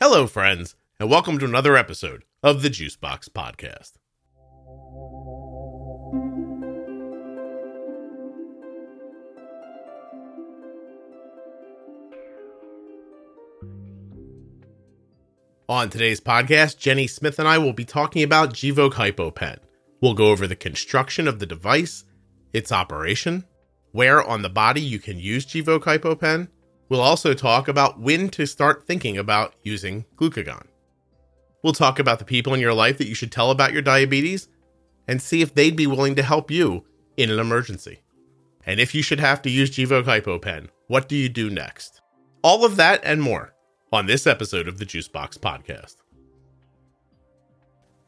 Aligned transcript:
Hello, 0.00 0.28
friends, 0.28 0.76
and 1.00 1.10
welcome 1.10 1.40
to 1.40 1.44
another 1.44 1.76
episode 1.76 2.22
of 2.40 2.62
the 2.62 2.68
Juicebox 2.70 3.30
Podcast. 3.30 3.94
On 15.68 15.90
today's 15.90 16.20
podcast, 16.20 16.78
Jenny 16.78 17.08
Smith 17.08 17.40
and 17.40 17.48
I 17.48 17.58
will 17.58 17.72
be 17.72 17.84
talking 17.84 18.22
about 18.22 18.54
Gvoke 18.54 18.92
HypoPen. 18.92 19.58
We'll 20.00 20.14
go 20.14 20.30
over 20.30 20.46
the 20.46 20.54
construction 20.54 21.26
of 21.26 21.40
the 21.40 21.46
device, 21.46 22.04
its 22.52 22.70
operation, 22.70 23.44
where 23.90 24.22
on 24.22 24.42
the 24.42 24.48
body 24.48 24.80
you 24.80 25.00
can 25.00 25.18
use 25.18 25.44
Gvoke 25.44 25.82
HypoPen. 25.82 26.46
We'll 26.88 27.00
also 27.00 27.34
talk 27.34 27.68
about 27.68 28.00
when 28.00 28.30
to 28.30 28.46
start 28.46 28.86
thinking 28.86 29.18
about 29.18 29.54
using 29.62 30.06
glucagon. 30.16 30.66
We'll 31.62 31.72
talk 31.72 31.98
about 31.98 32.18
the 32.18 32.24
people 32.24 32.54
in 32.54 32.60
your 32.60 32.72
life 32.72 32.98
that 32.98 33.08
you 33.08 33.14
should 33.14 33.32
tell 33.32 33.50
about 33.50 33.72
your 33.72 33.82
diabetes 33.82 34.48
and 35.06 35.20
see 35.20 35.42
if 35.42 35.54
they'd 35.54 35.76
be 35.76 35.86
willing 35.86 36.14
to 36.14 36.22
help 36.22 36.50
you 36.50 36.84
in 37.16 37.30
an 37.30 37.38
emergency. 37.38 38.00
And 38.64 38.80
if 38.80 38.94
you 38.94 39.02
should 39.02 39.20
have 39.20 39.42
to 39.42 39.50
use 39.50 39.70
Gvoke 39.70 40.04
HypoPen, 40.04 40.68
what 40.86 41.08
do 41.08 41.16
you 41.16 41.28
do 41.28 41.50
next? 41.50 42.00
All 42.42 42.64
of 42.64 42.76
that 42.76 43.00
and 43.02 43.20
more 43.20 43.54
on 43.92 44.06
this 44.06 44.26
episode 44.26 44.68
of 44.68 44.78
the 44.78 44.86
Juicebox 44.86 45.38
Podcast. 45.38 45.96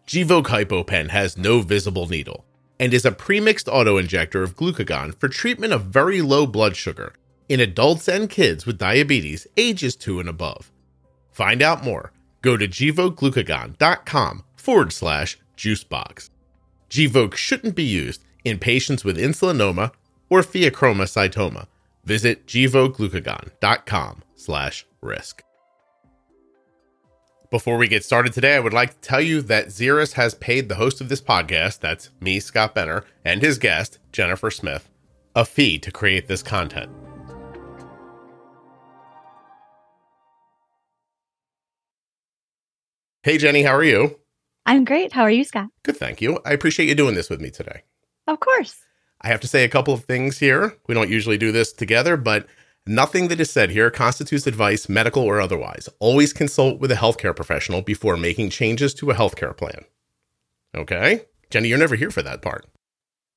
Gvoke 0.07 0.47
HypoPen 0.47 1.09
has 1.09 1.37
no 1.37 1.61
visible 1.61 2.07
needle 2.09 2.45
and 2.79 2.95
is 2.95 3.05
a 3.05 3.11
premixed 3.11 3.73
autoinjector 3.73 4.43
of 4.43 4.57
glucagon 4.57 5.19
for 5.19 5.29
treatment 5.29 5.73
of 5.73 5.85
very 5.85 6.23
low 6.23 6.47
blood 6.47 6.77
sugar 6.77 7.13
in 7.51 7.59
adults 7.59 8.07
and 8.09 8.31
kids 8.31 8.65
with 8.65 8.79
diabetes 8.79 9.47
ages 9.57 9.97
2 9.97 10.21
and 10.21 10.29
above. 10.29 10.71
Find 11.33 11.61
out 11.61 11.85
more. 11.85 12.13
Go 12.43 12.57
to 12.57 12.67
gvokeglucagon.com 12.67 14.45
forward 14.57 14.93
slash 14.93 15.37
juicebox. 15.57 16.31
Gvoke 16.89 17.35
shouldn't 17.35 17.75
be 17.75 17.83
used 17.83 18.23
in 18.45 18.59
patients 18.59 19.05
with 19.05 19.19
insulinoma 19.19 19.91
or 20.31 20.43
pheochromocytoma. 20.43 21.67
Visit 22.05 22.47
gvokeglucagon.com 22.47 24.23
slash 24.37 24.87
risk. 25.03 25.43
Before 27.51 27.79
we 27.79 27.89
get 27.89 28.05
started 28.05 28.33
today, 28.33 28.55
I 28.55 28.61
would 28.61 28.73
like 28.73 28.91
to 28.91 29.09
tell 29.09 29.21
you 29.21 29.43
that 29.43 29.67
Xeris 29.67 30.13
has 30.13 30.35
paid 30.35 30.69
the 30.69 30.77
host 30.77 31.01
of 31.01 31.09
this 31.09 31.21
podcast, 31.21 31.81
that's 31.81 32.11
me, 32.21 32.39
Scott 32.39 32.77
Benner, 32.77 33.05
and 33.25 33.43
his 33.43 33.59
guest, 33.59 33.99
Jennifer 34.13 34.53
Smith, 34.53 34.89
a 35.35 35.45
fee 35.45 35.81
to 35.81 35.91
create 35.91 36.29
this 36.29 36.45
content. 36.45 36.93
Hey, 43.23 43.37
Jenny, 43.37 43.63
how 43.63 43.75
are 43.75 43.85
you? 43.85 44.19
I'm 44.65 44.87
great. 44.87 45.13
How 45.13 45.23
are 45.23 45.31
you, 45.31 45.45
Scott? 45.45 45.69
Good, 45.83 45.99
thank 45.99 46.23
you. 46.23 46.39
I 46.47 46.53
appreciate 46.53 46.89
you 46.89 46.95
doing 46.95 47.15
this 47.15 47.29
with 47.29 47.39
me 47.39 47.51
today. 47.51 47.83
Of 48.27 48.41
course. 48.41 48.77
I 49.21 49.29
have 49.29 49.41
to 49.41 49.47
say 49.47 49.63
a 49.63 49.69
couple 49.69 49.93
of 49.93 50.05
things 50.05 50.39
here. 50.39 50.75
We 50.87 50.95
don't 50.95 51.11
usually 51.11 51.37
do 51.37 51.53
this 51.53 51.71
together, 51.71 52.17
but 52.17 52.47
nothing 52.87 53.29
that 53.29 53.39
is 53.39 53.51
said 53.51 53.69
here 53.69 53.91
constitutes 53.91 54.47
advice, 54.47 54.89
medical 54.89 55.23
or 55.23 55.39
otherwise. 55.39 55.87
Always 55.99 56.33
consult 56.33 56.81
with 56.81 56.91
a 56.91 56.95
healthcare 56.95 57.37
professional 57.37 57.83
before 57.83 58.17
making 58.17 58.49
changes 58.49 58.95
to 58.95 59.11
a 59.11 59.15
healthcare 59.15 59.55
plan. 59.55 59.85
Okay? 60.75 61.27
Jenny, 61.51 61.69
you're 61.69 61.77
never 61.77 61.97
here 61.97 62.11
for 62.11 62.23
that 62.23 62.41
part. 62.41 62.65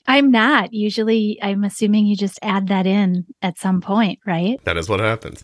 I'm 0.08 0.31
not. 0.31 0.72
Usually, 0.72 1.40
I'm 1.42 1.66
assuming 1.66 2.06
you 2.06 2.16
just 2.16 2.40
add 2.42 2.70
that 2.70 2.88
in 2.88 3.25
at 3.42 3.58
some 3.58 3.81
point, 3.81 4.20
right? 4.25 4.64
That 4.64 4.78
is 4.78 4.88
what 4.88 5.02
happens. 5.02 5.44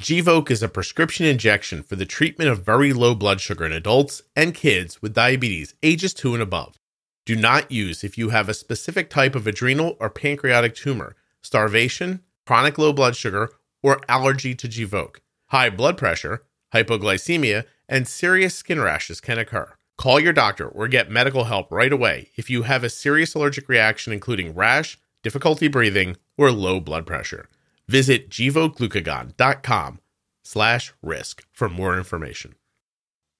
Gvoke 0.00 0.52
is 0.52 0.62
a 0.62 0.68
prescription 0.68 1.26
injection 1.26 1.82
for 1.82 1.96
the 1.96 2.06
treatment 2.06 2.48
of 2.48 2.64
very 2.64 2.92
low 2.92 3.16
blood 3.16 3.40
sugar 3.40 3.66
in 3.66 3.72
adults 3.72 4.22
and 4.36 4.54
kids 4.54 5.02
with 5.02 5.12
diabetes 5.12 5.74
ages 5.82 6.14
2 6.14 6.34
and 6.34 6.42
above. 6.42 6.78
Do 7.26 7.34
not 7.34 7.72
use 7.72 8.04
if 8.04 8.16
you 8.16 8.28
have 8.28 8.48
a 8.48 8.54
specific 8.54 9.10
type 9.10 9.34
of 9.34 9.48
adrenal 9.48 9.96
or 9.98 10.08
pancreatic 10.08 10.76
tumor, 10.76 11.16
starvation, 11.42 12.20
chronic 12.46 12.78
low 12.78 12.92
blood 12.92 13.16
sugar, 13.16 13.50
or 13.82 14.00
allergy 14.08 14.54
to 14.54 14.68
Gvoke. 14.68 15.16
High 15.48 15.70
blood 15.70 15.98
pressure, 15.98 16.44
hypoglycemia, 16.72 17.64
and 17.88 18.06
serious 18.06 18.54
skin 18.54 18.80
rashes 18.80 19.20
can 19.20 19.40
occur. 19.40 19.74
Call 19.96 20.20
your 20.20 20.32
doctor 20.32 20.68
or 20.68 20.86
get 20.86 21.10
medical 21.10 21.44
help 21.44 21.72
right 21.72 21.92
away 21.92 22.30
if 22.36 22.48
you 22.48 22.62
have 22.62 22.84
a 22.84 22.88
serious 22.88 23.34
allergic 23.34 23.68
reaction 23.68 24.12
including 24.12 24.54
rash, 24.54 24.96
difficulty 25.24 25.66
breathing, 25.66 26.16
or 26.36 26.52
low 26.52 26.78
blood 26.78 27.04
pressure. 27.04 27.48
Visit 27.88 28.28
gvokeglucagon.com 28.30 30.00
slash 30.42 30.92
risk 31.02 31.44
for 31.52 31.68
more 31.68 31.96
information. 31.96 32.54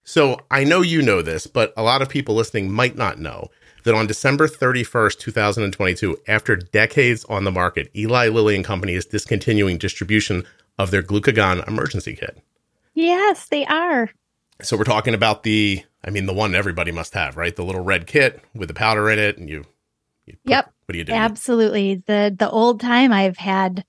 So 0.04 0.40
I 0.50 0.64
know 0.64 0.80
you 0.80 1.02
know 1.02 1.20
this, 1.20 1.46
but 1.46 1.72
a 1.76 1.82
lot 1.82 2.00
of 2.00 2.08
people 2.08 2.34
listening 2.34 2.72
might 2.72 2.96
not 2.96 3.18
know 3.18 3.48
that 3.84 3.94
on 3.94 4.06
December 4.06 4.48
31st, 4.48 5.18
2022, 5.18 6.16
after 6.26 6.56
decades 6.56 7.24
on 7.26 7.44
the 7.44 7.52
market, 7.52 7.90
Eli 7.94 8.28
Lilly 8.28 8.56
and 8.56 8.64
Company 8.64 8.94
is 8.94 9.04
discontinuing 9.04 9.76
distribution 9.76 10.44
of 10.78 10.90
their 10.90 11.02
glucagon 11.02 11.66
emergency 11.68 12.16
kit. 12.16 12.38
Yes, 12.94 13.48
they 13.48 13.66
are. 13.66 14.10
So 14.62 14.76
we're 14.76 14.84
talking 14.84 15.14
about 15.14 15.42
the, 15.42 15.84
I 16.04 16.10
mean, 16.10 16.26
the 16.26 16.34
one 16.34 16.54
everybody 16.54 16.90
must 16.90 17.14
have, 17.14 17.36
right? 17.36 17.54
The 17.54 17.64
little 17.64 17.84
red 17.84 18.06
kit 18.06 18.42
with 18.54 18.68
the 18.68 18.74
powder 18.74 19.10
in 19.10 19.18
it, 19.18 19.38
and 19.38 19.48
you. 19.48 19.64
you 20.26 20.34
put, 20.44 20.50
yep. 20.50 20.72
What 20.86 20.94
do 20.94 20.98
you 20.98 21.04
do? 21.04 21.12
Absolutely. 21.12 22.02
The 22.06 22.34
the 22.36 22.50
old 22.50 22.80
time 22.80 23.12
I've 23.12 23.36
had 23.36 23.84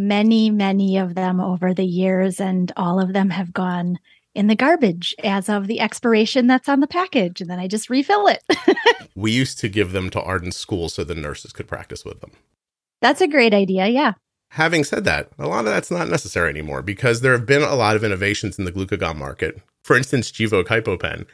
many, 0.00 0.50
many 0.50 0.96
of 0.96 1.14
them 1.14 1.40
over 1.40 1.74
the 1.74 1.84
years, 1.84 2.40
and 2.40 2.72
all 2.76 3.00
of 3.00 3.12
them 3.12 3.30
have 3.30 3.52
gone 3.52 3.98
in 4.34 4.46
the 4.46 4.56
garbage 4.56 5.14
as 5.22 5.48
of 5.48 5.66
the 5.66 5.80
expiration 5.80 6.46
that's 6.46 6.68
on 6.68 6.80
the 6.80 6.86
package. 6.86 7.40
And 7.40 7.50
then 7.50 7.58
I 7.58 7.66
just 7.66 7.90
refill 7.90 8.26
it. 8.28 8.42
we 9.14 9.32
used 9.32 9.58
to 9.58 9.68
give 9.68 9.92
them 9.92 10.08
to 10.10 10.22
Arden 10.22 10.52
School 10.52 10.88
so 10.88 11.04
the 11.04 11.14
nurses 11.14 11.52
could 11.52 11.68
practice 11.68 12.04
with 12.04 12.20
them. 12.20 12.32
That's 13.00 13.20
a 13.20 13.28
great 13.28 13.54
idea. 13.54 13.88
Yeah. 13.88 14.14
Having 14.50 14.84
said 14.84 15.04
that, 15.04 15.30
a 15.38 15.46
lot 15.46 15.60
of 15.60 15.66
that's 15.66 15.90
not 15.90 16.08
necessary 16.08 16.50
anymore 16.50 16.82
because 16.82 17.20
there 17.20 17.32
have 17.32 17.46
been 17.46 17.62
a 17.62 17.74
lot 17.74 17.96
of 17.96 18.04
innovations 18.04 18.58
in 18.58 18.64
the 18.64 18.72
glucagon 18.72 19.16
market. 19.16 19.60
For 19.82 19.96
instance, 19.96 20.30
Gvoke 20.30 20.66
HypoPen, 20.66 21.26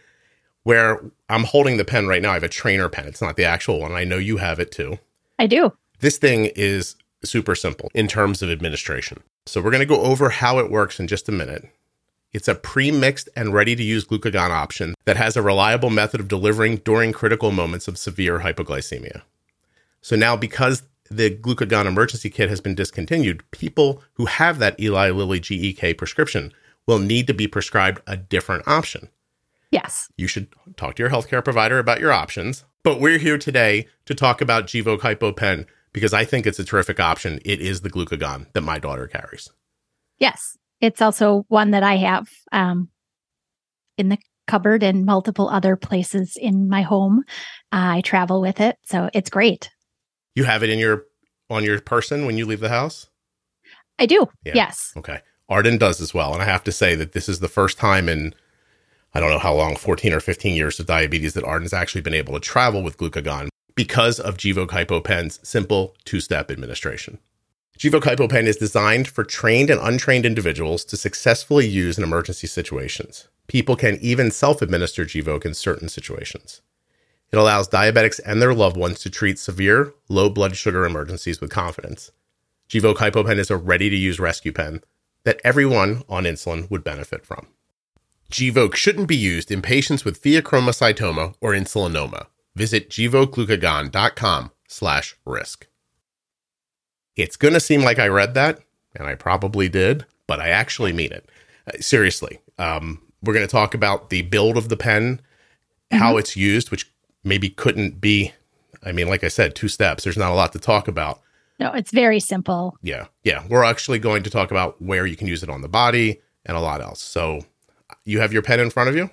where 0.64 1.00
I'm 1.28 1.44
holding 1.44 1.76
the 1.76 1.84
pen 1.84 2.06
right 2.06 2.20
now. 2.20 2.30
I 2.30 2.34
have 2.34 2.42
a 2.42 2.48
trainer 2.48 2.88
pen. 2.88 3.06
It's 3.06 3.22
not 3.22 3.36
the 3.36 3.44
actual 3.44 3.80
one. 3.80 3.92
I 3.92 4.04
know 4.04 4.18
you 4.18 4.36
have 4.36 4.58
it 4.58 4.70
too. 4.70 4.98
I 5.38 5.46
do. 5.46 5.72
This 6.00 6.18
thing 6.18 6.46
is 6.56 6.96
super 7.26 7.54
simple 7.54 7.90
in 7.94 8.08
terms 8.08 8.42
of 8.42 8.50
administration. 8.50 9.22
So 9.46 9.60
we're 9.60 9.70
going 9.70 9.80
to 9.80 9.86
go 9.86 10.00
over 10.02 10.30
how 10.30 10.58
it 10.58 10.70
works 10.70 10.98
in 10.98 11.06
just 11.06 11.28
a 11.28 11.32
minute. 11.32 11.68
It's 12.32 12.48
a 12.48 12.54
pre-mixed 12.54 13.28
and 13.34 13.54
ready-to-use 13.54 14.04
glucagon 14.06 14.50
option 14.50 14.94
that 15.04 15.16
has 15.16 15.36
a 15.36 15.42
reliable 15.42 15.90
method 15.90 16.20
of 16.20 16.28
delivering 16.28 16.76
during 16.78 17.12
critical 17.12 17.50
moments 17.50 17.88
of 17.88 17.98
severe 17.98 18.40
hypoglycemia. 18.40 19.22
So 20.02 20.16
now 20.16 20.36
because 20.36 20.82
the 21.10 21.30
glucagon 21.30 21.86
emergency 21.86 22.28
kit 22.28 22.50
has 22.50 22.60
been 22.60 22.74
discontinued, 22.74 23.48
people 23.52 24.02
who 24.14 24.26
have 24.26 24.58
that 24.58 24.78
Eli 24.78 25.10
Lilly 25.10 25.40
GEK 25.40 25.96
prescription 25.96 26.52
will 26.86 26.98
need 26.98 27.26
to 27.26 27.34
be 27.34 27.48
prescribed 27.48 28.02
a 28.06 28.16
different 28.16 28.66
option. 28.68 29.08
Yes. 29.70 30.08
You 30.16 30.26
should 30.26 30.48
talk 30.76 30.96
to 30.96 31.02
your 31.02 31.10
healthcare 31.10 31.42
provider 31.42 31.78
about 31.78 32.00
your 32.00 32.12
options. 32.12 32.64
But 32.82 33.00
we're 33.00 33.18
here 33.18 33.38
today 33.38 33.88
to 34.04 34.14
talk 34.14 34.40
about 34.40 34.66
Gvoke 34.66 35.00
HypoPen 35.00 35.66
because 35.96 36.12
I 36.12 36.26
think 36.26 36.46
it's 36.46 36.58
a 36.58 36.64
terrific 36.64 37.00
option. 37.00 37.40
It 37.42 37.62
is 37.62 37.80
the 37.80 37.88
glucagon 37.88 38.52
that 38.52 38.60
my 38.60 38.78
daughter 38.78 39.06
carries. 39.06 39.48
Yes. 40.18 40.54
It's 40.82 41.00
also 41.00 41.46
one 41.48 41.70
that 41.70 41.82
I 41.82 41.96
have 41.96 42.28
um, 42.52 42.90
in 43.96 44.10
the 44.10 44.18
cupboard 44.46 44.82
and 44.82 45.06
multiple 45.06 45.48
other 45.48 45.74
places 45.74 46.36
in 46.38 46.68
my 46.68 46.82
home. 46.82 47.24
Uh, 47.72 47.96
I 47.96 48.00
travel 48.02 48.42
with 48.42 48.60
it, 48.60 48.76
so 48.84 49.08
it's 49.14 49.30
great. 49.30 49.70
You 50.34 50.44
have 50.44 50.62
it 50.62 50.68
in 50.68 50.78
your 50.78 51.04
on 51.48 51.64
your 51.64 51.80
person 51.80 52.26
when 52.26 52.36
you 52.36 52.44
leave 52.44 52.60
the 52.60 52.68
house? 52.68 53.08
I 53.98 54.04
do. 54.04 54.26
Yeah. 54.44 54.52
Yes. 54.54 54.92
Okay. 54.98 55.20
Arden 55.48 55.78
does 55.78 56.02
as 56.02 56.12
well, 56.12 56.34
and 56.34 56.42
I 56.42 56.44
have 56.44 56.64
to 56.64 56.72
say 56.72 56.94
that 56.94 57.12
this 57.12 57.26
is 57.26 57.40
the 57.40 57.48
first 57.48 57.78
time 57.78 58.10
in 58.10 58.34
I 59.14 59.20
don't 59.20 59.30
know 59.30 59.38
how 59.38 59.54
long, 59.54 59.76
14 59.76 60.12
or 60.12 60.20
15 60.20 60.54
years 60.54 60.78
of 60.78 60.84
diabetes 60.84 61.32
that 61.32 61.44
Arden's 61.44 61.72
actually 61.72 62.02
been 62.02 62.12
able 62.12 62.34
to 62.34 62.40
travel 62.40 62.82
with 62.82 62.98
glucagon 62.98 63.48
because 63.76 64.18
of 64.18 64.38
Gvoke 64.38 64.70
HypoPen's 64.70 65.38
simple 65.42 65.94
two-step 66.04 66.50
administration. 66.50 67.18
Gvoke 67.78 68.04
HypoPen 68.04 68.44
is 68.44 68.56
designed 68.56 69.06
for 69.06 69.22
trained 69.22 69.68
and 69.68 69.78
untrained 69.80 70.24
individuals 70.24 70.82
to 70.86 70.96
successfully 70.96 71.66
use 71.66 71.98
in 71.98 72.02
emergency 72.02 72.46
situations. 72.46 73.28
People 73.48 73.76
can 73.76 73.98
even 74.00 74.30
self-administer 74.30 75.04
Gvoke 75.04 75.44
in 75.44 75.52
certain 75.52 75.90
situations. 75.90 76.62
It 77.30 77.36
allows 77.36 77.68
diabetics 77.68 78.18
and 78.24 78.40
their 78.40 78.54
loved 78.54 78.78
ones 78.78 79.00
to 79.00 79.10
treat 79.10 79.38
severe 79.38 79.92
low 80.08 80.30
blood 80.30 80.56
sugar 80.56 80.86
emergencies 80.86 81.40
with 81.40 81.50
confidence. 81.50 82.12
Gvoke 82.70 82.96
HypoPen 82.96 83.36
is 83.36 83.50
a 83.50 83.58
ready-to-use 83.58 84.18
rescue 84.18 84.52
pen 84.52 84.80
that 85.24 85.40
everyone 85.44 86.02
on 86.08 86.24
insulin 86.24 86.70
would 86.70 86.82
benefit 86.82 87.26
from. 87.26 87.46
Gvoke 88.30 88.74
shouldn't 88.74 89.06
be 89.06 89.16
used 89.16 89.50
in 89.50 89.60
patients 89.60 90.04
with 90.04 90.22
pheochromocytoma 90.22 91.34
or 91.42 91.52
insulinoma. 91.52 92.26
Visit 92.56 92.90
gvokeglucagon.com 92.90 94.50
slash 94.66 95.14
risk. 95.26 95.66
It's 97.14 97.36
going 97.36 97.54
to 97.54 97.60
seem 97.60 97.82
like 97.82 97.98
I 97.98 98.08
read 98.08 98.34
that, 98.34 98.60
and 98.94 99.06
I 99.06 99.14
probably 99.14 99.68
did, 99.68 100.06
but 100.26 100.40
I 100.40 100.48
actually 100.48 100.92
mean 100.92 101.12
it. 101.12 101.28
Uh, 101.66 101.78
seriously, 101.80 102.40
um, 102.58 103.02
we're 103.22 103.34
going 103.34 103.46
to 103.46 103.50
talk 103.50 103.74
about 103.74 104.10
the 104.10 104.22
build 104.22 104.56
of 104.56 104.70
the 104.70 104.76
pen, 104.76 105.20
how 105.90 106.16
it's 106.16 106.34
used, 106.36 106.70
which 106.70 106.90
maybe 107.24 107.50
couldn't 107.50 108.00
be. 108.00 108.32
I 108.82 108.92
mean, 108.92 109.08
like 109.08 109.22
I 109.22 109.28
said, 109.28 109.54
two 109.54 109.68
steps. 109.68 110.04
There's 110.04 110.16
not 110.16 110.32
a 110.32 110.34
lot 110.34 110.52
to 110.52 110.58
talk 110.58 110.88
about. 110.88 111.20
No, 111.58 111.72
it's 111.72 111.90
very 111.90 112.20
simple. 112.20 112.76
Yeah. 112.82 113.06
Yeah. 113.24 113.44
We're 113.48 113.64
actually 113.64 113.98
going 113.98 114.22
to 114.22 114.30
talk 114.30 114.50
about 114.50 114.80
where 114.80 115.06
you 115.06 115.16
can 115.16 115.26
use 115.26 115.42
it 115.42 115.48
on 115.48 115.62
the 115.62 115.68
body 115.68 116.20
and 116.44 116.56
a 116.56 116.60
lot 116.60 116.80
else. 116.80 117.02
So 117.02 117.44
you 118.04 118.20
have 118.20 118.32
your 118.32 118.42
pen 118.42 118.60
in 118.60 118.70
front 118.70 118.88
of 118.88 118.96
you? 118.96 119.10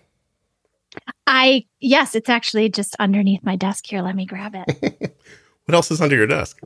I, 1.28 1.66
yes, 1.80 2.16
it's 2.16 2.30
actually 2.30 2.70
just 2.70 2.96
underneath 3.00 3.44
my 3.44 3.56
desk 3.56 3.86
here. 3.88 4.02
Let 4.02 4.16
me 4.16 4.26
grab 4.26 4.54
it. 4.56 5.16
What 5.66 5.76
else 5.76 5.92
is 5.92 6.02
under 6.02 6.18
your 6.18 6.28
desk? 6.28 6.60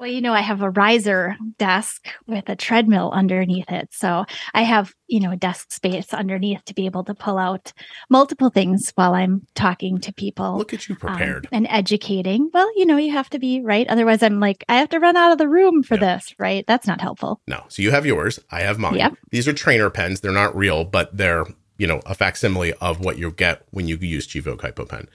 well, 0.00 0.08
you 0.10 0.20
know, 0.20 0.32
I 0.32 0.40
have 0.40 0.60
a 0.60 0.70
riser 0.70 1.36
desk 1.56 2.08
with 2.26 2.48
a 2.48 2.56
treadmill 2.56 3.12
underneath 3.14 3.70
it. 3.70 3.90
So 3.92 4.24
I 4.52 4.62
have, 4.62 4.92
you 5.06 5.20
know, 5.20 5.30
a 5.30 5.36
desk 5.36 5.70
space 5.72 6.12
underneath 6.12 6.64
to 6.64 6.74
be 6.74 6.84
able 6.86 7.04
to 7.04 7.14
pull 7.14 7.38
out 7.38 7.72
multiple 8.10 8.50
things 8.50 8.90
while 8.96 9.14
I'm 9.14 9.46
talking 9.54 9.98
to 10.00 10.12
people. 10.12 10.58
Look 10.58 10.74
at 10.74 10.88
you 10.88 10.94
um, 10.94 10.98
prepared. 10.98 11.48
and 11.52 11.68
educating. 11.70 12.50
Well, 12.52 12.68
you 12.76 12.86
know, 12.86 12.96
you 12.96 13.12
have 13.12 13.30
to 13.30 13.38
be 13.38 13.60
right. 13.62 13.86
Otherwise, 13.86 14.24
I'm 14.24 14.40
like, 14.40 14.64
I 14.68 14.78
have 14.78 14.88
to 14.88 14.98
run 14.98 15.16
out 15.16 15.30
of 15.30 15.38
the 15.38 15.48
room 15.48 15.84
for 15.84 15.94
Yeah. 15.94 16.16
this, 16.16 16.34
right? 16.40 16.64
That's 16.66 16.88
not 16.88 17.00
helpful. 17.00 17.40
no. 17.46 17.62
So 17.68 17.80
you 17.82 17.92
have 17.92 18.04
yours. 18.04 18.40
I 18.50 18.62
have 18.62 18.80
mine. 18.80 18.96
Yep. 18.96 19.14
These 19.30 19.46
are 19.46 19.52
trainer 19.52 19.90
pens. 19.90 20.20
They're 20.20 20.32
not 20.32 20.56
real, 20.56 20.84
but 20.84 21.16
they're, 21.16 21.44
you 21.78 21.86
know, 21.86 22.00
a 22.06 22.14
facsimile 22.14 22.72
of 22.74 23.00
what 23.00 23.18
you 23.18 23.30
get 23.32 23.66
when 23.70 23.88
you 23.88 23.96
use 23.96 24.26
Gvoke 24.26 24.58
HypoPen. 24.60 25.06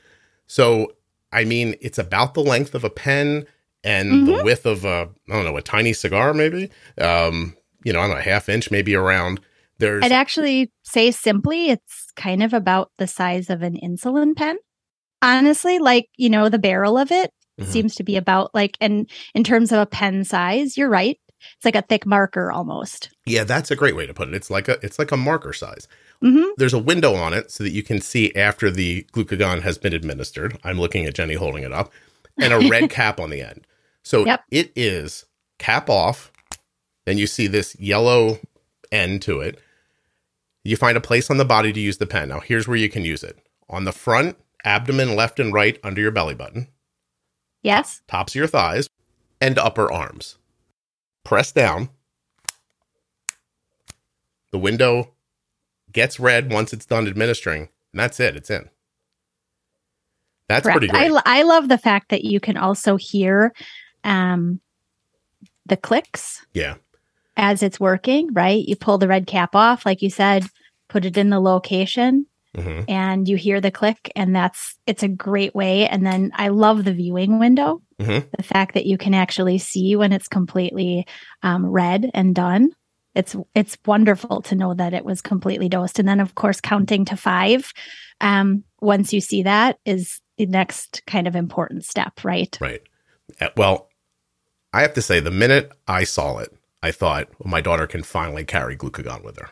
So, 0.47 0.93
I 1.31 1.43
mean, 1.45 1.75
it's 1.81 1.97
about 1.97 2.33
the 2.33 2.41
length 2.43 2.73
of 2.75 2.83
a 2.83 2.89
pen 2.89 3.45
and 3.83 4.27
the 4.27 4.43
width 4.43 4.65
of 4.65 4.83
a, 4.83 5.09
I 5.29 5.33
don't 5.33 5.45
know, 5.45 5.55
a 5.57 5.61
tiny 5.61 5.93
cigar, 5.93 6.33
maybe. 6.33 6.69
Um, 6.99 7.55
you 7.83 7.93
know, 7.93 7.99
I 7.99 8.07
don't 8.07 8.15
know, 8.15 8.19
a 8.19 8.23
half 8.23 8.49
inch, 8.49 8.71
maybe 8.71 8.93
around. 8.95 9.39
There's, 9.77 10.03
I'd 10.03 10.11
actually 10.11 10.69
say 10.83 11.11
simply, 11.11 11.69
it's 11.69 12.11
kind 12.17 12.43
of 12.43 12.53
about 12.53 12.91
the 12.97 13.07
size 13.07 13.49
of 13.49 13.61
an 13.61 13.77
insulin 13.81 14.35
pen. 14.35 14.57
Honestly, 15.21 15.79
like, 15.79 16.07
you 16.17 16.29
know, 16.29 16.49
the 16.49 16.59
barrel 16.59 16.97
of 16.97 17.11
it 17.11 17.31
Mhm. 17.59 17.65
seems 17.65 17.95
to 17.95 18.03
be 18.03 18.15
about 18.15 18.53
like, 18.55 18.77
and 18.79 19.09
in 19.35 19.43
terms 19.43 19.71
of 19.73 19.79
a 19.79 19.85
pen 19.85 20.23
size, 20.23 20.77
you're 20.77 20.89
right. 20.89 21.19
It's 21.57 21.65
like 21.65 21.75
a 21.75 21.81
thick 21.81 22.05
marker 22.05 22.51
almost. 22.51 23.09
yeah, 23.25 23.43
that's 23.43 23.69
a 23.71 23.75
great 23.75 23.95
way 23.95 24.05
to 24.05 24.13
put 24.13 24.27
it. 24.29 24.33
It's 24.33 24.49
like 24.49 24.67
a, 24.67 24.77
it's 24.83 24.97
like 24.99 25.11
a 25.11 25.17
marker 25.17 25.53
size. 25.53 25.87
Hmm 26.21 26.43
there's 26.57 26.73
a 26.73 26.79
window 26.79 27.15
on 27.15 27.33
it 27.33 27.49
so 27.51 27.63
that 27.63 27.71
you 27.71 27.81
can 27.83 28.01
see 28.01 28.33
after 28.35 28.69
the 28.69 29.03
glucagon 29.13 29.61
has 29.61 29.77
been 29.77 29.93
administered. 29.93 30.57
I'm 30.63 30.77
looking 30.79 31.05
at 31.05 31.13
Jenny 31.15 31.35
holding 31.35 31.63
it 31.63 31.71
up, 31.71 31.91
and 32.37 32.51
a 32.53 32.69
red 32.69 32.89
cap 32.89 33.19
on 33.19 33.29
the 33.29 33.41
end. 33.41 33.65
So 34.03 34.25
Yep. 34.25 34.43
it 34.51 34.71
is 34.75 35.25
cap 35.59 35.89
off. 35.89 36.31
Then 37.05 37.17
you 37.17 37.27
see 37.27 37.47
this 37.47 37.79
yellow 37.79 38.39
end 38.91 39.21
to 39.23 39.39
it. 39.39 39.59
You 40.65 40.75
find 40.75 40.97
a 40.97 41.01
place 41.01 41.29
on 41.29 41.37
the 41.37 41.45
body 41.45 41.71
to 41.71 41.79
use 41.79 41.97
the 41.97 42.05
pen. 42.05 42.29
Now, 42.29 42.41
here's 42.41 42.67
where 42.67 42.77
you 42.77 42.89
can 42.89 43.05
use 43.05 43.23
it 43.23 43.37
on 43.69 43.85
the 43.85 43.91
front, 43.93 44.37
abdomen, 44.65 45.15
left 45.15 45.39
and 45.39 45.53
right 45.53 45.79
under 45.83 46.01
your 46.01 46.11
belly 46.11 46.35
button, 46.35 46.67
Yes. 47.63 48.01
tops 48.07 48.33
of 48.33 48.35
your 48.39 48.47
thighs, 48.47 48.89
and 49.39 49.57
upper 49.57 49.91
arms. 49.91 50.37
Press 51.23 51.51
down. 51.53 51.89
The 54.51 54.59
window 54.59 55.13
gets 55.91 56.19
red 56.19 56.51
once 56.51 56.73
it's 56.73 56.85
done 56.85 57.07
administering, 57.07 57.69
and 57.93 57.99
that's 57.99 58.19
it. 58.19 58.35
It's 58.35 58.49
in. 58.49 58.69
That's 60.47 60.63
Correct. 60.63 60.79
pretty 60.79 60.91
I, 60.93 61.03
great. 61.03 61.11
lo- 61.11 61.21
I 61.25 61.43
love 61.43 61.69
the 61.69 61.77
fact 61.77 62.09
that 62.09 62.23
you 62.23 62.39
can 62.39 62.57
also 62.57 62.95
hear 62.95 63.53
um, 64.03 64.59
the 65.67 65.77
clicks 65.77 66.45
yeah. 66.53 66.75
as 67.37 67.61
it's 67.61 67.79
working, 67.79 68.33
right? 68.33 68.65
You 68.67 68.75
pull 68.75 68.97
the 68.97 69.07
red 69.07 69.27
cap 69.27 69.55
off, 69.55 69.85
like 69.85 70.01
you 70.01 70.09
said, 70.09 70.45
put 70.87 71.05
it 71.05 71.17
in 71.17 71.29
the 71.29 71.39
location, 71.39 72.25
hmm 72.55 72.81
and 72.87 73.27
you 73.29 73.37
hear 73.37 73.61
the 73.61 73.69
click, 73.69 74.11
and 74.15 74.35
that's 74.35 74.75
it's 74.87 75.03
a 75.03 75.07
great 75.07 75.53
way. 75.53 75.87
And 75.87 76.03
then 76.03 76.31
I 76.33 76.47
love 76.47 76.83
the 76.83 76.93
viewing 76.93 77.37
window, 77.37 77.83
Mhm. 78.01 78.25
the 78.35 78.41
fact 78.43 78.73
that 78.73 78.87
you 78.87 78.97
can 78.97 79.13
actually 79.13 79.59
see 79.59 79.95
when 79.95 80.11
it's 80.11 80.27
completely 80.27 81.05
um, 81.43 81.63
read 81.67 82.09
and 82.15 82.33
done. 82.33 82.71
It's 83.19 83.35
it's 83.53 83.77
wonderful 83.85 84.41
to 84.43 84.55
know 84.55 84.73
that 84.73 84.93
it 84.93 85.05
was 85.05 85.21
completely 85.21 85.69
dosed, 85.69 85.99
and 85.99 86.07
then 86.07 86.19
of 86.19 86.35
course 86.35 86.61
counting 86.61 87.05
to 87.05 87.17
five. 87.17 87.71
Um, 88.21 88.63
once 88.81 89.13
you 89.13 89.21
see 89.21 89.43
that 89.43 89.77
is 89.85 90.21
the 90.37 90.45
next 90.45 91.01
kind 91.05 91.27
of 91.27 91.35
important 91.35 91.85
step, 91.85 92.23
right? 92.23 92.57
Right. 92.61 92.81
Uh, 93.39 93.49
Well, 93.55 93.89
I 94.73 94.81
have 94.81 94.93
to 94.93 95.01
say, 95.01 95.19
the 95.19 95.31
minute 95.31 95.71
I 95.87 96.03
saw 96.03 96.37
it, 96.37 96.53
I 96.81 96.91
thought, 96.91 97.27
well, 97.39 97.51
my 97.51 97.61
daughter 97.61 97.87
can 97.87 98.03
finally 98.03 98.45
carry 98.45 98.77
glucagon 98.77 99.23
with 99.23 99.37
her. 99.37 99.49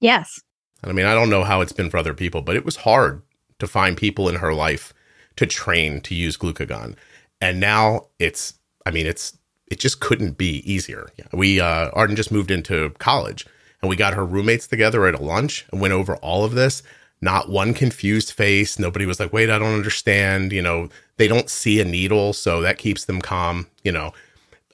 Yes. 0.00 0.40
And 0.82 0.90
I 0.90 0.94
mean, 0.94 1.06
I 1.06 1.14
don't 1.14 1.30
know 1.30 1.44
how 1.44 1.60
it's 1.60 1.72
been 1.72 1.90
for 1.90 1.98
other 1.98 2.14
people, 2.14 2.42
but 2.42 2.56
it 2.56 2.64
was 2.64 2.76
hard 2.76 3.22
to 3.58 3.66
find 3.66 3.96
people 3.96 4.28
in 4.28 4.36
her 4.36 4.52
life 4.52 4.92
to 5.36 5.46
train 5.46 6.00
to 6.02 6.14
use 6.14 6.36
glucagon. 6.36 6.96
And 7.40 7.60
now 7.60 8.08
it's, 8.18 8.54
I 8.86 8.90
mean, 8.90 9.06
it's, 9.06 9.38
it 9.74 9.80
just 9.80 9.98
couldn't 10.00 10.38
be 10.38 10.58
easier. 10.72 11.08
We, 11.32 11.60
uh, 11.60 11.90
Arden 11.92 12.14
just 12.16 12.30
moved 12.32 12.50
into 12.50 12.90
college 12.98 13.44
and 13.82 13.88
we 13.90 13.96
got 13.96 14.14
her 14.14 14.24
roommates 14.24 14.66
together 14.68 15.06
at 15.06 15.14
a 15.16 15.22
lunch 15.22 15.66
and 15.72 15.80
went 15.80 15.92
over 15.94 16.14
all 16.16 16.44
of 16.44 16.52
this. 16.54 16.82
Not 17.20 17.48
one 17.48 17.74
confused 17.74 18.30
face. 18.32 18.78
Nobody 18.78 19.04
was 19.06 19.18
like, 19.18 19.32
wait, 19.32 19.50
I 19.50 19.58
don't 19.58 19.74
understand. 19.74 20.52
You 20.52 20.62
know, 20.62 20.88
they 21.16 21.26
don't 21.26 21.50
see 21.50 21.80
a 21.80 21.84
needle, 21.84 22.32
so 22.32 22.60
that 22.60 22.78
keeps 22.78 23.06
them 23.06 23.20
calm. 23.20 23.66
You 23.82 23.92
know, 23.92 24.12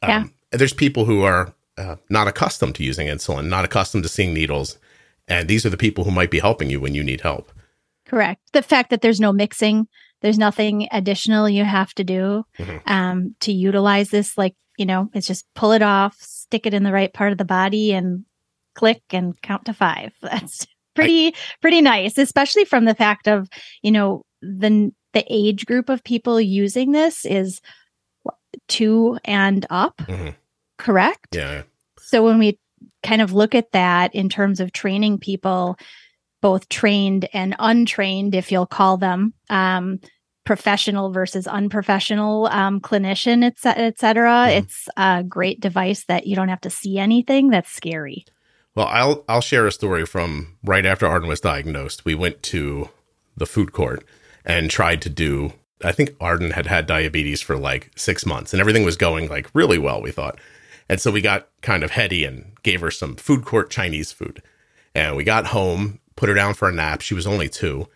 Yeah. 0.02 0.18
um, 0.18 0.32
there's 0.52 0.72
people 0.74 1.04
who 1.06 1.22
are 1.22 1.54
uh, 1.78 1.96
not 2.10 2.28
accustomed 2.28 2.74
to 2.74 2.84
using 2.84 3.06
insulin, 3.08 3.46
not 3.48 3.64
accustomed 3.64 4.02
to 4.02 4.08
seeing 4.08 4.34
needles. 4.34 4.78
And 5.28 5.48
these 5.48 5.64
are 5.64 5.70
the 5.70 5.76
people 5.76 6.04
who 6.04 6.10
might 6.10 6.30
be 6.30 6.40
helping 6.40 6.68
you 6.70 6.78
when 6.80 6.94
you 6.94 7.02
need 7.04 7.20
help. 7.22 7.50
Correct. 8.06 8.40
The 8.52 8.62
fact 8.62 8.90
that 8.90 9.00
there's 9.00 9.20
no 9.20 9.32
mixing, 9.32 9.86
there's 10.22 10.38
nothing 10.38 10.88
additional 10.92 11.48
you 11.48 11.64
have 11.64 11.94
to 11.94 12.04
do 12.04 12.44
Mhm. 12.58 12.80
um, 12.86 13.36
to 13.40 13.52
utilize 13.52 14.10
this. 14.10 14.36
Like, 14.36 14.54
you 14.80 14.86
know, 14.86 15.10
it's 15.12 15.26
just 15.26 15.44
pull 15.54 15.72
it 15.72 15.82
off, 15.82 16.16
stick 16.18 16.64
it 16.66 16.72
in 16.72 16.84
the 16.84 16.92
right 16.92 17.12
part 17.12 17.32
of 17.32 17.38
the 17.38 17.44
body, 17.44 17.92
and 17.92 18.24
click 18.74 19.02
and 19.10 19.40
count 19.42 19.66
to 19.66 19.74
five. 19.74 20.12
That's 20.22 20.66
pretty, 20.96 21.34
pretty 21.60 21.82
nice, 21.82 22.16
especially 22.16 22.64
from 22.64 22.86
the 22.86 22.94
fact 22.94 23.28
of, 23.28 23.48
you 23.82 23.92
know, 23.92 24.22
the 24.40 24.90
the 25.12 25.24
age 25.28 25.66
group 25.66 25.88
of 25.90 26.02
people 26.02 26.40
using 26.40 26.92
this 26.92 27.26
is 27.26 27.60
two 28.68 29.18
and 29.24 29.66
up. 29.68 29.98
Mhm. 29.98 30.34
Correct. 30.78 31.34
Yeah. 31.34 31.64
So 31.98 32.24
when 32.24 32.38
we 32.38 32.58
kind 33.02 33.20
of 33.20 33.32
look 33.34 33.54
at 33.54 33.72
that 33.72 34.14
in 34.14 34.30
terms 34.30 34.60
of 34.60 34.72
training 34.72 35.18
people, 35.18 35.76
both 36.40 36.68
trained 36.70 37.28
and 37.34 37.54
untrained, 37.58 38.34
if 38.34 38.50
you'll 38.50 38.66
call 38.66 38.96
them, 38.96 39.34
um, 39.50 40.00
professional 40.44 41.10
versus 41.12 41.46
unprofessional 41.46 42.46
um, 42.48 42.80
clinician, 42.80 43.44
et, 43.44 43.58
ce- 43.58 43.66
et 43.76 43.98
cetera, 43.98 44.46
Mhm. 44.48 44.58
it's 44.58 44.88
a 44.96 45.22
great 45.22 45.60
device 45.60 46.04
that 46.06 46.26
you 46.26 46.34
don't 46.36 46.48
have 46.48 46.60
to 46.62 46.70
see 46.70 46.98
anything. 46.98 47.50
That's 47.50 47.70
scary. 47.70 48.24
Well, 48.74 48.86
I'll 48.86 49.24
I'll 49.28 49.40
share 49.40 49.66
a 49.66 49.72
story 49.72 50.06
from 50.06 50.56
right 50.64 50.86
after 50.86 51.06
Arden 51.06 51.28
was 51.28 51.40
diagnosed. 51.40 52.04
We 52.04 52.14
went 52.14 52.42
to 52.44 52.88
the 53.36 53.46
food 53.46 53.72
court 53.72 54.04
and 54.44 54.70
tried 54.70 55.02
to 55.02 55.10
do. 55.10 55.52
I 55.84 55.92
think 55.92 56.14
Arden 56.20 56.52
had 56.52 56.66
had 56.66 56.86
diabetes 56.86 57.40
for 57.40 57.56
like 57.56 57.90
six 57.96 58.24
months, 58.24 58.52
and 58.52 58.60
everything 58.60 58.84
was 58.84 58.96
going 58.96 59.28
like 59.28 59.48
really 59.54 59.78
well. 59.78 60.00
We 60.00 60.10
thought, 60.12 60.38
and 60.88 61.00
so 61.00 61.10
we 61.10 61.20
got 61.20 61.48
kind 61.62 61.82
of 61.82 61.90
heady 61.90 62.24
and 62.24 62.52
gave 62.62 62.80
her 62.80 62.90
some 62.90 63.16
food 63.16 63.44
court 63.44 63.70
Chinese 63.70 64.12
food. 64.12 64.42
And 64.94 65.16
we 65.16 65.24
got 65.24 65.46
home, 65.46 66.00
put 66.16 66.28
her 66.28 66.34
down 66.34 66.54
for 66.54 66.68
a 66.68 66.72
nap. 66.72 67.00
She 67.00 67.14
was 67.14 67.26
only 67.26 67.48
two, 67.48 67.86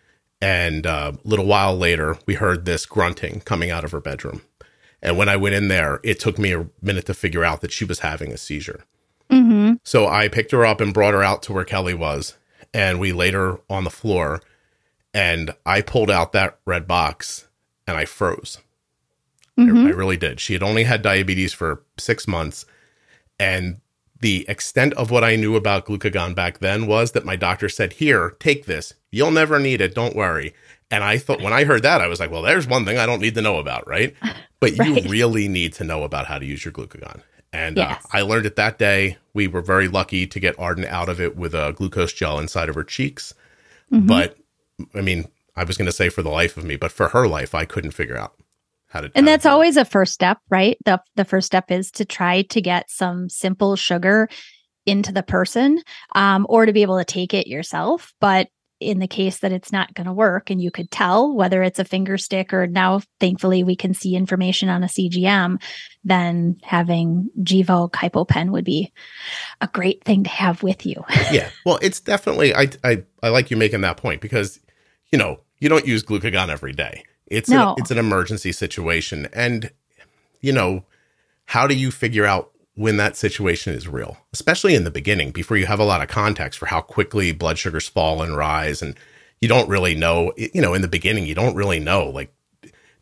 and 0.45 0.87
uh, 0.87 1.13
a 1.15 1.27
little 1.27 1.47
while 1.47 1.75
later, 1.75 2.19
we 2.27 2.35
heard 2.35 2.67
this 2.67 2.85
grunting 2.85 3.41
coming 3.41 3.71
out 3.71 3.83
of 3.83 3.93
her 3.93 4.01
bedroom. 4.01 4.43
And 5.01 5.17
when 5.17 5.27
I 5.27 5.37
went 5.37 5.55
in 5.55 5.69
there, 5.69 6.01
it 6.05 6.21
took 6.21 6.39
me 6.39 6.53
a 6.53 6.67
minute 6.83 7.07
to 7.07 7.15
figure 7.15 7.43
out 7.43 7.63
that 7.63 7.73
she 7.73 7.87
was 7.87 8.01
having 8.01 8.31
a 8.31 8.37
seizure. 8.37 8.85
Mm-hmm. 9.31 9.77
So 9.85 10.07
I 10.07 10.29
picked 10.29 10.51
her 10.51 10.67
up 10.67 10.83
and 10.83 10.93
brought 10.93 11.15
her 11.15 11.23
out 11.23 11.43
to 11.45 11.55
where 11.55 11.65
Kelly 11.65 11.95
was, 11.95 12.37
and 12.75 13.01
we 13.01 13.11
laid 13.11 13.33
her 13.33 13.59
on 13.71 13.85
the 13.85 13.91
floor. 13.91 14.43
And 15.15 15.55
I 15.65 15.81
pulled 15.81 16.11
out 16.11 16.33
that 16.33 16.59
red 16.67 16.87
box 16.87 17.49
and 17.87 17.97
I 17.97 18.05
froze. 18.05 18.59
Mm-hmm. 19.59 19.87
I, 19.87 19.91
really 19.93 20.19
did. 20.19 20.41
She 20.41 20.53
had 20.53 20.63
only 20.63 20.85
had 20.85 21.01
diabetes 21.01 21.55
for 21.55 21.85
six 21.97 22.29
months. 22.29 22.67
And 23.39 23.81
the 24.21 24.45
extent 24.49 24.95
of 24.95 25.11
what 25.11 25.25
I 25.25 25.37
knew 25.37 25.57
about 25.57 25.87
glucagon 25.87 26.35
back 26.35 26.59
then 26.61 26.87
was 26.87 27.13
that 27.13 27.25
my 27.25 27.37
doctor 27.37 27.69
said, 27.69 27.95
Here, 27.95 28.31
take 28.41 28.67
this. 28.67 28.95
You'll 29.11 29.31
never 29.31 29.59
need 29.59 29.81
it. 29.81 29.95
Don't 29.95 30.17
worry. 30.17 30.55
And 30.91 31.03
I 31.03 31.19
thought, 31.19 31.41
when 31.43 31.53
I 31.53 31.65
heard 31.65 31.83
that, 31.83 32.01
I 32.01 32.07
was 32.07 32.21
like, 32.21 32.31
Well, 32.31 32.43
there's 32.43 32.67
one 32.67 32.85
thing 32.85 32.99
I 32.99 33.07
don't 33.07 33.21
need 33.21 33.35
to 33.35 33.43
know 33.43 33.59
about, 33.59 33.87
right? 33.89 34.15
But 34.61 34.79
Right. 34.79 35.03
you 35.05 35.11
really 35.11 35.47
need 35.47 35.75
to 35.75 35.85
know 35.85 36.05
about 36.05 36.25
how 36.27 36.39
to 36.39 36.47
use 36.47 36.65
your 36.65 36.73
glucagon. 36.73 37.21
And 37.53 37.77
Yes. 37.77 38.03
uh, 38.05 38.09
I 38.17 38.23
learned 38.23 38.47
it 38.47 38.57
that 38.57 38.79
day. 38.79 39.19
We 39.35 39.47
were 39.47 39.61
very 39.61 39.89
lucky 39.89 40.27
to 40.27 40.41
get 40.41 40.59
Arden 40.59 40.87
out 40.87 41.09
of 41.11 41.21
it 41.21 41.37
with 41.37 41.55
a 41.55 41.75
glucose 41.77 42.13
gel 42.15 42.39
inside 42.39 42.69
of 42.71 42.75
her 42.75 42.85
cheeks. 42.85 43.35
Mhm. 43.93 44.07
But 44.07 44.39
I 44.95 45.03
mean, 45.03 45.29
I 45.55 45.65
was 45.65 45.77
going 45.77 45.87
to 45.87 45.93
say 45.93 46.09
for 46.09 46.23
the 46.23 46.31
life 46.31 46.57
of 46.57 46.65
me, 46.65 46.77
but 46.77 46.93
for 46.93 47.09
her 47.09 47.29
life, 47.29 47.55
I 47.55 47.65
couldn't 47.67 47.91
figure 47.91 48.17
out 48.17 48.35
how 48.95 49.01
to. 49.01 49.07
And 49.15 49.15
how 49.15 49.21
to 49.21 49.25
that's 49.27 49.45
it. 49.45 49.51
always 49.51 49.77
a 49.77 49.85
first 49.85 50.15
step, 50.15 50.39
right? 50.49 50.79
The 50.85 51.03
the 51.17 51.25
first 51.25 51.47
step 51.47 51.71
is 51.71 51.91
to 51.93 52.05
try 52.05 52.43
to 52.43 52.61
get 52.61 52.91
some 52.91 53.29
simple 53.29 53.77
sugar 53.77 54.29
into 54.87 55.13
the 55.13 55.23
person 55.23 55.83
um, 56.15 56.47
or 56.49 56.67
to 56.67 56.73
be 56.73 56.83
able 56.83 56.99
to 56.99 57.05
take 57.05 57.35
it 57.35 57.47
yourself. 57.47 58.13
But 58.21 58.49
in 58.81 58.99
the 58.99 59.09
case 59.09 59.39
that 59.39 59.53
it's 59.53 59.73
not 59.73 59.95
going 59.95 60.07
to 60.07 60.13
work 60.13 60.51
and 60.51 60.61
you 60.61 60.71
could 60.71 60.91
tell 60.91 61.35
whether 61.35 61.63
it's 61.63 61.79
a 61.79 61.85
finger 61.85 62.19
stick 62.19 62.53
or 62.53 62.67
now 62.67 63.01
thankfully 63.21 63.63
we 63.63 63.77
can 63.77 63.95
see 63.95 64.15
information 64.15 64.69
on 64.69 64.83
a 64.83 64.89
CGM, 64.89 65.63
then 66.03 66.57
having 66.63 67.31
Gvoke 67.41 67.93
HypoPen 67.93 68.51
would 68.51 68.65
be 68.65 68.93
a 69.61 69.69
great 69.69 70.05
thing 70.05 70.25
to 70.25 70.31
have 70.31 70.63
with 70.63 70.85
you. 70.85 71.03
yeah. 71.33 71.49
Well, 71.65 71.79
it's 71.83 72.01
definitely 72.01 72.55
I, 72.55 72.69
I 72.83 73.05
I 73.23 73.29
like 73.29 73.51
you 73.51 73.57
making 73.57 73.83
that 73.83 73.97
point 73.97 74.21
because 74.21 74.61
you 75.11 75.19
know, 75.19 75.41
you 75.61 75.69
don't 75.69 75.87
use 75.87 76.03
glucagon 76.03 76.49
every 76.49 76.73
day. 76.73 77.05
It's 77.27 77.49
No. 77.49 77.71
an, 77.71 77.75
it's 77.79 77.91
an 77.91 77.99
emergency 77.99 78.53
situation 78.53 79.29
and 79.33 79.71
you 80.41 80.53
know, 80.53 80.85
how 81.47 81.67
do 81.67 81.75
you 81.75 81.91
figure 81.91 82.27
out 82.27 82.51
when 82.75 82.97
that 82.99 83.17
situation 83.17 83.73
is 83.73 83.89
real, 83.89 84.19
especially 84.33 84.75
in 84.75 84.85
the 84.85 84.91
beginning 84.91 85.31
before 85.31 85.57
you 85.57 85.65
have 85.67 85.81
a 85.81 85.85
lot 85.85 86.03
of 86.03 86.09
context 86.09 86.59
for 86.59 86.67
how 86.67 86.81
quickly 86.81 87.33
blood 87.33 87.57
sugars 87.59 87.89
fall 87.89 88.21
and 88.23 88.37
rise 88.37 88.83
and 88.83 88.95
you 89.41 89.49
don't 89.49 89.69
really 89.69 89.95
know, 89.95 90.33
you 90.37 90.61
know, 90.61 90.75
in 90.75 90.83
the 90.83 90.89
beginning 90.89 91.27
you 91.27 91.35
don't 91.35 91.55
really 91.55 91.81
know 91.81 92.09
like 92.09 92.33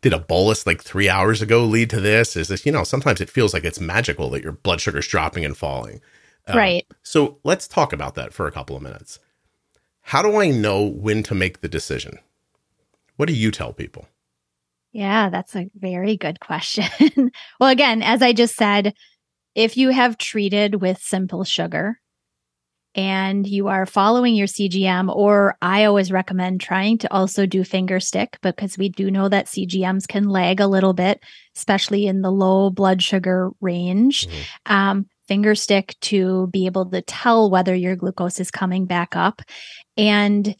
did 0.01 0.13
a 0.13 0.19
bolus 0.19 0.67
like 0.67 0.81
3 0.83 1.07
hours 1.09 1.41
ago 1.41 1.63
lead 1.65 1.89
to 1.89 1.99
this? 2.01 2.35
Is 2.35 2.49
this, 2.49 2.65
you 2.65 2.71
know, 2.71 2.83
sometimes 2.83 3.21
it 3.21 3.29
feels 3.29 3.53
like 3.53 3.63
it's 3.63 3.79
magical 3.79 4.29
that 4.31 4.43
your 4.43 4.51
blood 4.51 4.81
sugar's 4.81 5.07
dropping 5.07 5.45
and 5.45 5.55
falling. 5.55 6.01
Um, 6.47 6.57
right. 6.57 6.85
So 7.03 7.39
let's 7.43 7.67
talk 7.67 7.93
about 7.93 8.15
that 8.15 8.33
for 8.33 8.45
a 8.45 8.51
couple 8.51 8.75
of 8.75 8.81
minutes. 8.81 9.19
How 10.01 10.21
do 10.21 10.35
I 10.35 10.51
know 10.51 10.83
when 10.83 11.23
to 11.23 11.33
make 11.35 11.61
the 11.61 11.69
decision? 11.69 12.19
What 13.15 13.27
do 13.27 13.33
you 13.33 13.49
tell 13.49 13.71
people? 13.71 14.07
Yeah, 14.93 15.29
that's 15.29 15.55
a 15.55 15.69
very 15.75 16.17
good 16.17 16.39
question. 16.39 16.85
well, 17.59 17.69
again, 17.69 18.01
as 18.03 18.21
I 18.21 18.31
just 18.33 18.55
said, 18.55 18.93
if 19.55 19.77
you 19.77 19.89
have 19.89 20.17
treated 20.17 20.81
with 20.81 20.99
simple 20.99 21.43
sugar 21.43 21.99
and 22.95 23.47
you 23.47 23.69
are 23.69 23.85
following 23.87 24.35
your 24.35 24.47
CGM, 24.47 25.09
or 25.09 25.57
I 25.61 25.85
always 25.85 26.11
recommend 26.11 26.61
trying 26.61 26.99
to 26.99 27.13
also 27.13 27.45
do 27.47 27.63
finger 27.63 27.99
stick 27.99 28.37
because 28.43 28.77
we 28.77 28.89
do 28.89 29.09
know 29.09 29.29
that 29.29 29.47
CGMs 29.47 30.07
can 30.07 30.29
lag 30.29 30.59
a 30.59 30.67
little 30.67 30.93
bit, 30.93 31.21
especially 31.55 32.05
in 32.05 32.21
the 32.21 32.31
low 32.31 32.69
blood 32.69 33.01
sugar 33.01 33.51
range. 33.61 34.27
Mhm. 34.27 34.71
Um, 34.71 35.05
finger 35.27 35.55
stick 35.55 35.95
to 36.01 36.47
be 36.51 36.67
able 36.67 36.85
to 36.91 37.01
tell 37.01 37.49
whether 37.49 37.73
your 37.73 37.95
glucose 37.95 38.39
is 38.39 38.51
coming 38.51 38.85
back 38.85 39.15
up. 39.15 39.41
And 39.97 40.55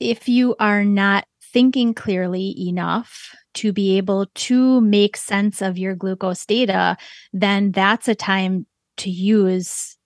if 0.00 0.28
you 0.28 0.56
are 0.60 0.84
not 0.84 1.24
thinking 1.52 1.94
clearly 1.94 2.54
enough 2.68 3.34
to 3.58 3.72
be 3.72 3.96
able 3.96 4.26
to 4.34 4.80
make 4.80 5.16
sense 5.16 5.62
of 5.62 5.78
your 5.78 5.94
glucose 5.94 6.46
data, 6.46 6.96
then 7.32 7.72
that's 7.72 8.08
a 8.08 8.14
time 8.14 8.66
to 8.98 9.10
use 9.10 9.96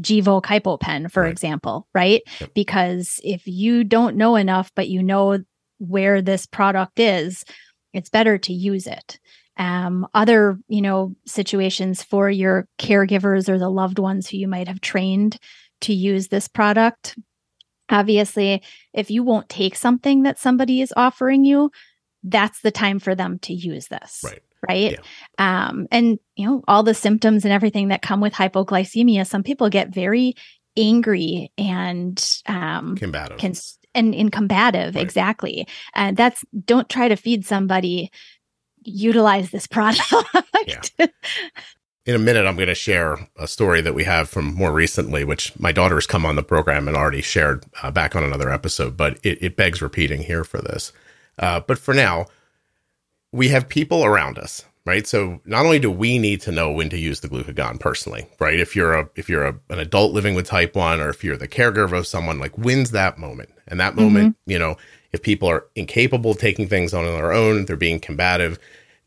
HypoPen, 0.00 1.10
for 1.10 1.22
Right. 1.22 1.32
example, 1.32 1.86
right? 1.94 2.22
Yep. 2.40 2.54
Because 2.54 3.20
if 3.22 3.46
you 3.46 3.84
don't 3.84 4.16
know 4.16 4.36
enough, 4.36 4.72
but 4.74 4.88
you 4.88 5.02
know 5.02 5.38
where 5.78 6.20
this 6.20 6.46
product 6.46 6.98
is, 6.98 7.44
it's 7.92 8.10
better 8.10 8.38
to 8.38 8.52
use 8.52 8.86
it. 8.86 9.18
Um, 9.56 10.06
other, 10.14 10.58
you 10.68 10.82
know, 10.82 11.14
situations 11.26 12.02
for 12.02 12.28
your 12.28 12.66
caregivers 12.78 13.48
or 13.48 13.58
the 13.58 13.70
loved 13.70 14.00
ones 14.00 14.28
who 14.28 14.36
you 14.36 14.48
might 14.48 14.66
have 14.66 14.80
trained 14.80 15.38
to 15.82 15.94
use 15.94 16.28
this 16.28 16.48
product. 16.48 17.16
Obviously, 17.88 18.62
if 18.92 19.10
you 19.10 19.22
won't 19.22 19.48
take 19.48 19.76
something 19.76 20.24
that 20.24 20.38
somebody 20.38 20.80
is 20.80 20.92
offering 20.96 21.44
you, 21.44 21.70
that's 22.24 22.60
the 22.62 22.70
time 22.70 22.98
for 22.98 23.14
them 23.14 23.38
to 23.40 23.52
use 23.52 23.88
this. 23.88 24.20
Right. 24.24 24.42
Right. 24.66 24.98
Um, 25.38 25.86
and 25.92 26.18
you 26.36 26.46
know, 26.46 26.64
all 26.66 26.82
the 26.82 26.94
symptoms 26.94 27.44
and 27.44 27.52
everything 27.52 27.88
that 27.88 28.00
come 28.02 28.20
with 28.20 28.32
hypoglycemia, 28.32 29.26
some 29.26 29.42
people 29.42 29.68
get 29.68 29.94
very 29.94 30.34
angry 30.76 31.52
and 31.56 32.42
um 32.46 32.96
Combative. 32.96 33.38
can 33.38 33.54
and, 33.94 34.12
and 34.12 34.32
combative 34.32 34.96
Right. 34.96 35.04
exactly 35.04 35.68
and 35.94 36.16
that's 36.16 36.44
don't 36.64 36.88
try 36.88 37.06
to 37.06 37.14
feed 37.14 37.46
somebody 37.46 38.10
utilize 38.82 39.50
this 39.50 39.66
product 39.68 40.12
In 42.06 42.14
a 42.14 42.18
minute, 42.18 42.44
I'm 42.44 42.56
going 42.56 42.68
to 42.68 42.74
share 42.74 43.16
a 43.38 43.48
story 43.48 43.80
that 43.80 43.94
we 43.94 44.04
have 44.04 44.28
from 44.28 44.52
more 44.54 44.72
recently, 44.72 45.24
which 45.24 45.58
my 45.58 45.72
daughter 45.72 45.94
has 45.94 46.06
come 46.06 46.26
on 46.26 46.36
the 46.36 46.42
program 46.42 46.86
and 46.86 46.94
already 46.98 47.22
shared 47.22 47.64
uh, 47.82 47.90
back 47.90 48.14
on 48.14 48.22
another 48.22 48.50
episode, 48.50 48.94
but 48.94 49.18
it, 49.22 49.42
it 49.42 49.56
begs 49.56 49.80
repeating 49.80 50.22
here 50.22 50.44
for 50.44 50.58
this. 50.60 50.92
Uh, 51.38 51.60
but 51.60 51.78
for 51.78 51.94
now, 51.94 52.26
we 53.32 53.48
have 53.48 53.68
people 53.68 54.04
around 54.04 54.38
us, 54.38 54.64
right? 54.86 55.06
So 55.06 55.40
not 55.44 55.64
only 55.64 55.78
do 55.78 55.90
we 55.90 56.18
need 56.18 56.40
to 56.42 56.52
know 56.52 56.70
when 56.70 56.88
to 56.90 56.98
use 56.98 57.20
the 57.20 57.28
glucagon 57.28 57.80
personally, 57.80 58.26
right? 58.38 58.58
If 58.60 58.76
you're 58.76 58.94
a 58.94 59.08
if 59.16 59.28
you're 59.28 59.44
a, 59.44 59.58
an 59.70 59.80
adult 59.80 60.12
living 60.12 60.34
with 60.34 60.46
type 60.46 60.76
one, 60.76 61.00
or 61.00 61.08
if 61.08 61.24
you're 61.24 61.36
the 61.36 61.48
caregiver 61.48 61.98
of 61.98 62.06
someone, 62.06 62.38
like 62.38 62.56
when's 62.56 62.92
that 62.92 63.18
moment? 63.18 63.50
And 63.66 63.80
that 63.80 63.96
moment, 63.96 64.36
you 64.46 64.58
know, 64.58 64.76
if 65.12 65.22
people 65.22 65.48
are 65.48 65.66
incapable 65.74 66.32
of 66.32 66.38
taking 66.38 66.68
things 66.68 66.92
on 66.92 67.04
their 67.04 67.32
own, 67.32 67.64
they're 67.64 67.76
being 67.76 67.98
combative. 67.98 68.58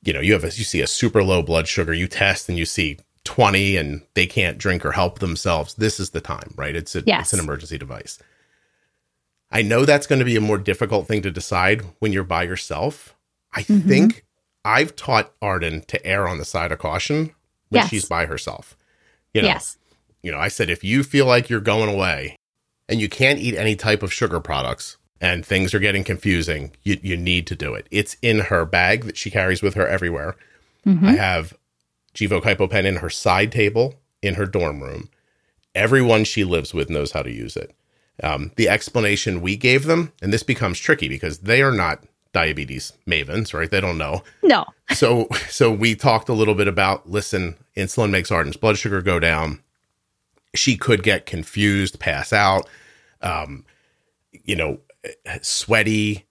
You 0.04 0.14
know, 0.14 0.20
you 0.20 0.34
have 0.34 0.44
a, 0.44 0.48
you 0.48 0.64
see 0.64 0.82
a 0.82 0.88
super 0.88 1.24
low 1.24 1.42
blood 1.42 1.68
sugar, 1.68 1.94
you 1.94 2.08
test 2.08 2.50
and 2.50 2.58
you 2.58 2.66
see 2.66 2.98
20 3.24 3.78
and 3.78 4.02
they 4.14 4.26
can't 4.26 4.58
drink 4.58 4.86
or 4.86 4.94
help 4.94 5.20
themselves. 5.20 5.76
This 5.76 6.00
is 6.00 6.12
the 6.12 6.22
time, 6.22 6.54
right? 6.56 6.76
It's 6.76 6.96
a, 6.96 7.04
Yes. 7.06 7.28
it's 7.28 7.34
an 7.34 7.40
emergency 7.40 7.78
device. 7.78 8.18
I 9.52 9.62
know 9.62 9.86
that's 9.86 10.08
going 10.08 10.20
to 10.20 10.26
be 10.26 10.36
a 10.36 10.42
more 10.42 10.58
difficult 10.58 11.08
thing 11.08 11.22
to 11.22 11.32
decide 11.32 11.82
when 12.00 12.12
you're 12.12 12.24
by 12.24 12.44
yourself. 12.44 13.16
I 13.54 13.64
Mhm. 13.64 13.88
think 13.88 14.26
I've 14.66 14.96
taught 14.96 15.34
Arden 15.42 15.82
to 15.88 16.06
err 16.06 16.28
on 16.28 16.38
the 16.38 16.46
side 16.46 16.72
of 16.72 16.80
caution 16.80 17.34
when 17.70 17.82
Yes. 17.82 17.90
she's 17.90 18.06
by 18.06 18.26
herself. 18.26 18.76
You 19.34 19.42
know, 19.44 19.48
yes 19.50 19.78
you 20.24 20.32
know, 20.32 20.40
I 20.40 20.48
said 20.50 20.70
if 20.70 20.84
you 20.84 21.04
feel 21.04 21.26
like 21.26 21.50
you're 21.50 21.62
going 21.62 21.88
away 21.94 22.36
and 22.90 23.00
you 23.00 23.08
can't 23.08 23.40
eat 23.40 23.56
any 23.56 23.76
type 23.78 24.04
of 24.04 24.12
sugar 24.12 24.40
products 24.42 24.98
and 25.22 25.46
things 25.46 25.74
are 25.74 25.80
getting 25.80 26.04
confusing, 26.04 26.72
you 26.84 26.98
you 27.02 27.16
need 27.16 27.48
to 27.48 27.56
do 27.56 27.74
it. 27.76 27.88
It's 27.92 28.18
in 28.22 28.40
her 28.40 28.66
bag 28.66 29.06
that 29.06 29.16
she 29.16 29.30
carries 29.32 29.62
with 29.62 29.76
her 29.76 29.88
everywhere. 29.88 30.36
Mhm. 30.86 31.08
I 31.08 31.12
have 31.14 31.54
Gvoke 32.14 32.44
HypoPen 32.44 32.84
in 32.86 32.98
her 32.98 33.10
side 33.12 33.52
table 33.52 34.02
in 34.22 34.34
her 34.34 34.46
dorm 34.48 34.82
room. 34.82 35.10
Everyone 35.76 36.24
she 36.26 36.44
lives 36.44 36.74
with 36.74 36.90
knows 36.90 37.12
how 37.12 37.22
to 37.22 37.32
use 37.32 37.56
it. 37.56 37.74
Um, 38.24 38.52
the 38.56 38.68
explanation 38.70 39.42
we 39.42 39.56
gave 39.56 39.86
them, 39.86 40.12
and 40.22 40.34
this 40.34 40.44
becomes 40.44 40.80
tricky 40.80 41.08
because 41.08 41.40
they 41.40 41.62
are 41.62 41.72
not 41.72 42.04
diabetes 42.34 42.94
mavens, 43.08 43.54
right? 43.54 43.70
They 43.70 43.80
don't 43.82 43.98
know. 43.98 44.24
no 44.44 44.66
So, 44.94 45.28
so 45.50 45.72
we 45.72 45.96
talked 45.96 46.30
a 46.30 46.34
little 46.34 46.56
bit 46.56 46.68
about 46.68 47.10
listen, 47.10 47.56
insulin 47.76 48.10
makes 48.10 48.32
Arden's 48.32 48.58
blood 48.58 48.78
sugar 48.78 49.02
go 49.02 49.20
down. 49.20 49.62
She 50.56 50.78
could 50.78 51.04
get 51.04 51.26
confused, 51.26 52.00
pass 52.00 52.34
out, 52.34 52.68
um, 53.22 53.66
you 54.44 54.56
know, 54.56 54.80
sweaty, 55.42 56.26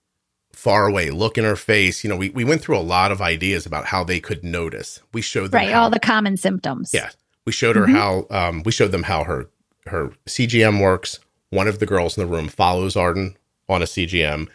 far 0.51 0.87
away 0.87 1.09
look 1.11 1.37
in 1.37 1.43
her 1.43 1.55
face. 1.55 2.03
You 2.03 2.09
know, 2.09 2.17
we, 2.17 2.29
we 2.29 2.43
went 2.43 2.61
through 2.61 2.77
a 2.77 2.79
lot 2.81 3.11
of 3.11 3.21
ideas 3.21 3.65
about 3.65 3.85
how 3.85 4.03
they 4.03 4.19
could 4.19 4.43
notice. 4.43 5.01
We 5.13 5.21
showed 5.21 5.51
them 5.51 5.59
right 5.59 5.69
how, 5.69 5.83
all 5.83 5.89
the 5.89 5.99
common 5.99 6.35
symptoms 6.37 6.91
yeah, 6.93 7.09
we 7.45 7.51
showed 7.51 7.75
her 7.75 7.85
Mhm. 7.85 7.93
how 7.93 8.27
um, 8.29 8.63
we 8.63 8.71
showed 8.71 8.91
them 8.91 9.03
how 9.03 9.23
her 9.23 9.49
her 9.85 10.11
CGM 10.25 10.81
works. 10.81 11.19
One 11.49 11.67
of 11.67 11.79
the 11.79 11.85
girls 11.85 12.17
in 12.17 12.27
the 12.27 12.33
room 12.33 12.47
follows 12.47 12.95
Arden 12.95 13.37
on 13.69 13.81
a 13.81 13.85
CGM. 13.85 14.47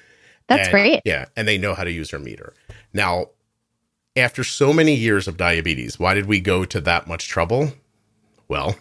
that's 0.49 0.69
And- 0.69 0.73
great 0.73 1.01
Yeah, 1.05 1.27
and 1.37 1.47
they 1.49 1.57
know 1.57 1.75
how 1.75 1.85
to 1.85 1.91
use 1.91 2.11
her 2.11 2.19
meter. 2.19 2.53
Now, 2.93 3.27
after 4.17 4.45
so 4.45 4.73
many 4.73 4.95
years 4.95 5.27
of 5.29 5.37
diabetes, 5.39 5.99
why 5.99 6.13
did 6.15 6.27
we 6.27 6.41
go 6.41 6.65
to 6.67 6.81
that 6.83 7.07
much 7.07 7.29
trouble? 7.29 7.73
Well, 8.49 8.77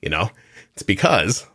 you 0.00 0.08
know, 0.08 0.30
it's 0.74 0.82
because 0.84 1.46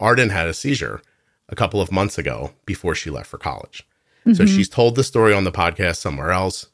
Arden 0.00 0.30
had 0.30 0.48
a 0.48 0.54
seizure 0.54 1.02
a 1.48 1.54
couple 1.54 1.80
of 1.80 1.92
months 1.92 2.18
ago 2.18 2.52
before 2.64 2.94
she 2.96 3.10
left 3.10 3.28
for 3.30 3.38
college. 3.38 3.86
So 4.32 4.42
Mhm. 4.44 4.48
she's 4.48 4.68
told 4.68 4.96
the 4.96 5.04
story 5.04 5.32
on 5.32 5.44
the 5.44 5.52
podcast 5.52 5.96
somewhere 5.98 6.32
else. 6.32 6.66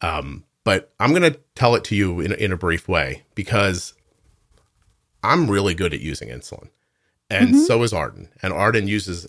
Um, 0.00 0.44
but 0.64 0.94
I'm 0.98 1.10
going 1.10 1.30
to 1.30 1.38
tell 1.54 1.74
it 1.74 1.84
to 1.84 1.94
you 1.96 2.20
in, 2.20 2.32
in 2.32 2.52
a 2.52 2.56
brief 2.56 2.88
way 2.88 3.24
because 3.34 3.92
I'm 5.22 5.50
really 5.50 5.74
good 5.74 5.92
at 5.92 6.00
using 6.00 6.28
insulin. 6.30 6.68
And 7.30 7.54
Mhm. 7.54 7.66
so 7.66 7.82
is 7.82 7.92
Arden. 7.92 8.28
And 8.42 8.52
Arden 8.52 8.86
uses 8.88 9.26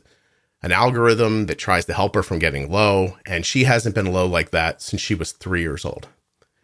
an 0.63 0.71
algorithm 0.71 1.45
that 1.47 1.57
tries 1.57 1.85
to 1.85 1.93
help 1.93 2.15
her 2.15 2.23
from 2.23 2.39
getting 2.39 2.71
low. 2.71 3.17
And 3.25 3.45
she 3.45 3.63
hasn't 3.63 3.95
been 3.95 4.11
low 4.11 4.25
like 4.25 4.51
that 4.51 4.81
since 4.81 5.01
she 5.01 5.15
was 5.15 5.31
three 5.31 5.61
years 5.61 5.85
old. 5.85 6.07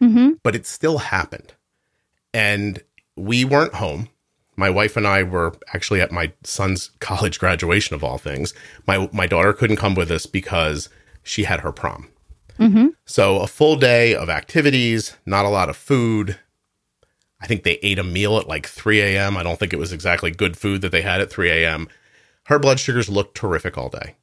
Mhm. 0.02 0.38
But 0.42 0.54
it 0.54 0.66
still 0.66 0.98
happened. 0.98 1.52
And 2.32 2.82
we 3.16 3.44
weren't 3.44 3.74
home. 3.74 4.08
My 4.56 4.70
wife 4.70 4.96
and 4.96 5.06
I 5.06 5.22
were 5.24 5.54
actually 5.72 6.00
at 6.00 6.12
my 6.12 6.32
son's 6.44 6.90
college 7.00 7.38
graduation 7.38 7.94
of 7.94 8.04
all 8.04 8.18
things. 8.18 8.54
My 8.86 9.08
my 9.12 9.26
daughter 9.26 9.52
couldn't 9.52 9.76
come 9.76 9.94
with 9.94 10.10
us 10.10 10.26
because 10.26 10.88
she 11.22 11.44
had 11.44 11.60
her 11.60 11.72
prom. 11.72 12.08
Mhm. 12.60 12.90
So 13.04 13.40
a 13.40 13.46
full 13.48 13.74
day 13.76 14.14
of 14.14 14.28
activities, 14.30 15.14
not 15.26 15.44
a 15.44 15.48
lot 15.48 15.68
of 15.68 15.76
food. 15.76 16.38
I 17.44 17.46
think 17.46 17.62
they 17.62 17.78
ate 17.82 17.98
a 17.98 18.04
meal 18.04 18.38
at 18.38 18.48
like 18.48 18.66
3 18.66 19.02
a.m. 19.02 19.36
I 19.36 19.42
don't 19.42 19.58
think 19.58 19.74
it 19.74 19.78
was 19.78 19.92
exactly 19.92 20.30
good 20.30 20.56
food 20.56 20.80
that 20.80 20.92
they 20.92 21.02
had 21.02 21.20
at 21.20 21.28
3 21.28 21.50
a.m. 21.50 21.88
Her 22.44 22.58
blood 22.58 22.80
sugars 22.80 23.10
looked 23.10 23.36
terrific 23.36 23.76
all 23.76 23.90
day. 23.90 24.16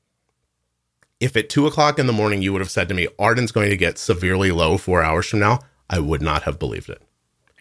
If 1.19 1.37
at 1.37 1.47
two 1.47 1.67
o'clock 1.67 1.99
in 1.99 2.07
the 2.07 2.13
morning 2.13 2.41
you 2.41 2.51
would 2.51 2.61
have 2.61 2.71
said 2.71 2.89
to 2.89 2.95
me, 2.95 3.07
Arden's 3.19 3.51
going 3.51 3.69
to 3.69 3.77
get 3.77 3.99
severely 3.99 4.49
low 4.49 4.79
four 4.79 5.03
hours 5.03 5.27
from 5.27 5.37
now, 5.37 5.59
I 5.87 5.99
would 5.99 6.23
not 6.23 6.41
have 6.43 6.57
believed 6.57 6.89
it. 6.89 6.99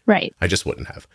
right 0.07 0.35
I 0.41 0.47
just 0.47 0.65
wouldn't 0.65 0.89
have. 0.89 1.07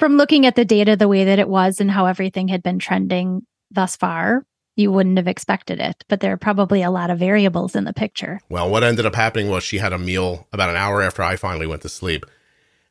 From 0.00 0.16
looking 0.16 0.46
at 0.46 0.56
the 0.56 0.64
data 0.64 0.96
the 0.96 1.06
way 1.06 1.22
that 1.22 1.38
it 1.38 1.48
was 1.48 1.80
and 1.80 1.88
how 1.88 2.06
everything 2.06 2.48
had 2.48 2.60
been 2.60 2.80
trending 2.80 3.46
thus 3.70 3.94
far, 3.94 4.44
you 4.74 4.90
wouldn't 4.90 5.18
have 5.18 5.28
expected 5.28 5.78
it. 5.78 6.04
But 6.08 6.18
there 6.18 6.32
are 6.32 6.36
probably 6.38 6.82
a 6.82 6.90
lot 6.90 7.10
of 7.10 7.20
variables 7.20 7.76
in 7.76 7.84
the 7.84 7.92
picture. 7.92 8.40
Well, 8.48 8.68
what 8.68 8.82
ended 8.82 9.06
up 9.06 9.14
happening 9.14 9.48
was 9.48 9.62
she 9.62 9.78
had 9.78 9.92
a 9.92 9.98
meal 9.98 10.48
about 10.52 10.70
an 10.70 10.76
hour 10.76 11.02
after 11.02 11.22
I 11.22 11.36
finally 11.36 11.68
went 11.68 11.82
to 11.82 11.88
sleep. 11.88 12.26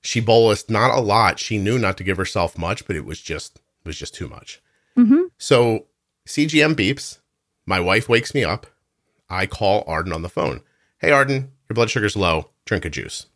She 0.01 0.21
bolused 0.21 0.69
not 0.69 0.97
a 0.97 1.01
lot. 1.01 1.39
She 1.39 1.57
knew 1.57 1.77
not 1.77 1.97
to 1.97 2.03
give 2.03 2.17
herself 2.17 2.57
much, 2.57 2.87
but 2.87 2.95
it 2.95 3.05
was 3.05 3.21
just 3.21 3.57
it 3.57 3.87
was 3.87 3.97
just 3.97 4.15
too 4.15 4.27
much. 4.27 4.61
Mm-hmm. 4.97 5.23
So 5.37 5.85
CGM 6.27 6.75
beeps. 6.75 7.19
My 7.65 7.79
wife 7.79 8.09
wakes 8.09 8.33
me 8.33 8.43
up. 8.43 8.67
I 9.29 9.45
call 9.45 9.83
Arden 9.87 10.11
on 10.11 10.23
the 10.23 10.29
phone. 10.29 10.61
Hey, 10.97 11.11
Arden, 11.11 11.51
your 11.69 11.75
blood 11.75 11.89
sugar's 11.89 12.15
low. 12.15 12.49
Drink 12.65 12.85
a 12.85 12.89
juice. 12.89 13.27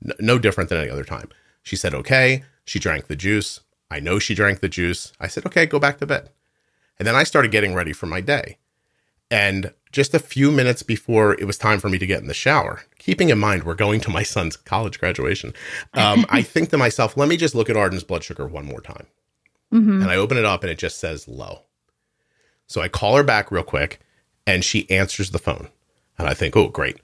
No, 0.00 0.14
no 0.18 0.38
different 0.38 0.70
than 0.70 0.78
any 0.78 0.90
other 0.90 1.04
time. 1.04 1.28
She 1.62 1.76
said, 1.76 1.94
okay. 1.94 2.44
She 2.64 2.78
drank 2.78 3.08
the 3.08 3.16
juice. 3.16 3.60
I 3.90 4.00
know 4.00 4.18
she 4.18 4.34
drank 4.34 4.60
the 4.60 4.68
juice. 4.68 5.12
I 5.20 5.26
said, 5.26 5.44
okay, 5.46 5.66
go 5.66 5.78
back 5.78 5.98
to 5.98 6.06
bed. 6.06 6.30
And 6.98 7.06
then 7.06 7.14
I 7.14 7.24
started 7.24 7.50
getting 7.50 7.74
ready 7.74 7.92
for 7.92 8.06
my 8.06 8.20
day. 8.20 8.58
And 9.34 9.72
just 9.90 10.14
a 10.14 10.20
few 10.20 10.52
minutes 10.52 10.84
before 10.84 11.34
it 11.34 11.44
was 11.44 11.58
time 11.58 11.80
for 11.80 11.88
me 11.88 11.98
to 11.98 12.06
get 12.06 12.20
in 12.20 12.28
the 12.28 12.34
shower, 12.34 12.82
keeping 12.98 13.30
in 13.30 13.38
mind 13.38 13.64
we're 13.64 13.74
going 13.74 14.00
to 14.02 14.10
my 14.10 14.22
son's 14.22 14.56
college 14.56 15.00
graduation, 15.00 15.52
um, 15.94 16.24
I 16.30 16.42
think 16.42 16.70
to 16.70 16.78
myself, 16.78 17.16
let 17.16 17.28
me 17.28 17.36
just 17.36 17.54
look 17.54 17.68
at 17.68 17.76
Arden's 17.76 18.04
blood 18.04 18.22
sugar 18.22 18.46
one 18.46 18.64
more 18.64 18.80
time. 18.80 19.06
Mm-hmm. 19.72 20.02
And 20.02 20.10
I 20.10 20.14
open 20.16 20.36
it 20.38 20.44
up 20.44 20.62
and 20.62 20.70
it 20.70 20.78
just 20.78 21.00
says 21.00 21.26
low. 21.26 21.62
So 22.68 22.80
I 22.80 22.86
call 22.86 23.16
her 23.16 23.24
back 23.24 23.50
real 23.50 23.64
quick 23.64 23.98
and 24.46 24.64
she 24.64 24.88
answers 24.88 25.30
the 25.32 25.38
phone. 25.40 25.66
And 26.16 26.28
I 26.28 26.34
think, 26.34 26.56
oh, 26.56 26.68
great. 26.68 26.98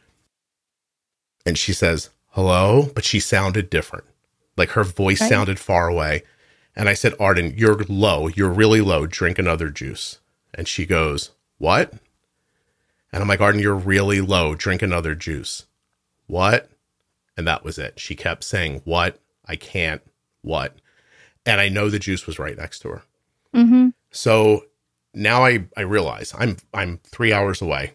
And 1.44 1.58
she 1.58 1.72
says, 1.72 2.10
hello, 2.28 2.90
but 2.94 3.04
she 3.04 3.18
sounded 3.18 3.70
different. 3.70 4.04
Like 4.56 4.70
her 4.70 4.84
voice 4.84 5.20
Right. 5.20 5.30
sounded 5.30 5.58
far 5.58 5.88
away. 5.88 6.22
And 6.76 6.88
I 6.88 6.94
said, 6.94 7.14
Arden, 7.18 7.54
you're 7.56 7.82
low. 7.88 8.28
You're 8.28 8.50
really 8.50 8.80
low. 8.80 9.06
Drink 9.06 9.38
another 9.40 9.68
juice. 9.68 10.20
And 10.54 10.68
she 10.68 10.86
goes, 10.86 11.32
what? 11.58 11.92
And 13.12 13.22
I'm 13.22 13.28
like, 13.28 13.40
Arden, 13.40 13.60
you're 13.60 13.74
really 13.74 14.20
low. 14.20 14.54
Drink 14.54 14.82
another 14.82 15.14
juice. 15.14 15.66
What? 16.26 16.70
And 17.36 17.46
that 17.46 17.64
was 17.64 17.78
it. 17.78 17.98
She 17.98 18.14
kept 18.14 18.44
saying, 18.44 18.82
what? 18.84 19.18
I 19.46 19.56
can't. 19.56 20.02
What? 20.42 20.76
And 21.44 21.60
I 21.60 21.68
know 21.68 21.88
the 21.88 21.98
juice 21.98 22.26
was 22.26 22.38
right 22.38 22.56
next 22.56 22.80
to 22.80 22.88
her. 22.88 23.02
Mm-hmm. 23.54 23.88
So 24.10 24.64
now 25.14 25.44
I, 25.44 25.66
I 25.76 25.82
realize 25.82 26.32
I'm 26.38 26.56
I'm 26.72 27.00
three 27.04 27.32
hours 27.32 27.60
away, 27.60 27.94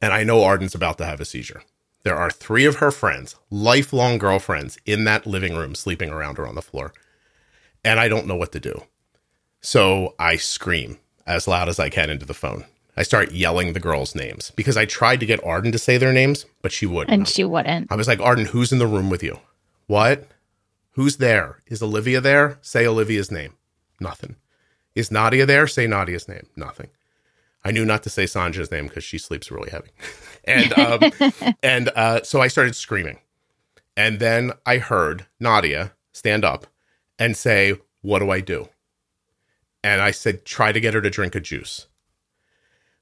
and 0.00 0.12
I 0.12 0.24
know 0.24 0.44
Arden's 0.44 0.74
about 0.74 0.98
to 0.98 1.04
have 1.04 1.20
a 1.20 1.24
seizure. 1.24 1.62
There 2.04 2.16
are 2.16 2.30
three 2.30 2.64
of 2.64 2.76
her 2.76 2.90
friends, 2.90 3.36
lifelong 3.50 4.18
girlfriends, 4.18 4.78
in 4.86 5.04
that 5.04 5.26
living 5.26 5.54
room 5.54 5.74
sleeping 5.74 6.10
around 6.10 6.38
her 6.38 6.46
on 6.46 6.54
the 6.54 6.62
floor, 6.62 6.92
and 7.84 8.00
I 8.00 8.08
don't 8.08 8.26
know 8.26 8.36
what 8.36 8.52
to 8.52 8.60
do. 8.60 8.84
So 9.60 10.14
I 10.18 10.36
scream 10.36 10.98
as 11.26 11.48
loud 11.48 11.68
as 11.68 11.78
I 11.78 11.90
can 11.90 12.08
into 12.08 12.24
the 12.24 12.34
phone. 12.34 12.64
I 12.98 13.04
start 13.04 13.30
yelling 13.30 13.74
the 13.74 13.80
girls' 13.80 14.16
names 14.16 14.50
because 14.56 14.76
I 14.76 14.84
tried 14.84 15.20
to 15.20 15.26
get 15.26 15.44
Arden 15.44 15.70
to 15.70 15.78
say 15.78 15.98
their 15.98 16.12
names, 16.12 16.46
but 16.62 16.72
she 16.72 16.84
wouldn't. 16.84 17.14
And 17.14 17.28
she 17.28 17.44
wouldn't. 17.44 17.92
I 17.92 17.94
was 17.94 18.08
like, 18.08 18.18
Arden, 18.18 18.46
who's 18.46 18.72
in 18.72 18.80
the 18.80 18.88
room 18.88 19.08
with 19.08 19.22
you? 19.22 19.38
What? 19.86 20.26
Who's 20.94 21.18
there? 21.18 21.62
Is 21.68 21.80
Olivia 21.80 22.20
there? 22.20 22.58
Say 22.60 22.88
Olivia's 22.88 23.30
name. 23.30 23.54
Nothing. 24.00 24.34
Is 24.96 25.12
Nadia 25.12 25.46
there? 25.46 25.68
Say 25.68 25.86
Nadia's 25.86 26.26
name. 26.26 26.48
Nothing. 26.56 26.88
I 27.64 27.70
knew 27.70 27.84
not 27.84 28.02
to 28.02 28.10
say 28.10 28.24
Sanja's 28.24 28.72
name 28.72 28.88
because 28.88 29.04
she 29.04 29.16
sleeps 29.16 29.52
really 29.52 29.70
heavy. 29.70 29.90
and 30.44 30.72
um, 30.76 31.12
and 31.62 31.90
uh, 31.94 32.24
so 32.24 32.40
I 32.40 32.48
started 32.48 32.74
screaming. 32.74 33.20
And 33.96 34.18
then 34.18 34.50
I 34.66 34.78
heard 34.78 35.26
Nadia 35.38 35.92
stand 36.12 36.44
up 36.44 36.66
and 37.16 37.36
say, 37.36 37.74
What 38.02 38.18
do 38.18 38.30
I 38.32 38.40
do? 38.40 38.70
And 39.84 40.02
I 40.02 40.10
said, 40.10 40.44
Try 40.44 40.72
to 40.72 40.80
get 40.80 40.94
her 40.94 41.00
to 41.00 41.10
drink 41.10 41.36
a 41.36 41.40
juice. 41.40 41.86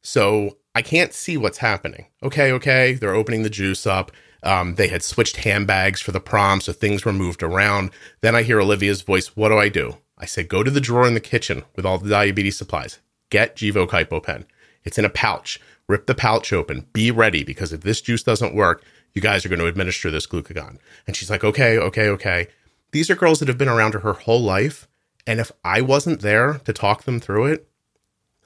So 0.07 0.59
I 0.73 0.83
can't 0.83 1.13
see 1.13 1.37
what's 1.37 1.59
happening. 1.59 2.07
Okay, 2.23 2.53
okay. 2.53 2.93
They're 2.93 3.17
opening 3.17 3.43
the 3.43 3.51
juice 3.51 3.89
up. 3.89 4.13
Um, 4.45 4.77
they 4.77 4.87
had 4.87 5.03
switched 5.03 5.39
handbags 5.39 6.01
for 6.01 6.13
the 6.13 6.21
prom, 6.21 6.61
so 6.61 6.73
things 6.73 7.05
were 7.05 7.13
moved 7.13 7.43
around. 7.43 7.91
Then 8.21 8.37
I 8.37 8.45
hear 8.45 8.61
Olivia's 8.61 9.03
voice. 9.03 9.37
What 9.37 9.49
do 9.49 9.59
I 9.59 9.69
do? 9.69 9.97
I 10.17 10.25
say, 10.25 10.45
go 10.45 10.63
to 10.63 10.71
the 10.71 10.81
drawer 10.81 11.09
in 11.09 11.15
the 11.15 11.21
kitchen 11.21 11.65
with 11.75 11.85
all 11.85 11.99
the 11.99 12.09
diabetes 12.09 12.57
supplies. 12.57 13.01
Get 13.31 13.57
Gvoke 13.57 13.89
HypoPen. 13.89 14.45
It's 14.85 14.97
in 14.97 15.05
a 15.05 15.11
pouch. 15.11 15.61
Rip 15.89 16.07
the 16.07 16.15
pouch 16.15 16.53
open. 16.53 16.87
Be 16.93 17.11
ready 17.11 17.43
because 17.43 17.73
if 17.73 17.81
this 17.81 18.01
juice 18.01 18.23
doesn't 18.23 18.55
work, 18.55 18.85
you 19.13 19.21
guys 19.21 19.45
are 19.45 19.49
going 19.49 19.59
to 19.59 19.67
administer 19.67 20.13
this 20.13 20.29
glucagon. 20.29 20.79
And 21.09 21.17
she's 21.17 21.31
like, 21.31 21.43
okay, 21.43 21.79
okay, 21.79 22.09
okay. 22.11 22.47
These 22.93 23.11
are 23.11 23.17
girls 23.17 23.41
that 23.41 23.49
have 23.49 23.59
been 23.59 23.69
around 23.69 23.95
her 23.95 24.01
her 24.01 24.13
whole 24.13 24.41
life. 24.41 24.87
And 25.27 25.41
if 25.41 25.51
I 25.65 25.81
wasn't 25.81 26.21
there 26.21 26.61
to 26.65 26.73
talk 26.73 27.03
them 27.03 27.19
through 27.19 27.47
it, 27.47 27.69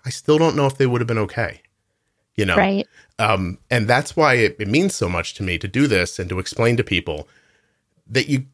I 0.04 0.10
still 0.10 0.38
don't 0.38 0.56
know 0.56 0.66
if 0.66 0.76
they 0.76 0.86
would 0.86 1.00
have 1.00 1.08
been 1.08 1.18
okay. 1.18 1.62
You 2.36 2.46
know? 2.46 2.56
Right. 2.56 2.86
Um, 3.18 3.58
and 3.70 3.86
that's 3.86 4.16
why 4.16 4.34
it, 4.34 4.56
it 4.58 4.68
means 4.68 4.94
so 4.94 5.08
much 5.08 5.34
to 5.34 5.42
me 5.42 5.58
to 5.58 5.68
do 5.68 5.86
this 5.86 6.18
and 6.18 6.28
to 6.30 6.38
explain 6.38 6.76
to 6.78 6.84
people 6.84 7.28
that 8.06 8.28
you 8.28 8.46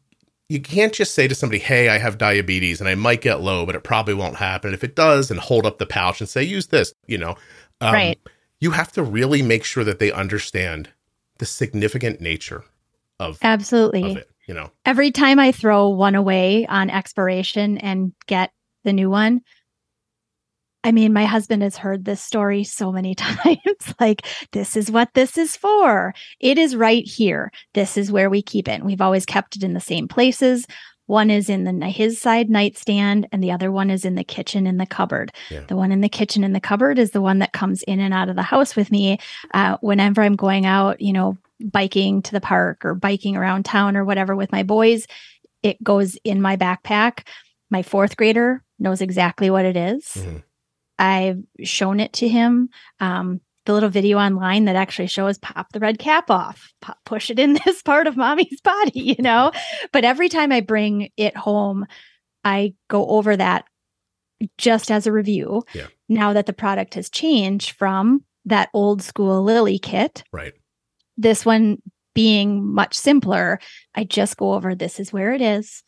you 0.49 0.61
can't 0.61 0.93
just 0.93 1.13
say 1.13 1.27
to 1.27 1.35
somebody, 1.35 1.59
"Hey, 1.59 1.89
I 1.89 1.97
have 1.97 2.17
diabetes 2.17 2.79
and 2.79 2.87
I 2.87 2.95
might 2.95 3.21
get 3.21 3.41
low, 3.41 3.65
but 3.65 3.75
it 3.75 3.83
probably 3.83 4.13
won't 4.13 4.37
happen." 4.37 4.73
If 4.73 4.83
it 4.83 4.95
does, 4.95 5.29
and 5.29 5.39
hold 5.39 5.65
up 5.65 5.77
the 5.77 5.85
pouch 5.85 6.21
and 6.21 6.29
say, 6.29 6.43
"Use 6.43 6.67
this," 6.67 6.93
you 7.05 7.17
know, 7.17 7.35
um, 7.81 7.93
Right. 7.93 8.19
You 8.59 8.71
have 8.71 8.91
to 8.93 9.03
really 9.03 9.41
make 9.41 9.63
sure 9.63 9.83
that 9.83 9.99
they 9.99 10.11
understand 10.11 10.89
the 11.37 11.45
significant 11.45 12.21
nature 12.21 12.63
of 13.19 13.37
Absolutely. 13.41 14.11
of 14.11 14.17
it. 14.17 14.29
You 14.47 14.53
know, 14.53 14.71
Every 14.85 15.11
time 15.11 15.39
I 15.39 15.51
throw 15.51 15.89
one 15.89 16.15
away 16.15 16.65
on 16.67 16.89
expiration 16.89 17.77
and 17.79 18.13
get 18.27 18.51
the 18.83 18.93
new 18.93 19.09
one, 19.09 19.41
I 20.83 20.91
mean, 20.91 21.11
my 21.11 21.25
husband 21.25 21.63
has 21.63 21.75
heard 21.77 22.05
this 22.05 22.21
story 22.21 22.63
so 22.63 22.91
many 22.91 23.13
times. 23.15 23.93
like, 23.99 24.25
this 24.51 24.77
is 24.77 24.89
what 24.91 25.09
this 25.13 25.37
is 25.37 25.55
for. 25.57 26.13
It 26.39 26.57
is 26.57 26.75
right 26.75 27.05
here. 27.05 27.51
This 27.73 27.97
is 27.97 28.11
where 28.11 28.29
we 28.29 28.41
keep 28.41 28.67
it. 28.67 28.73
And 28.73 28.85
we've 28.85 29.01
always 29.01 29.25
kept 29.25 29.55
it 29.55 29.63
in 29.63 29.73
the 29.73 29.79
same 29.79 30.07
places. 30.07 30.65
One 31.07 31.29
is 31.29 31.49
in 31.49 31.63
the 31.63 31.85
his 31.87 32.19
side 32.19 32.49
nightstand, 32.49 33.29
and 33.31 33.41
the 33.41 33.51
other 33.51 33.71
one 33.71 33.89
is 33.89 34.03
in 34.03 34.15
the 34.15 34.25
kitchen 34.25 34.67
in 34.67 34.75
the 34.75 34.85
cupboard. 34.85 35.31
Yeah. 35.49 35.61
The 35.65 35.77
one 35.77 35.93
in 35.93 36.01
the 36.01 36.09
kitchen 36.09 36.43
in 36.43 36.51
the 36.51 36.59
cupboard 36.59 36.99
is 36.99 37.11
the 37.11 37.21
one 37.21 37.39
that 37.39 37.53
comes 37.53 37.81
in 37.83 38.01
and 38.01 38.13
out 38.13 38.27
of 38.27 38.35
the 38.35 38.41
house 38.41 38.75
with 38.75 38.91
me 38.91 39.17
uh, 39.53 39.77
whenever 39.79 40.21
I'm 40.21 40.35
going 40.35 40.65
out. 40.65 40.99
You 40.99 41.13
know, 41.13 41.37
biking 41.61 42.21
to 42.23 42.33
the 42.33 42.41
park 42.41 42.83
or 42.83 42.93
biking 42.93 43.37
around 43.37 43.63
town 43.63 43.95
or 43.95 44.03
whatever 44.03 44.35
with 44.35 44.51
my 44.51 44.63
boys. 44.63 45.07
It 45.63 45.81
goes 45.81 46.17
in 46.25 46.41
my 46.41 46.57
backpack. 46.57 47.25
My 47.71 47.83
fourth 47.83 48.17
grader 48.17 48.61
knows 48.77 49.01
exactly 49.01 49.49
what 49.49 49.63
it 49.65 49.77
is. 49.77 50.03
Mhm. 50.13 50.43
I've 50.99 51.41
shown 51.63 51.99
it 51.99 52.13
to 52.13 52.27
him. 52.27 52.69
Um, 52.99 53.41
the 53.65 53.73
little 53.73 53.89
video 53.89 54.17
online 54.17 54.65
that 54.65 54.77
actually 54.77 55.07
shows 55.07 55.37
pop 55.37 55.73
the 55.73 55.79
red 55.79 55.99
cap 55.99 56.31
off, 56.31 56.71
pop, 56.81 56.97
push 57.05 57.29
it 57.29 57.37
in 57.37 57.53
this 57.65 57.81
part 57.81 58.07
of 58.07 58.15
mommy's 58.15 58.61
body, 58.61 58.99
you 58.99 59.21
know? 59.21 59.51
But 59.91 60.05
every 60.05 60.29
time 60.29 60.51
I 60.51 60.61
bring 60.61 61.09
it 61.17 61.35
home, 61.35 61.85
I 62.43 62.73
go 62.87 63.05
over 63.07 63.35
that 63.35 63.65
just 64.57 64.89
as 64.89 65.05
a 65.05 65.11
review. 65.11 65.63
Yeah. 65.73 65.87
Now 66.07 66.33
that 66.33 66.45
the 66.45 66.53
product 66.53 66.93
has 66.93 67.09
changed 67.09 67.71
from 67.71 68.23
that 68.45 68.69
old 68.73 69.01
school 69.01 69.43
Lilly 69.43 69.79
kit, 69.79 70.23
right? 70.31 70.53
this 71.17 71.45
one 71.45 71.81
being 72.13 72.65
much 72.73 72.95
simpler, 72.95 73.59
I 73.93 74.03
just 74.03 74.37
go 74.37 74.53
over 74.53 74.73
this 74.73 74.99
is 74.99 75.11
where 75.11 75.33
it 75.33 75.41
is. 75.41 75.83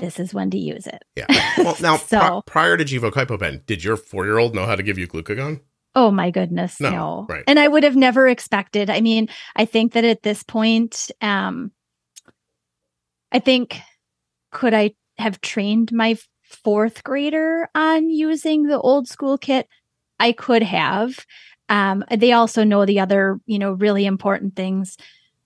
This 0.00 0.18
is 0.18 0.34
when 0.34 0.50
to 0.50 0.58
use 0.58 0.86
it. 0.86 1.02
Yeah. 1.14 1.26
Well, 1.58 1.76
now 1.80 1.96
pri- 1.98 2.06
So- 2.06 2.42
prior 2.46 2.76
to 2.76 2.84
Gvoke 2.84 3.12
HypoPen, 3.12 3.64
did 3.66 3.84
your 3.84 3.96
four 3.96 4.24
year 4.24 4.38
old 4.38 4.54
know 4.54 4.66
how 4.66 4.74
to 4.76 4.82
give 4.82 4.98
you 4.98 5.06
glucagon? 5.06 5.60
Oh 5.94 6.10
my 6.10 6.30
goodness, 6.30 6.80
No, 6.80 6.90
no. 6.90 7.26
right. 7.28 7.42
And 7.48 7.58
I 7.58 7.66
would 7.66 7.82
have 7.82 7.96
never 7.96 8.28
expected. 8.28 8.88
I 8.90 9.00
mean, 9.00 9.28
I 9.56 9.64
think 9.64 9.92
that 9.94 10.04
at 10.04 10.22
this 10.22 10.42
point, 10.44 11.10
um, 11.20 11.72
I 13.32 13.40
think 13.40 13.76
could 14.52 14.72
I 14.72 14.92
have 15.18 15.40
trained 15.40 15.92
my 15.92 16.16
fourth 16.44 17.02
grader 17.04 17.68
on 17.74 18.08
using 18.08 18.64
the 18.64 18.78
old 18.78 19.08
school 19.08 19.36
kit? 19.36 19.68
I 20.18 20.32
could 20.32 20.62
have. 20.62 21.14
Um, 21.68 22.04
they 22.16 22.32
also 22.32 22.64
know 22.64 22.84
the 22.86 23.00
other, 23.00 23.40
you 23.46 23.58
know, 23.58 23.72
really 23.72 24.06
important 24.06 24.54
things. 24.56 24.96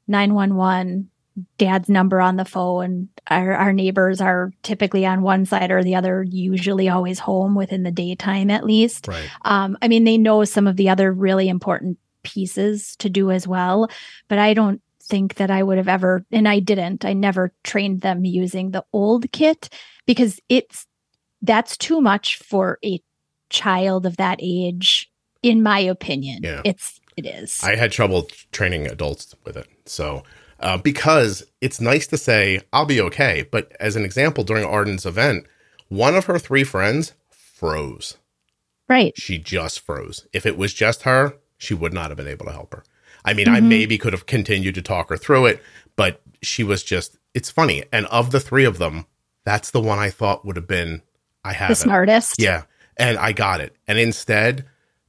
911, 0.08 1.10
dad's 1.58 1.88
number 1.88 2.20
on 2.20 2.36
the 2.36 2.44
phone. 2.44 3.08
Our, 3.28 3.54
our 3.54 3.72
neighbors 3.72 4.20
are 4.20 4.52
typically 4.62 5.04
on 5.04 5.22
one 5.22 5.46
side 5.46 5.70
or 5.70 5.82
the 5.82 5.96
other, 5.96 6.22
usually 6.22 6.88
always 6.88 7.18
home 7.18 7.54
within 7.54 7.82
the 7.82 7.90
daytime 7.90 8.50
at 8.50 8.64
least. 8.64 9.08
Right. 9.08 9.28
Um, 9.44 9.76
I 9.82 9.88
mean, 9.88 10.04
they 10.04 10.18
know 10.18 10.44
some 10.44 10.66
of 10.66 10.76
the 10.76 10.88
other 10.88 11.12
really 11.12 11.48
important 11.48 11.98
pieces 12.22 12.96
to 12.96 13.10
do 13.10 13.30
as 13.30 13.48
well, 13.48 13.90
but 14.28 14.38
I 14.38 14.54
don't 14.54 14.80
think 15.02 15.34
that 15.34 15.50
I 15.50 15.62
would 15.62 15.76
have 15.76 15.88
ever, 15.88 16.24
and 16.32 16.48
I 16.48 16.60
didn't, 16.60 17.04
I 17.04 17.12
never 17.12 17.52
trained 17.62 18.00
them 18.00 18.24
using 18.24 18.70
the 18.70 18.84
old 18.92 19.30
kit 19.32 19.68
because 20.06 20.40
it's 20.48 20.86
that's 21.42 21.76
too 21.76 22.00
much 22.00 22.38
for 22.38 22.78
a 22.84 23.02
child 23.50 24.06
of 24.06 24.16
that 24.16 24.38
age, 24.40 25.10
in 25.42 25.62
my 25.62 25.78
opinion. 25.78 26.42
Yeah. 26.42 26.62
It's 26.64 27.00
it 27.16 27.26
is. 27.26 27.62
I 27.62 27.76
had 27.76 27.92
trouble 27.92 28.28
training 28.50 28.86
adults 28.86 29.34
with 29.44 29.56
it. 29.56 29.68
So 29.84 30.22
uh, 30.64 30.78
because 30.78 31.44
it's 31.60 31.80
nice 31.80 32.06
to 32.08 32.16
say 32.16 32.60
I'll 32.72 32.86
be 32.86 33.00
okay. 33.00 33.46
But 33.50 33.70
as 33.78 33.94
an 33.96 34.04
example, 34.04 34.42
during 34.44 34.64
Arden's 34.64 35.06
event, 35.06 35.46
one 35.88 36.16
of 36.16 36.24
her 36.24 36.38
three 36.38 36.64
friends 36.64 37.12
froze. 37.30 38.16
Right. 38.88 39.12
She 39.16 39.38
just 39.38 39.80
froze. 39.80 40.26
If 40.32 40.44
it 40.46 40.56
was 40.58 40.74
just 40.74 41.02
her, 41.02 41.34
she 41.56 41.74
would 41.74 41.92
not 41.92 42.08
have 42.10 42.16
been 42.16 42.26
able 42.28 42.46
to 42.46 42.52
help 42.52 42.74
her. 42.74 42.82
I 43.24 43.32
mean, 43.32 43.48
I 43.48 43.60
maybe 43.60 43.96
could 43.96 44.12
have 44.12 44.26
continued 44.26 44.74
to 44.74 44.82
talk 44.82 45.08
her 45.08 45.16
through 45.16 45.46
it, 45.46 45.62
but 45.96 46.20
she 46.42 46.62
was 46.64 46.82
just. 46.82 47.16
It's 47.32 47.50
funny, 47.50 47.82
and 47.92 48.06
of 48.06 48.30
the 48.30 48.38
three 48.40 48.64
of 48.64 48.78
them, 48.78 49.06
that's 49.44 49.70
the 49.70 49.80
one 49.80 49.98
I 49.98 50.10
thought 50.10 50.44
would 50.44 50.56
have 50.56 50.66
been. 50.68 51.02
I 51.44 51.52
have 51.52 51.68
The 51.68 51.72
it. 51.72 51.76
smartest. 51.76 52.40
Yeah. 52.40 52.64
And 52.96 53.18
I 53.18 53.32
got 53.32 53.60
it. 53.60 53.74
And 53.88 53.98
instead, 53.98 54.66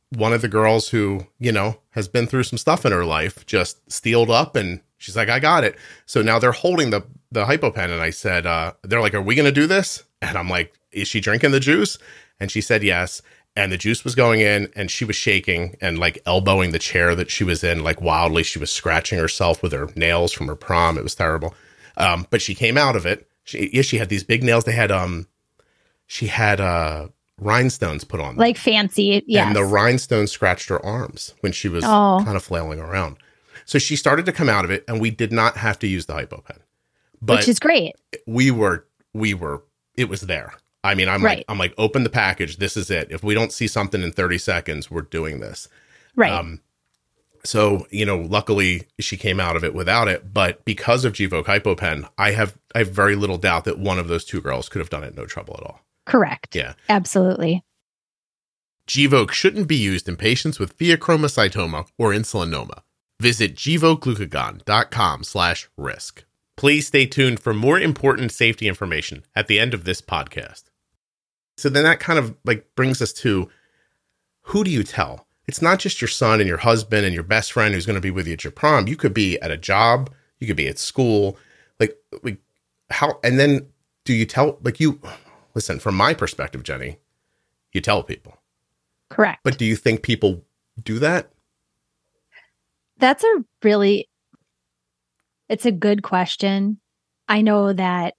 one 0.10 0.34
of 0.34 0.42
the 0.42 0.48
girls 0.48 0.90
who, 0.90 1.28
you 1.40 1.52
know, 1.52 1.78
has 1.92 2.08
been 2.08 2.26
through 2.26 2.44
some 2.44 2.58
stuff 2.58 2.86
in 2.86 2.92
her 2.92 3.06
life 3.06 3.46
just 3.46 3.92
steeled 3.92 4.32
up 4.32 4.56
and 4.56 4.82
she's 4.98 5.16
like, 5.16 5.30
I 5.30 5.40
got 5.40 5.64
it. 5.64 5.76
So 6.06 6.22
now 6.22 6.40
they're 6.40 6.52
holding 6.52 6.90
the 6.90 7.04
the 7.32 7.46
hypopen 7.46 7.86
and 7.92 8.02
I 8.02 8.12
said, 8.12 8.46
uh, 8.46 8.74
they're 8.84 9.02
like, 9.02 9.14
Are 9.14 9.22
we 9.22 9.36
gonna 9.36 9.52
do 9.52 9.68
this? 9.68 10.04
And 10.22 10.38
I'm 10.38 10.50
like, 10.50 10.74
Is 10.92 11.08
she 11.08 11.20
drinking 11.20 11.52
the 11.52 11.60
juice? 11.60 11.98
And 12.40 12.50
she 12.52 12.62
said 12.62 12.84
yes. 12.84 13.22
And 13.58 13.72
the 13.72 13.78
juice 13.78 14.04
was 14.04 14.16
going 14.16 14.42
in 14.42 14.70
and 14.76 14.92
she 14.92 15.06
was 15.06 15.16
shaking 15.16 15.78
and 15.80 15.98
like 15.98 16.22
elbowing 16.26 16.72
the 16.72 16.80
chair 16.80 17.16
that 17.16 17.32
she 17.32 17.44
was 17.46 17.64
in 17.64 17.84
like 17.84 18.02
wildly. 18.02 18.44
She 18.44 18.60
was 18.60 18.70
scratching 18.72 19.18
herself 19.18 19.64
with 19.64 19.72
her 19.72 19.90
nails 19.96 20.34
from 20.34 20.48
her 20.48 20.56
prom. 20.56 20.98
It 20.98 21.04
was 21.04 21.16
terrible. 21.16 21.54
Um, 21.98 22.28
but 22.30 22.42
she 22.42 22.54
came 22.54 22.78
out 22.78 22.96
of 22.98 23.06
it. 23.06 23.30
She 23.46 23.70
yeah, 23.72 23.82
she 23.82 23.98
had 23.98 24.10
these 24.10 24.24
big 24.26 24.44
nails. 24.44 24.66
They 24.66 24.74
had 24.74 24.92
um 24.92 25.28
she 26.08 26.28
had 26.28 26.60
uh 26.60 27.08
rhinestones 27.40 28.04
put 28.04 28.20
on 28.20 28.30
them. 28.30 28.38
Like 28.38 28.58
fancy. 28.58 29.24
yeah. 29.28 29.48
And 29.48 29.56
the 29.56 29.64
rhinestones 29.64 30.32
scratched 30.32 30.70
her 30.70 30.84
arms 30.86 31.34
when 31.42 31.52
she 31.52 31.68
was 31.70 31.84
Oh. 31.86 32.22
kind 32.24 32.36
of 32.38 32.44
flailing 32.44 32.80
around. 32.80 33.18
So 33.66 33.80
she 33.80 33.96
started 33.96 34.26
to 34.28 34.32
come 34.32 34.48
out 34.50 34.64
of 34.66 34.72
it, 34.72 34.84
and 34.88 35.02
we 35.02 35.10
did 35.12 35.32
not 35.32 35.58
have 35.58 35.80
to 35.80 35.88
use 35.88 36.06
the 36.06 36.14
hypopen. 36.14 36.58
But 37.22 37.40
which 37.40 37.48
is 37.50 37.60
great. 37.60 37.94
we 38.28 38.52
were, 38.52 38.86
we 39.14 39.34
were, 39.34 39.64
it 39.96 40.08
was 40.10 40.22
there. 40.22 40.54
I 40.84 40.94
mean, 40.94 41.10
I'm 41.10 41.24
Right. 41.26 41.40
like, 41.40 41.46
I'm 41.50 41.58
like, 41.58 41.74
open 41.78 42.04
the 42.04 42.10
package. 42.12 42.58
This 42.58 42.78
is 42.78 42.92
it. 42.92 43.08
If 43.10 43.24
we 43.24 43.34
don't 43.34 43.52
see 43.52 43.68
something 43.68 44.04
in 44.04 44.12
30 44.12 44.38
seconds, 44.38 44.92
we're 44.92 45.02
doing 45.02 45.40
this. 45.40 45.68
Right. 46.16 46.32
Um, 46.32 46.62
so 47.44 47.86
you 47.92 48.06
know, 48.06 48.18
luckily 48.18 48.88
she 49.00 49.18
came 49.18 49.40
out 49.40 49.56
of 49.56 49.64
it 49.64 49.74
without 49.74 50.08
it. 50.08 50.34
But 50.34 50.64
because 50.66 51.06
of 51.06 51.14
Gvoke 51.14 51.46
hypopen, 51.46 52.08
I 52.18 52.32
have 52.32 52.58
I 52.74 52.80
have 52.80 52.90
very 52.90 53.16
little 53.16 53.38
doubt 53.38 53.66
that 53.66 53.78
one 53.80 54.00
of 54.00 54.08
those 54.08 54.26
two 54.26 54.42
girls 54.42 54.68
could 54.70 54.80
have 54.80 54.90
done 54.90 55.04
it 55.04 55.16
no 55.16 55.26
trouble 55.26 55.56
at 55.60 55.64
all. 55.64 55.82
Correct. 56.06 56.56
Yeah. 56.56 56.74
Absolutely. 56.90 57.64
Gvoke 58.88 59.32
shouldn't 59.32 59.68
be 59.68 59.76
used 59.76 60.08
in 60.08 60.16
patients 60.16 60.60
with 60.60 60.78
pheochromocytoma 60.78 61.88
or 61.98 62.12
insulinoma. 62.12 62.82
Visit 63.20 63.56
gvokeglucagon.com 63.56 65.24
slash 65.24 65.70
risk. 65.78 66.26
Please 66.58 66.88
stay 66.88 67.06
tuned 67.06 67.40
for 67.40 67.54
more 67.54 67.80
important 67.80 68.32
safety 68.32 68.68
information 68.68 69.24
at 69.36 69.48
the 69.48 69.60
end 69.60 69.74
of 69.74 69.84
this 69.84 70.02
podcast. 70.02 70.64
So 71.58 71.70
then 71.70 71.84
that 71.84 72.00
kind 72.00 72.20
of 72.20 72.36
like 72.44 72.68
brings 72.76 73.02
us 73.02 73.14
to 73.14 73.50
who 74.44 74.64
do 74.64 74.72
you 74.72 74.84
tell? 74.84 75.28
It's 75.48 75.62
not 75.62 75.80
just 75.80 76.02
your 76.02 76.08
son 76.08 76.40
and 76.40 76.48
your 76.48 76.58
husband 76.58 77.06
and 77.06 77.14
your 77.14 77.24
best 77.24 77.52
friend 77.52 77.74
who's 77.74 77.86
going 77.86 77.96
to 77.96 78.02
be 78.02 78.12
with 78.12 78.28
you 78.28 78.34
at 78.34 78.44
your 78.44 78.52
prom. 78.52 78.88
You 78.88 78.96
could 78.96 79.14
be 79.14 79.40
at 79.42 79.52
a 79.52 79.58
job, 79.58 80.12
you 80.40 80.48
could 80.48 80.56
be 80.56 80.68
at 80.68 80.80
school. 80.80 81.38
Like 81.80 81.98
like 82.24 82.40
how 82.90 83.20
and 83.24 83.40
then 83.40 83.68
do 84.06 84.14
you 84.14 84.26
tell 84.26 84.60
like 84.64 84.80
you 84.80 85.00
listen, 85.56 85.80
from 85.80 85.96
my 85.96 86.14
perspective, 86.14 86.64
Jenny, 86.64 86.98
you 87.74 87.82
tell 87.82 88.04
people. 88.04 88.38
Correct. 89.10 89.40
But 89.44 89.58
do 89.58 89.66
you 89.66 89.76
think 89.76 90.04
people 90.04 90.44
do 90.84 91.00
that? 91.00 91.32
That's 92.98 93.24
a 93.24 93.44
really 93.64 94.08
it's 95.50 95.66
a 95.66 95.72
good 95.72 96.04
question. 96.04 96.80
I 97.28 97.42
know 97.42 97.74
that 97.74 98.16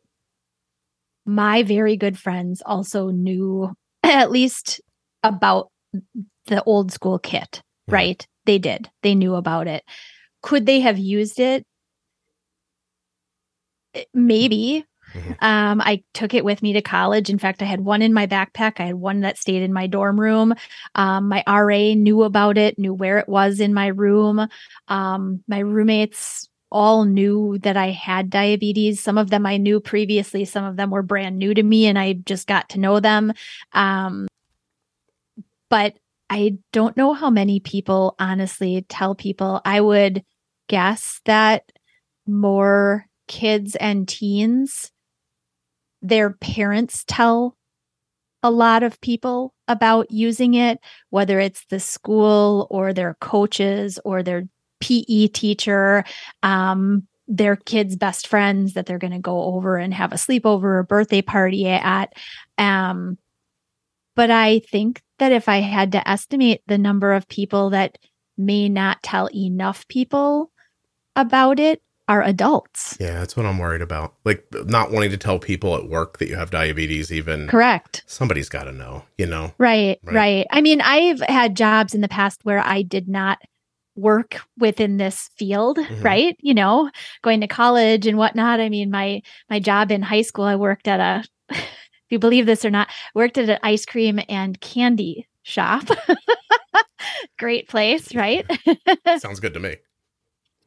my 1.24 1.62
very 1.62 1.96
good 1.96 2.18
friends 2.18 2.62
also 2.64 3.10
knew 3.10 3.72
at 4.02 4.30
least 4.30 4.80
about 5.22 5.70
the 6.46 6.62
old 6.64 6.92
school 6.92 7.18
kit, 7.18 7.62
Mhm. 7.88 7.92
right? 7.94 8.26
They 8.46 8.58
did. 8.58 8.90
They 9.02 9.14
knew 9.14 9.34
about 9.34 9.66
it. 9.66 9.84
Could 10.42 10.66
they 10.66 10.80
have 10.80 10.98
used 10.98 11.40
it? 11.40 11.64
Eh, 13.94 14.04
Maybe. 14.14 14.84
Mhm. 15.16 15.36
Um, 15.42 15.80
I 15.80 16.02
took 16.14 16.34
it 16.34 16.44
with 16.44 16.62
me 16.62 16.72
to 16.74 16.82
college. 16.82 17.30
In 17.30 17.38
fact, 17.38 17.62
I 17.62 17.66
had 17.66 17.80
one 17.80 18.02
in 18.02 18.12
my 18.12 18.26
backpack. 18.26 18.80
I 18.80 18.86
had 18.86 18.96
one 18.96 19.20
that 19.20 19.38
stayed 19.38 19.62
in 19.62 19.72
my 19.72 19.86
dorm 19.86 20.20
room. 20.20 20.54
Um, 20.94 21.28
my 21.28 21.42
RA 21.46 21.94
knew 21.94 22.22
about 22.22 22.58
it, 22.58 22.78
knew 22.78 22.94
where 22.94 23.18
it 23.18 23.28
was 23.28 23.60
in 23.60 23.72
my 23.74 23.86
room. 23.88 24.46
Um, 24.88 25.42
my 25.48 25.60
roommates 25.60 26.48
all 26.70 27.04
knew 27.04 27.58
that 27.62 27.76
I 27.76 27.90
had 27.90 28.28
diabetes. 28.30 29.00
Some 29.00 29.18
of 29.18 29.30
them 29.30 29.46
I 29.46 29.56
knew 29.56 29.80
previously, 29.80 30.44
some 30.44 30.64
of 30.64 30.76
them 30.76 30.90
were 30.90 31.02
brand 31.02 31.38
new 31.38 31.54
to 31.54 31.62
me, 31.62 31.86
and 31.86 31.98
I 31.98 32.14
just 32.14 32.46
got 32.46 32.68
to 32.70 32.80
know 32.80 33.00
them. 33.00 33.32
Um, 33.72 34.26
but 35.68 35.94
I 36.30 36.58
don't 36.72 36.96
know 36.96 37.12
how 37.12 37.30
many 37.30 37.60
people 37.60 38.14
honestly 38.18 38.84
tell 38.88 39.14
people. 39.14 39.60
I 39.64 39.80
would 39.80 40.24
guess 40.68 41.20
that 41.24 41.70
more 42.26 43.06
kids 43.28 43.76
and 43.76 44.08
teens, 44.08 44.90
their 46.08 46.30
parents 46.30 47.04
tell 47.06 47.56
a 48.42 48.50
lot 48.50 48.82
of 48.82 49.00
people 49.00 49.54
about 49.66 50.10
using 50.10 50.54
it, 50.54 50.78
whether 51.10 51.40
it's 51.40 51.64
the 51.68 51.80
school 51.80 52.68
or 52.70 52.92
their 52.92 53.16
coaches 53.20 53.98
or 54.04 54.22
their 54.22 54.44
PE 54.80 55.28
teacher, 55.28 56.04
um, 56.42 57.06
their 57.26 57.56
kids' 57.56 57.96
best 57.96 58.28
friends 58.28 58.74
that 58.74 58.86
they're 58.86 58.98
going 58.98 59.12
to 59.12 59.18
go 59.18 59.42
over 59.42 59.76
and 59.76 59.92
have 59.92 60.12
a 60.12 60.16
sleepover 60.16 60.62
or 60.62 60.82
birthday 60.84 61.22
party 61.22 61.66
at. 61.66 62.12
Um, 62.56 63.18
but 64.14 64.30
I 64.30 64.60
think 64.60 65.02
that 65.18 65.32
if 65.32 65.48
I 65.48 65.58
had 65.58 65.92
to 65.92 66.08
estimate 66.08 66.62
the 66.68 66.78
number 66.78 67.12
of 67.14 67.28
people 67.28 67.70
that 67.70 67.98
may 68.38 68.68
not 68.68 69.02
tell 69.02 69.28
enough 69.34 69.88
people 69.88 70.52
about 71.16 71.58
it 71.58 71.82
are 72.08 72.22
adults. 72.22 72.96
Yeah, 73.00 73.18
that's 73.18 73.36
what 73.36 73.46
I'm 73.46 73.58
worried 73.58 73.82
about. 73.82 74.14
Like 74.24 74.44
not 74.52 74.90
wanting 74.92 75.10
to 75.10 75.16
tell 75.16 75.38
people 75.38 75.74
at 75.76 75.88
work 75.88 76.18
that 76.18 76.28
you 76.28 76.36
have 76.36 76.50
diabetes 76.50 77.12
even 77.12 77.48
Correct. 77.48 78.04
somebody's 78.06 78.48
got 78.48 78.64
to 78.64 78.72
know, 78.72 79.02
you 79.18 79.26
know. 79.26 79.52
Right, 79.58 79.98
Right. 80.04 80.14
right, 80.14 80.46
I 80.50 80.60
mean, 80.60 80.80
I've 80.80 81.20
had 81.20 81.56
jobs 81.56 81.94
in 81.94 82.00
the 82.00 82.08
past 82.08 82.40
where 82.44 82.60
I 82.60 82.82
did 82.82 83.08
not 83.08 83.38
work 83.96 84.36
within 84.58 84.98
this 84.98 85.30
field, 85.36 85.78
Mhm. 85.78 86.04
right? 86.04 86.36
You 86.40 86.54
know, 86.54 86.90
going 87.22 87.40
to 87.40 87.46
college 87.48 88.06
and 88.06 88.18
whatnot. 88.18 88.60
I 88.60 88.68
mean, 88.68 88.90
my 88.90 89.22
my 89.50 89.58
job 89.58 89.90
in 89.90 90.02
high 90.02 90.22
school, 90.22 90.44
I 90.44 90.56
worked 90.56 90.86
at 90.86 91.00
a 91.00 91.24
if 91.56 92.10
you 92.10 92.18
believe 92.18 92.46
this 92.46 92.64
or 92.64 92.70
not, 92.70 92.88
worked 93.14 93.38
at 93.38 93.48
an 93.48 93.58
ice 93.62 93.84
cream 93.86 94.20
and 94.28 94.60
candy 94.60 95.26
shop. 95.42 95.84
Great 97.38 97.68
place, 97.68 98.14
right? 98.14 98.44
Sounds 99.18 99.40
good 99.40 99.54
to 99.54 99.60
me. 99.60 99.76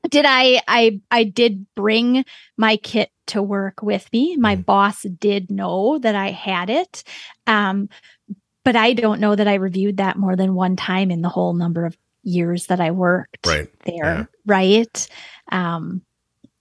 Did 0.10 0.26
I 0.28 0.62
I 0.68 1.00
I 1.12 1.24
did 1.24 1.66
bring 1.76 2.26
my 2.58 2.78
kit 2.78 3.10
to 3.28 3.42
work 3.44 3.82
with 3.84 4.12
me. 4.12 4.36
My 4.38 4.56
Mhm. 4.56 4.66
boss 4.66 5.04
did 5.04 5.52
know 5.52 6.00
that 6.00 6.16
I 6.16 6.32
had 6.32 6.70
it. 6.70 7.04
Um 7.48 7.90
but 8.66 8.76
I 8.76 8.94
don't 8.94 9.22
know 9.22 9.36
that 9.36 9.48
I 9.48 9.56
reviewed 9.56 9.98
that 9.98 10.18
more 10.18 10.36
than 10.36 10.54
one 10.54 10.76
time 10.76 11.12
in 11.12 11.22
the 11.22 11.30
whole 11.30 11.54
number 11.54 11.86
of 11.86 11.98
years 12.24 12.66
that 12.68 12.82
I 12.82 12.92
worked 12.92 13.48
Right. 13.48 13.70
there, 13.86 13.96
Yeah. 14.04 14.26
right? 14.46 15.08
Um 15.52 16.02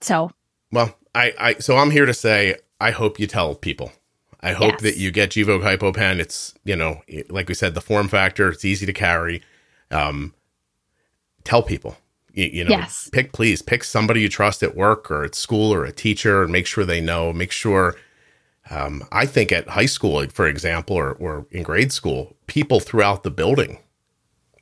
so 0.01 0.31
Well, 0.71 0.95
I, 1.15 1.33
I 1.39 1.53
so 1.55 1.77
I'm 1.77 1.91
here 1.91 2.05
to 2.05 2.13
say 2.13 2.55
I 2.79 2.91
hope 2.91 3.19
you 3.19 3.27
tell 3.27 3.55
people. 3.55 3.91
I 4.41 4.53
hope 4.53 4.73
Yes. 4.73 4.81
that 4.83 4.97
you 4.97 5.11
get 5.11 5.31
Gvoke 5.31 5.63
HypoPen. 5.63 6.19
It's 6.19 6.53
you 6.63 6.75
know, 6.75 7.01
like 7.29 7.49
we 7.49 7.53
said, 7.55 7.73
the 7.73 7.81
form 7.81 8.07
factor. 8.07 8.49
It's 8.49 8.63
easy 8.63 8.85
to 8.85 8.93
carry. 8.93 9.41
Um, 9.91 10.33
tell 11.43 11.61
people. 11.63 11.97
You, 12.33 12.63
know, 12.63 12.69
Yes. 12.69 13.09
pick 13.11 13.33
please 13.33 13.61
pick 13.61 13.83
somebody 13.83 14.21
you 14.21 14.29
trust 14.29 14.63
at 14.63 14.75
work 14.75 15.09
or 15.11 15.23
at 15.23 15.35
school 15.35 15.73
or 15.73 15.85
a 15.85 15.91
teacher, 15.91 16.43
and 16.43 16.51
make 16.51 16.67
sure 16.67 16.85
they 16.85 17.01
know. 17.01 17.33
Make 17.33 17.51
sure. 17.51 17.95
Um, 18.71 19.03
I 19.11 19.25
think 19.25 19.51
at 19.51 19.67
high 19.69 19.87
school, 19.87 20.25
for 20.27 20.47
example, 20.47 20.95
or 20.95 21.13
or 21.13 21.45
in 21.51 21.63
grade 21.63 21.91
school, 21.91 22.35
people 22.47 22.79
throughout 22.79 23.23
the 23.23 23.31
building. 23.31 23.79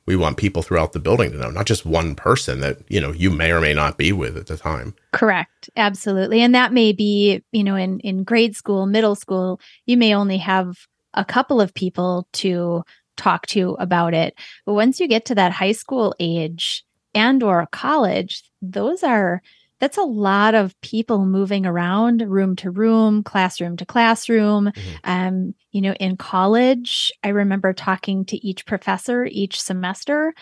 We 0.06 0.16
want 0.16 0.38
people 0.38 0.62
throughout 0.62 0.94
the 0.94 0.98
building 1.00 1.32
to 1.32 1.36
know, 1.36 1.50
not 1.50 1.66
just 1.66 1.84
one 1.84 2.14
person 2.14 2.60
that 2.60 2.78
you 2.88 2.98
know 2.98 3.12
you 3.12 3.30
may 3.30 3.52
or 3.52 3.60
may 3.60 3.74
not 3.74 3.98
be 3.98 4.10
with 4.12 4.38
at 4.38 4.46
the 4.46 4.56
time. 4.56 4.94
correct. 5.12 5.68
Absolutely. 5.76 6.40
And 6.40 6.54
that 6.54 6.72
may 6.72 6.92
be, 6.92 7.42
you 7.52 7.62
know, 7.62 7.76
in 7.76 8.00
in 8.00 8.24
grade 8.24 8.56
school, 8.56 8.86
middle 8.86 9.14
school, 9.14 9.60
you 9.84 9.98
may 9.98 10.14
only 10.14 10.38
have 10.38 10.78
a 11.12 11.24
couple 11.26 11.60
of 11.60 11.74
people 11.74 12.26
to 12.32 12.82
talk 13.18 13.46
to 13.48 13.76
about 13.78 14.14
it. 14.14 14.34
But 14.64 14.74
once 14.74 15.00
you 15.00 15.08
get 15.08 15.26
to 15.26 15.34
that 15.34 15.52
high 15.52 15.72
school 15.72 16.14
age 16.18 16.84
and 17.18 17.42
or 17.42 17.66
college, 17.72 18.42
those 18.62 19.02
are 19.02 19.42
that's 19.80 19.98
a 19.98 20.02
lot 20.02 20.56
of 20.56 20.74
people 20.80 21.24
moving 21.24 21.64
around 21.64 22.22
room 22.22 22.56
to 22.56 22.70
room, 22.70 23.22
classroom 23.22 23.76
to 23.76 23.86
classroom. 23.86 24.66
Mhm. 24.74 24.98
Um, 25.04 25.54
you 25.70 25.80
know, 25.82 25.92
in 26.00 26.16
college, 26.16 27.12
I 27.22 27.28
remember 27.28 27.72
talking 27.72 28.24
to 28.26 28.36
each 28.46 28.66
professor 28.66 29.26
each 29.26 29.60
semester 29.60 30.34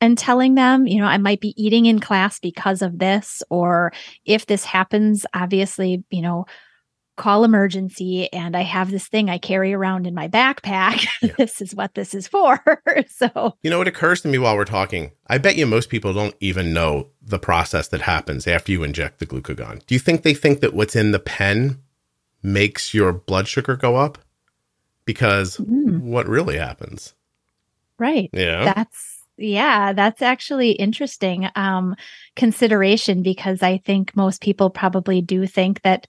and 0.00 0.18
telling 0.18 0.54
them, 0.54 0.86
you 0.86 1.00
know, 1.00 1.06
I 1.06 1.16
might 1.18 1.40
be 1.40 1.54
eating 1.62 1.86
in 1.86 2.00
class 2.00 2.38
because 2.38 2.82
of 2.82 2.98
this, 2.98 3.42
or 3.50 3.92
if 4.26 4.46
this 4.46 4.64
happens, 4.64 5.24
obviously, 5.34 6.04
you 6.10 6.22
know, 6.22 6.44
call 7.16 7.44
emergency 7.44 8.32
and 8.32 8.56
I 8.56 8.62
have 8.62 8.90
this 8.90 9.08
thing 9.08 9.28
I 9.28 9.38
carry 9.38 9.72
around 9.72 10.06
in 10.06 10.14
my 10.14 10.28
backpack. 10.28 11.06
Yeah. 11.22 11.32
this 11.38 11.62
is 11.62 11.74
what 11.74 11.94
this 11.94 12.14
is 12.14 12.28
for. 12.28 12.62
so, 13.08 13.56
you 13.62 13.70
know, 13.70 13.80
it 13.80 13.88
occurs 13.88 14.20
to 14.20 14.28
me 14.28 14.38
while 14.38 14.54
we're 14.54 14.66
talking, 14.66 15.12
I 15.28 15.38
bet 15.38 15.56
you 15.56 15.66
most 15.66 15.88
people 15.88 16.12
don't 16.12 16.34
even 16.40 16.74
know 16.74 17.08
the 17.22 17.38
process 17.38 17.88
that 17.88 18.02
happens 18.02 18.46
after 18.46 18.70
you 18.70 18.84
inject 18.84 19.18
the 19.18 19.26
glucagon. 19.26 19.84
Do 19.86 19.94
you 19.94 19.98
think 19.98 20.22
they 20.22 20.34
think 20.34 20.60
that 20.60 20.74
what's 20.74 20.94
in 20.94 21.12
the 21.12 21.18
pen 21.18 21.80
makes 22.42 22.92
your 22.92 23.12
blood 23.12 23.48
sugar 23.48 23.76
go 23.76 23.96
up? 23.96 24.18
Because 25.06 25.56
mm. 25.56 26.00
what 26.02 26.28
really 26.28 26.58
happens? 26.58 27.14
Right. 27.98 28.28
Yeah. 28.32 28.74
That's 28.74 29.16
yeah, 29.38 29.92
that's 29.92 30.22
actually 30.22 30.72
interesting 30.72 31.48
um, 31.56 31.94
consideration 32.36 33.22
because 33.22 33.62
I 33.62 33.78
think 33.78 34.16
most 34.16 34.40
people 34.40 34.70
probably 34.70 35.20
do 35.20 35.46
think 35.46 35.82
that 35.82 36.06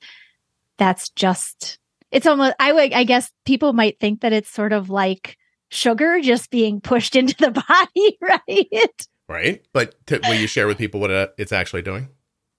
that's 0.77 1.09
just 1.09 1.79
it's 2.11 2.25
almost 2.25 2.55
I 2.59 2.71
would 2.71 2.93
I 2.93 3.03
guess 3.03 3.31
people 3.45 3.73
might 3.73 3.99
think 3.99 4.21
that 4.21 4.33
it's 4.33 4.49
sort 4.49 4.73
of 4.73 4.89
like 4.89 5.37
sugar 5.69 6.19
just 6.21 6.49
being 6.49 6.81
pushed 6.81 7.15
into 7.21 7.35
the 7.37 7.51
body, 7.51 8.17
right? 8.21 9.07
Right. 9.29 9.65
But 9.73 9.95
will 10.09 10.35
you 10.35 10.47
share 10.47 10.67
with 10.67 10.77
people 10.77 11.01
what 11.01 11.11
uh, 11.11 11.27
it's 11.37 11.51
actually 11.51 11.81
doing? 11.81 12.09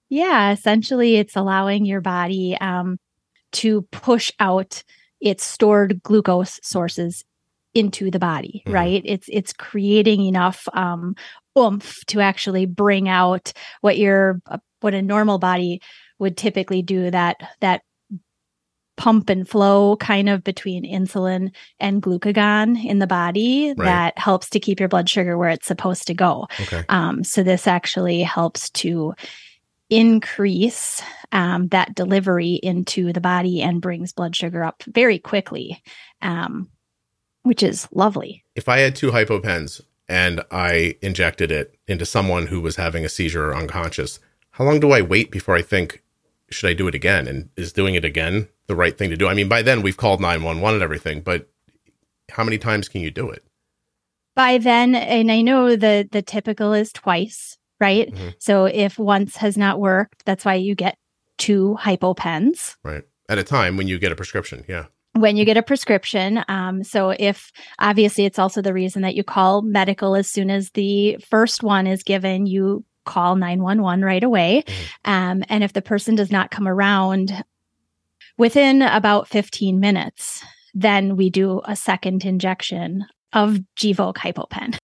Yeah, 0.09 0.51
essentially 0.51 1.15
it's 1.17 1.35
allowing 1.35 1.85
your 1.85 2.01
body 2.01 2.57
um, 2.59 2.99
to 3.53 3.83
push 3.91 4.31
out 4.39 4.83
its 5.19 5.43
stored 5.43 6.01
glucose 6.01 6.59
sources 6.63 7.25
into 7.73 8.09
the 8.09 8.19
body, 8.19 8.63
mm-hmm. 8.65 8.73
right? 8.73 9.01
It's 9.05 9.27
it's 9.31 9.53
creating 9.53 10.25
enough 10.25 10.67
um, 10.73 11.15
oomph 11.57 12.03
to 12.07 12.21
actually 12.21 12.65
bring 12.65 13.07
out 13.07 13.53
what 13.81 13.97
your 13.97 14.41
uh, 14.47 14.57
what 14.81 14.93
a 14.93 15.01
normal 15.01 15.39
body 15.39 15.81
would 16.19 16.37
typically 16.37 16.81
do 16.81 17.11
that 17.11 17.37
that 17.61 17.81
pump 18.99 19.29
and 19.29 19.47
flow 19.47 19.95
kind 19.95 20.27
of 20.27 20.43
between 20.43 20.83
insulin 20.83 21.51
and 21.79 22.03
glucagon 22.03 22.77
in 22.83 22.99
the 22.99 23.07
body 23.07 23.69
right. 23.69 23.85
that 23.85 24.17
helps 24.19 24.49
to 24.49 24.59
keep 24.59 24.77
your 24.77 24.89
blood 24.89 25.09
sugar 25.09 25.37
where 25.37 25.49
it's 25.49 25.65
supposed 25.65 26.05
to 26.05 26.13
go. 26.13 26.47
Okay. 26.59 26.83
Um, 26.89 27.23
so 27.23 27.41
this 27.41 27.65
actually 27.65 28.21
helps 28.21 28.69
to 28.71 29.15
increase 29.89 31.01
um, 31.31 31.69
that 31.69 31.95
delivery 31.95 32.55
into 32.55 33.13
the 33.13 33.21
body 33.21 33.61
and 33.61 33.81
brings 33.81 34.11
blood 34.11 34.35
sugar 34.35 34.65
up 34.65 34.83
very 34.85 35.17
quickly, 35.17 35.81
um, 36.21 36.69
which 37.43 37.63
is 37.63 37.87
lovely. 37.93 38.43
If 38.53 38.67
I 38.67 38.79
had 38.79 38.97
two 38.97 39.11
hypopens 39.11 39.79
and 40.09 40.43
I 40.51 40.97
injected 41.01 41.53
it 41.53 41.79
into 41.87 42.05
someone 42.05 42.47
who 42.47 42.59
was 42.59 42.75
having 42.75 43.05
a 43.05 43.09
seizure 43.09 43.51
or 43.51 43.55
unconscious, 43.55 44.19
how 44.51 44.65
long 44.65 44.81
do 44.81 44.91
I 44.91 45.01
wait 45.01 45.31
before 45.31 45.55
I 45.55 45.61
think, 45.61 46.03
should 46.51 46.69
I 46.69 46.73
do 46.73 46.89
it 46.89 46.95
again? 46.95 47.27
And 47.29 47.49
is 47.55 47.71
doing 47.71 47.95
it 47.95 48.03
again 48.03 48.49
the 48.69 48.75
right 48.75 48.97
thing 48.97 49.09
to 49.09 49.17
do? 49.17 49.27
I 49.27 49.33
mean, 49.33 49.49
by 49.49 49.61
then 49.61 49.81
we've 49.81 49.97
called 49.97 50.21
911 50.21 50.75
and 50.75 50.83
everything, 50.83 51.19
but 51.19 51.49
how 52.31 52.45
many 52.45 52.57
times 52.57 52.87
can 52.87 53.01
you 53.01 53.11
do 53.11 53.29
it? 53.29 53.43
By 54.35 54.57
then, 54.59 54.95
and 54.95 55.29
I 55.29 55.41
know 55.41 55.75
the 55.75 56.07
the 56.09 56.21
typical 56.21 56.71
is 56.73 56.93
twice, 56.93 57.57
right? 57.81 58.09
Mm-hmm. 58.09 58.29
So 58.37 58.65
if 58.65 58.97
once 58.97 59.35
has 59.37 59.57
not 59.57 59.81
worked, 59.81 60.23
that's 60.23 60.45
why 60.45 60.55
you 60.55 60.75
get 60.75 60.97
two 61.37 61.75
hypopens. 61.79 62.77
Right. 62.83 63.03
At 63.27 63.39
a 63.39 63.43
time 63.43 63.75
when 63.75 63.87
you 63.87 63.99
get 63.99 64.11
a 64.11 64.15
prescription. 64.15 64.63
Yeah. 64.67 64.85
When 65.13 65.35
you 65.35 65.43
get 65.43 65.57
a 65.57 65.63
prescription. 65.63 66.43
Um, 66.47 66.83
so 66.83 67.13
if 67.17 67.51
obviously 67.79 68.25
it's 68.25 68.39
also 68.39 68.61
the 68.61 68.73
reason 68.73 69.01
that 69.01 69.15
you 69.15 69.23
call 69.23 69.61
medical 69.63 70.15
as 70.15 70.29
soon 70.29 70.49
as 70.49 70.69
the 70.71 71.17
first 71.29 71.63
one 71.63 71.87
is 71.87 72.03
given, 72.03 72.45
you 72.45 72.85
call 73.05 73.35
911 73.35 74.05
right 74.05 74.23
away. 74.23 74.63
Mm-hmm. 74.65 75.11
Um, 75.11 75.43
and 75.49 75.63
if 75.63 75.73
the 75.73 75.81
person 75.81 76.15
does 76.15 76.31
not 76.31 76.51
come 76.51 76.67
around 76.67 77.43
within 78.39 78.81
about 78.81 79.27
15 79.27 79.79
minutes, 79.79 80.43
then 80.73 81.15
we 81.15 81.29
do 81.29 81.61
a 81.65 81.75
second 81.75 82.25
injection 82.25 83.05
of 83.33 83.59
Gvoke 83.75 84.15
HypoPen. 84.15 84.77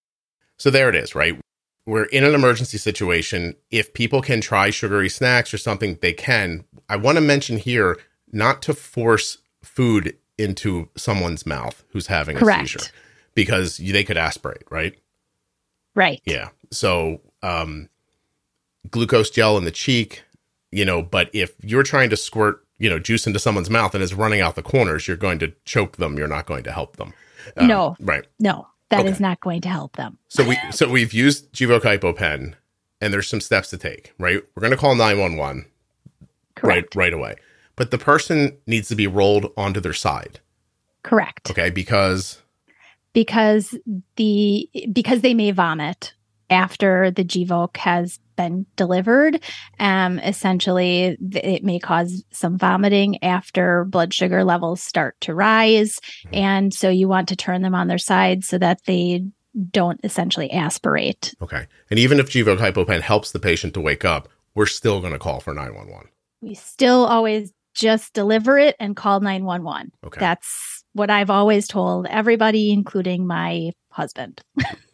So 0.58 0.70
there 0.70 0.90
it 0.90 0.96
is, 0.96 1.16
right? 1.16 1.40
We're 1.88 2.06
in 2.06 2.24
an 2.24 2.36
emergency 2.36 2.78
situation. 2.78 3.56
If 3.72 3.94
people 3.94 4.22
can 4.22 4.42
try 4.42 4.70
sugary 4.70 5.10
snacks 5.10 5.54
or 5.54 5.58
something, 5.58 5.98
they 6.02 6.14
can. 6.14 6.66
I 6.90 6.98
want 6.98 7.18
to 7.18 7.22
mention 7.22 7.58
here 7.58 7.98
not 8.32 8.62
to 8.64 8.74
force 8.74 9.38
food 9.64 10.16
into 10.38 10.90
someone's 10.98 11.46
mouth 11.46 11.84
who's 11.90 12.08
having 12.08 12.38
Correct. 12.38 12.64
a 12.64 12.68
seizure 12.68 12.92
because 13.36 13.78
they 13.78 14.04
could 14.04 14.18
aspirate, 14.18 14.64
right? 14.70 14.98
Right. 15.96 16.22
Yeah. 16.26 16.50
So 16.72 17.22
um, 17.42 17.90
glucose 18.90 19.30
gel 19.30 19.58
in 19.58 19.64
the 19.64 19.72
cheek, 19.72 20.24
you 20.72 20.84
know, 20.84 21.02
but 21.02 21.30
if 21.34 21.54
you're 21.62 21.84
trying 21.84 22.10
to 22.10 22.18
squirt, 22.18 22.65
you 22.78 22.90
know, 22.90 23.00
juice 23.00 23.26
into 23.26 23.40
someone's 23.40 23.70
mouth 23.70 23.94
and 23.94 24.04
it's 24.04 24.14
running 24.14 24.42
out 24.42 24.56
the 24.56 24.64
corners, 24.64 25.08
you're 25.08 25.18
going 25.18 25.40
to 25.40 25.54
choke 25.66 25.98
them. 25.98 26.18
You're 26.18 26.28
not 26.28 26.46
going 26.46 26.64
to 26.64 26.72
help 26.72 26.98
them. 26.98 27.14
Um, 27.58 27.68
no. 27.68 27.96
Right. 28.00 28.26
No, 28.40 28.68
that 28.90 29.02
okay. 29.02 29.10
is 29.10 29.20
not 29.20 29.40
going 29.40 29.62
to 29.62 29.70
help 29.70 29.96
them. 29.96 30.18
so 30.28 30.48
we 30.48 30.58
so 30.72 30.90
we've 30.90 31.14
used 31.14 31.52
Gvoke 31.54 31.82
HypoPen 31.82 32.54
and 33.02 33.14
there's 33.14 33.28
some 33.28 33.42
steps 33.42 33.70
to 33.70 33.78
take, 33.78 34.14
right? 34.18 34.42
We're 34.56 34.62
going 34.62 34.72
to 34.72 34.78
call 34.78 34.96
911 34.96 35.66
right 36.64 36.86
right 36.96 37.14
away. 37.14 37.36
But 37.76 37.92
the 37.92 37.98
person 37.98 38.58
needs 38.66 38.88
to 38.90 38.96
be 38.96 39.08
rolled 39.08 39.52
onto 39.58 39.80
their 39.80 39.94
side. 39.94 40.40
Correct. 41.04 41.52
Okay, 41.52 41.70
because 41.70 42.42
because 43.14 43.78
the 44.16 44.70
because 44.92 45.22
they 45.22 45.34
may 45.34 45.52
vomit 45.52 46.14
after 46.50 47.12
the 47.12 47.24
Gvoke 47.24 47.78
has 47.78 48.20
been 48.36 48.66
delivered. 48.76 49.42
Um, 49.80 50.20
essentially, 50.20 51.18
it 51.34 51.64
may 51.64 51.80
cause 51.80 52.24
some 52.32 52.58
vomiting 52.58 53.24
after 53.24 53.86
blood 53.86 54.14
sugar 54.14 54.44
levels 54.44 54.82
start 54.82 55.16
to 55.22 55.34
rise. 55.34 56.00
And 56.34 56.74
so 56.74 56.90
you 56.90 57.08
want 57.08 57.30
to 57.30 57.36
turn 57.36 57.62
them 57.62 57.76
on 57.76 57.88
their 57.88 57.98
side 57.98 58.44
so 58.44 58.58
that 58.58 58.82
they 58.86 59.26
don't 59.72 60.00
essentially 60.04 60.52
aspirate. 60.52 61.34
Okay. 61.42 61.68
And 61.90 62.00
even 62.00 62.20
if 62.20 62.30
Gvoke 62.30 62.58
HypoPen 62.58 63.02
helps 63.02 63.32
the 63.32 63.40
patient 63.40 63.74
to 63.76 63.82
wake 63.82 64.04
up, 64.04 64.28
we're 64.54 64.66
still 64.66 65.00
going 65.00 65.14
to 65.14 65.20
call 65.20 65.40
for 65.40 65.54
911. 65.54 66.10
We 66.42 66.56
still 66.56 67.06
always 67.06 67.52
just 67.74 68.14
deliver 68.14 68.58
it 68.58 68.76
and 68.80 68.96
call 68.96 69.20
911. 69.20 69.92
Okay. 70.06 70.20
That's 70.20 70.84
what 70.94 71.10
I've 71.10 71.30
always 71.30 71.68
told 71.68 72.08
everybody, 72.08 72.72
including 72.72 73.28
my 73.28 73.72
husband. 73.90 74.42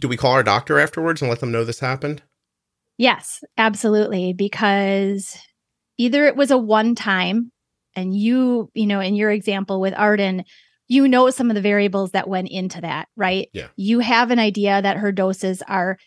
do 0.00 0.08
we 0.08 0.16
call 0.16 0.32
our 0.32 0.42
doctor 0.42 0.78
afterwards 0.78 1.22
and 1.22 1.28
let 1.28 1.40
them 1.40 1.52
know 1.52 1.64
this 1.64 1.80
happened? 1.80 2.22
Yes, 2.98 3.42
absolutely. 3.56 4.32
Because 4.32 5.36
either 5.98 6.26
it 6.26 6.36
was 6.36 6.50
a 6.50 6.58
one 6.58 6.94
time, 6.94 7.50
and 7.96 8.16
you, 8.16 8.70
you 8.74 8.86
know, 8.86 9.00
in 9.00 9.14
your 9.14 9.30
example 9.30 9.80
with 9.80 9.94
Arden, 9.96 10.44
you 10.88 11.08
know 11.08 11.30
some 11.30 11.50
of 11.50 11.54
the 11.54 11.60
variables 11.60 12.10
that 12.10 12.28
went 12.28 12.48
into 12.48 12.80
that, 12.80 13.08
right? 13.16 13.48
Yeah. 13.52 13.68
You 13.76 14.00
have 14.00 14.30
an 14.30 14.38
idea 14.38 14.82
that 14.82 14.96
her 14.96 15.12
doses 15.12 15.62
are 15.66 15.98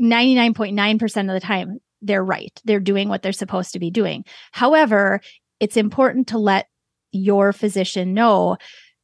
99.9% 0.00 1.20
of 1.20 1.26
the 1.26 1.40
time 1.40 1.78
they're 2.02 2.24
right. 2.24 2.58
They're 2.64 2.80
doing 2.80 3.08
what 3.08 3.22
they're 3.22 3.32
supposed 3.32 3.72
to 3.72 3.78
be 3.78 3.90
doing. 3.90 4.24
However, 4.52 5.20
it's 5.58 5.76
important 5.76 6.28
to 6.28 6.38
let 6.38 6.66
your 7.12 7.52
physician 7.52 8.14
know 8.14 8.56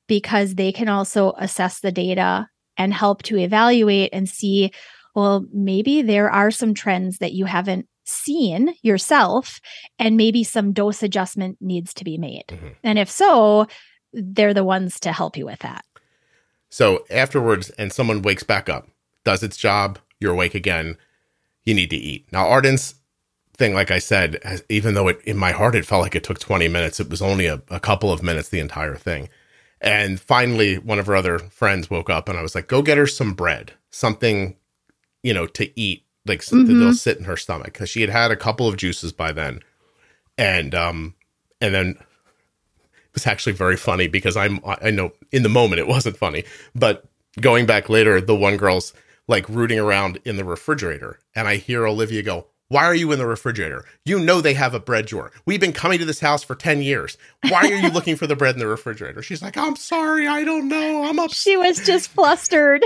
because 0.06 0.54
they 0.54 0.72
can 0.72 0.88
also 0.88 1.32
assess 1.38 1.80
the 1.80 1.92
data 1.92 2.48
and 2.76 2.92
help 2.92 3.22
to 3.24 3.38
evaluate 3.38 4.10
and 4.12 4.28
see 4.28 4.70
well, 5.16 5.46
maybe 5.50 6.02
there 6.02 6.30
are 6.30 6.50
some 6.50 6.74
trends 6.74 7.18
that 7.18 7.32
you 7.32 7.46
haven't 7.46 7.88
seen 8.04 8.74
yourself, 8.82 9.60
and 9.98 10.18
maybe 10.18 10.44
some 10.44 10.74
dose 10.74 11.02
adjustment 11.02 11.56
needs 11.58 11.94
to 11.94 12.04
be 12.04 12.18
made. 12.18 12.44
Mm-hmm. 12.48 12.68
And 12.84 12.98
if 12.98 13.10
so, 13.10 13.66
they're 14.12 14.52
the 14.52 14.62
ones 14.62 15.00
to 15.00 15.12
help 15.12 15.38
you 15.38 15.46
with 15.46 15.60
that. 15.60 15.86
So 16.68 17.06
afterwards, 17.10 17.70
and 17.70 17.90
someone 17.90 18.20
wakes 18.20 18.42
back 18.42 18.68
up, 18.68 18.88
does 19.24 19.42
its 19.42 19.56
job, 19.56 19.98
you're 20.20 20.34
awake 20.34 20.54
again, 20.54 20.98
you 21.64 21.72
need 21.72 21.90
to 21.90 21.96
eat. 21.96 22.30
Now, 22.30 22.46
Arden's 22.46 22.94
thing, 23.56 23.74
like 23.74 23.90
I 23.90 23.98
said, 23.98 24.38
has, 24.44 24.62
even 24.68 24.92
though 24.92 25.08
it 25.08 25.20
in 25.24 25.38
my 25.38 25.52
heart 25.52 25.74
it 25.74 25.86
felt 25.86 26.02
like 26.02 26.14
it 26.14 26.24
took 26.24 26.38
20 26.38 26.68
minutes, 26.68 27.00
it 27.00 27.08
was 27.08 27.22
only 27.22 27.46
a, 27.46 27.62
a 27.70 27.80
couple 27.80 28.12
of 28.12 28.22
minutes 28.22 28.50
the 28.50 28.60
entire 28.60 28.96
thing. 28.96 29.30
And 29.86 30.18
finally, 30.18 30.78
one 30.78 30.98
of 30.98 31.06
her 31.06 31.14
other 31.14 31.38
friends 31.38 31.88
woke 31.88 32.10
up 32.10 32.28
and 32.28 32.36
I 32.36 32.42
was 32.42 32.56
like, 32.56 32.66
go 32.66 32.82
get 32.82 32.98
her 32.98 33.06
some 33.06 33.34
bread, 33.34 33.72
something, 33.90 34.56
you 35.22 35.32
know, 35.32 35.46
to 35.46 35.80
eat, 35.80 36.04
like 36.26 36.40
mm-hmm. 36.40 36.80
they'll 36.80 36.92
sit 36.92 37.18
in 37.18 37.24
her 37.24 37.36
stomach. 37.36 37.72
Cause 37.72 37.88
she 37.88 38.00
had 38.00 38.10
had 38.10 38.32
a 38.32 38.36
couple 38.36 38.66
of 38.66 38.76
juices 38.76 39.12
by 39.12 39.30
then. 39.30 39.60
And, 40.36 40.74
um, 40.74 41.14
and 41.60 41.72
then 41.72 41.90
it 41.90 43.14
was 43.14 43.28
actually 43.28 43.52
very 43.52 43.76
funny 43.76 44.08
because 44.08 44.36
I'm, 44.36 44.58
I 44.64 44.90
know 44.90 45.12
in 45.30 45.44
the 45.44 45.48
moment 45.48 45.78
it 45.78 45.86
wasn't 45.86 46.16
funny, 46.16 46.42
but 46.74 47.04
going 47.40 47.64
back 47.64 47.88
later, 47.88 48.20
the 48.20 48.34
one 48.34 48.56
girl's 48.56 48.92
like 49.28 49.48
rooting 49.48 49.78
around 49.78 50.18
in 50.24 50.36
the 50.36 50.44
refrigerator. 50.44 51.20
And 51.36 51.46
I 51.46 51.56
hear 51.56 51.86
Olivia 51.86 52.24
go, 52.24 52.48
why 52.68 52.84
are 52.84 52.94
you 52.94 53.12
in 53.12 53.18
the 53.18 53.26
refrigerator? 53.26 53.84
You 54.04 54.18
know 54.18 54.40
they 54.40 54.54
have 54.54 54.74
a 54.74 54.80
bread 54.80 55.06
drawer. 55.06 55.30
We've 55.44 55.60
been 55.60 55.72
coming 55.72 55.98
to 56.00 56.04
this 56.04 56.20
house 56.20 56.42
for 56.42 56.54
10 56.54 56.82
years. 56.82 57.16
Why 57.48 57.60
are 57.60 57.74
you 57.74 57.90
looking 57.90 58.16
for 58.16 58.26
the 58.26 58.36
bread 58.36 58.54
in 58.54 58.58
the 58.58 58.66
refrigerator? 58.66 59.22
She's 59.22 59.42
like, 59.42 59.56
I'm 59.56 59.76
sorry, 59.76 60.26
I 60.26 60.42
don't 60.44 60.68
know. 60.68 61.04
I'm 61.04 61.18
up. 61.18 61.32
She 61.32 61.56
was 61.56 61.78
just 61.84 62.08
flustered. 62.08 62.84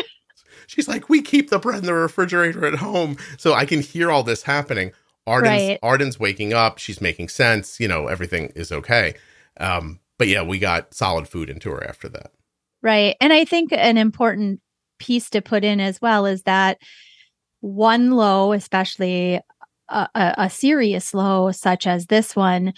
she's 0.66 0.86
like, 0.88 1.08
we 1.08 1.22
keep 1.22 1.50
the 1.50 1.58
bread 1.58 1.78
in 1.78 1.86
the 1.86 1.94
refrigerator 1.94 2.66
at 2.66 2.74
home. 2.74 3.16
So 3.38 3.54
I 3.54 3.64
can 3.64 3.80
hear 3.80 4.10
all 4.10 4.22
this 4.22 4.42
happening. 4.42 4.92
Arden's, 5.26 5.50
Right. 5.50 5.78
Arden's 5.82 6.20
waking 6.20 6.52
up. 6.52 6.78
She's 6.78 7.00
making 7.00 7.28
sense. 7.28 7.80
You 7.80 7.88
know, 7.88 8.06
everything 8.06 8.52
is 8.54 8.72
okay. 8.72 9.14
Um, 9.58 10.00
but 10.18 10.28
yeah, 10.28 10.42
we 10.42 10.58
got 10.58 10.92
solid 10.92 11.26
food 11.26 11.48
into 11.48 11.70
her 11.70 11.82
after 11.86 12.08
that. 12.10 12.32
Right. 12.82 13.16
And 13.20 13.32
I 13.32 13.44
think 13.46 13.72
an 13.72 13.96
important 13.96 14.60
piece 14.98 15.30
to 15.30 15.40
put 15.40 15.64
in 15.64 15.80
as 15.80 16.00
well 16.02 16.26
is 16.26 16.42
that 16.42 16.78
one 17.60 18.10
low, 18.10 18.52
especially 18.52 19.40
a, 19.90 20.34
a, 20.38 20.50
serious 20.50 21.12
low 21.12 21.50
such 21.50 21.86
as 21.86 22.06
this 22.06 22.36
one, 22.36 22.72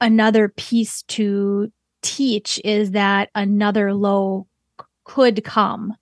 another 0.00 0.48
piece 0.48 1.02
to 1.02 1.72
teach 2.02 2.60
is 2.64 2.92
that 2.92 3.30
another 3.34 3.92
low 3.92 4.46
could 5.04 5.42
come 5.42 5.94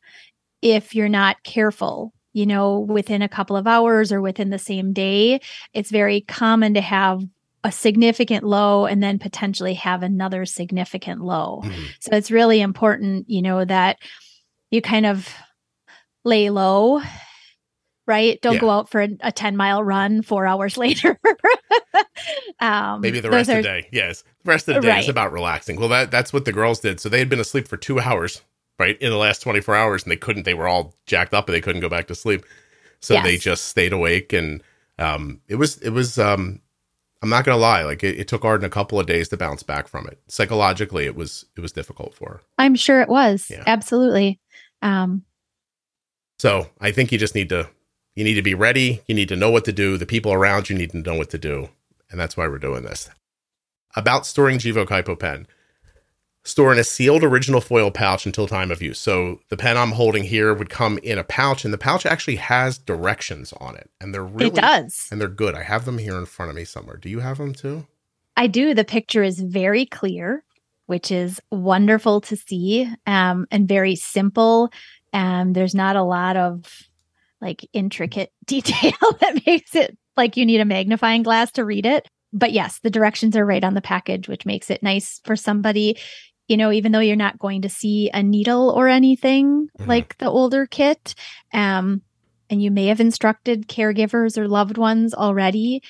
if 0.62 0.94
you're 0.94 1.08
not 1.08 1.42
careful. 1.42 2.12
You 2.32 2.44
know, 2.44 2.80
within 2.80 3.22
a 3.22 3.30
couple 3.30 3.56
of 3.56 3.66
hours 3.66 4.12
or 4.12 4.20
within 4.20 4.50
the 4.50 4.58
same 4.58 4.92
day, 4.92 5.40
it's 5.72 5.90
very 5.90 6.20
common 6.20 6.74
to 6.74 6.82
have 6.82 7.22
a 7.64 7.72
significant 7.72 8.44
low 8.44 8.84
and 8.84 9.02
then 9.02 9.18
potentially 9.18 9.74
have 9.74 10.02
another 10.02 10.44
significant 10.44 11.22
low. 11.22 11.62
Mhm. 11.64 11.72
So 11.98 12.10
it's 12.12 12.30
really 12.30 12.60
important, 12.60 13.28
you 13.28 13.40
know, 13.40 13.64
that 13.64 13.96
you 14.70 14.82
kind 14.82 15.06
of 15.06 15.34
lay 16.24 16.50
low, 16.50 17.00
right? 18.06 18.40
Don't 18.42 18.54
Yeah. 18.54 18.60
go 18.60 18.70
out 18.70 18.88
for 18.88 19.02
a, 19.02 19.08
a 19.20 19.32
10 19.32 19.56
mile 19.56 19.82
run 19.82 20.22
four 20.22 20.46
hours 20.46 20.76
later. 20.86 21.18
um, 22.60 23.00
Maybe 23.00 23.20
the 23.20 23.30
rest 23.30 23.48
of 23.50 23.56
the 23.56 23.62
day. 23.62 23.88
Yes. 23.92 24.22
The 24.44 24.50
rest 24.50 24.68
of 24.68 24.76
the 24.76 24.80
day 24.82 25.00
is 25.00 25.08
about 25.08 25.32
relaxing. 25.32 25.78
Well, 25.78 25.88
that 25.88 26.10
that's 26.10 26.32
what 26.32 26.44
the 26.44 26.52
girls 26.52 26.80
did. 26.80 27.00
So 27.00 27.08
they 27.08 27.18
had 27.18 27.28
been 27.28 27.40
asleep 27.40 27.68
for 27.68 27.76
two 27.76 28.00
hours, 28.00 28.42
right, 28.78 29.00
in 29.00 29.10
the 29.10 29.16
last 29.16 29.40
24 29.42 29.74
hours, 29.74 30.02
and 30.04 30.12
they 30.12 30.16
couldn't, 30.16 30.44
they 30.44 30.54
were 30.54 30.68
all 30.68 30.94
jacked 31.06 31.34
up 31.34 31.48
and 31.48 31.54
they 31.54 31.60
couldn't 31.60 31.80
go 31.82 31.88
back 31.88 32.06
to 32.08 32.14
sleep. 32.14 32.44
So 33.00 33.14
Yes. 33.14 33.24
they 33.24 33.36
just 33.36 33.64
stayed 33.66 33.92
awake. 33.92 34.32
And 34.32 34.62
um, 34.98 35.40
it 35.48 35.56
was, 35.56 35.78
it 35.78 35.90
was, 35.90 36.18
um, 36.18 36.60
I'm 37.22 37.28
not 37.28 37.44
going 37.44 37.56
to 37.56 37.60
lie, 37.60 37.82
like 37.82 38.04
it, 38.04 38.18
it 38.18 38.28
took 38.28 38.44
Arden 38.44 38.64
a 38.66 38.70
couple 38.70 39.00
of 39.00 39.06
days 39.06 39.28
to 39.30 39.36
bounce 39.36 39.62
back 39.62 39.88
from 39.88 40.06
it. 40.06 40.20
Psychologically, 40.28 41.06
it 41.06 41.16
was, 41.16 41.44
it 41.56 41.60
was 41.60 41.72
difficult 41.72 42.14
for 42.14 42.28
her. 42.30 42.40
I'm 42.58 42.74
sure 42.74 43.00
it 43.00 43.08
was. 43.08 43.48
Yeah. 43.50 43.64
Absolutely. 43.66 44.38
Um, 44.82 45.24
So 46.38 46.68
I 46.80 46.92
think 46.92 47.12
you 47.12 47.18
just 47.18 47.34
need 47.34 47.48
to, 47.48 47.68
you 48.16 48.24
need 48.24 48.34
to 48.34 48.42
be 48.42 48.54
ready. 48.54 49.02
You 49.06 49.14
need 49.14 49.28
to 49.28 49.36
know 49.36 49.50
what 49.50 49.64
to 49.66 49.72
do. 49.72 49.96
The 49.96 50.06
people 50.06 50.32
around 50.32 50.68
you 50.68 50.76
need 50.76 50.90
to 50.90 50.98
know 50.98 51.14
what 51.14 51.30
to 51.30 51.38
do. 51.38 51.68
And 52.10 52.18
that's 52.18 52.36
why 52.36 52.48
we're 52.48 52.58
doing 52.58 52.82
this. 52.82 53.10
About 53.94 54.26
storing 54.26 54.58
Gvoke 54.58 55.18
pen. 55.20 55.46
Store 56.42 56.72
in 56.72 56.78
a 56.78 56.84
sealed 56.84 57.24
original 57.24 57.60
foil 57.60 57.90
pouch 57.90 58.24
until 58.24 58.46
time 58.46 58.70
of 58.70 58.80
use. 58.80 58.98
So 58.98 59.40
the 59.48 59.56
pen 59.56 59.76
I'm 59.76 59.92
holding 59.92 60.24
here 60.24 60.54
would 60.54 60.70
come 60.70 60.98
in 60.98 61.18
a 61.18 61.24
pouch, 61.24 61.64
and 61.64 61.74
the 61.74 61.78
pouch 61.78 62.06
actually 62.06 62.36
has 62.36 62.78
directions 62.78 63.52
on 63.54 63.74
it. 63.74 63.90
And 64.00 64.14
they're 64.14 64.22
really 64.22 64.46
it 64.46 64.54
does. 64.54 65.08
and 65.10 65.20
they're 65.20 65.28
good. 65.28 65.56
I 65.56 65.64
have 65.64 65.84
them 65.84 65.98
here 65.98 66.16
in 66.16 66.24
front 66.26 66.50
of 66.50 66.56
me 66.56 66.64
somewhere. 66.64 66.96
Do 66.96 67.08
you 67.10 67.18
have 67.18 67.38
them 67.38 67.52
too? 67.52 67.86
I 68.36 68.46
do. 68.46 68.74
The 68.74 68.84
picture 68.84 69.24
is 69.24 69.40
very 69.40 69.86
clear, 69.86 70.44
which 70.86 71.10
is 71.10 71.40
wonderful 71.50 72.20
to 72.22 72.36
see 72.36 72.88
um, 73.06 73.46
and 73.50 73.66
very 73.66 73.96
simple. 73.96 74.70
Um, 75.12 75.52
there's 75.52 75.74
not 75.74 75.96
a 75.96 76.02
lot 76.02 76.36
of 76.36 76.85
like 77.46 77.68
intricate 77.72 78.32
detail 78.46 78.92
that 79.20 79.42
makes 79.46 79.74
it 79.74 79.96
like 80.16 80.36
you 80.36 80.46
need 80.46 80.60
a 80.60 80.64
magnifying 80.64 81.22
glass 81.22 81.52
to 81.52 81.64
read 81.64 81.86
it. 81.86 82.06
But 82.32 82.52
yes, 82.52 82.80
the 82.82 82.90
directions 82.90 83.36
are 83.36 83.46
right 83.46 83.62
on 83.64 83.74
the 83.74 83.80
package, 83.80 84.28
which 84.28 84.44
makes 84.46 84.70
it 84.70 84.82
nice 84.82 85.20
for 85.24 85.36
somebody, 85.36 85.96
you 86.48 86.56
know, 86.56 86.72
even 86.72 86.92
though 86.92 87.00
you're 87.00 87.16
not 87.16 87.38
going 87.38 87.62
to 87.62 87.68
see 87.68 88.10
a 88.12 88.22
needle 88.22 88.70
or 88.70 88.88
anything 88.88 89.68
Mhm. 89.78 89.86
like 89.86 90.18
the 90.18 90.28
older 90.28 90.66
kit. 90.66 91.14
Um, 91.52 92.02
and 92.50 92.62
you 92.62 92.70
may 92.70 92.86
have 92.86 93.00
instructed 93.00 93.68
caregivers 93.68 94.36
or 94.36 94.48
loved 94.48 94.76
ones 94.78 95.14
already 95.14 95.82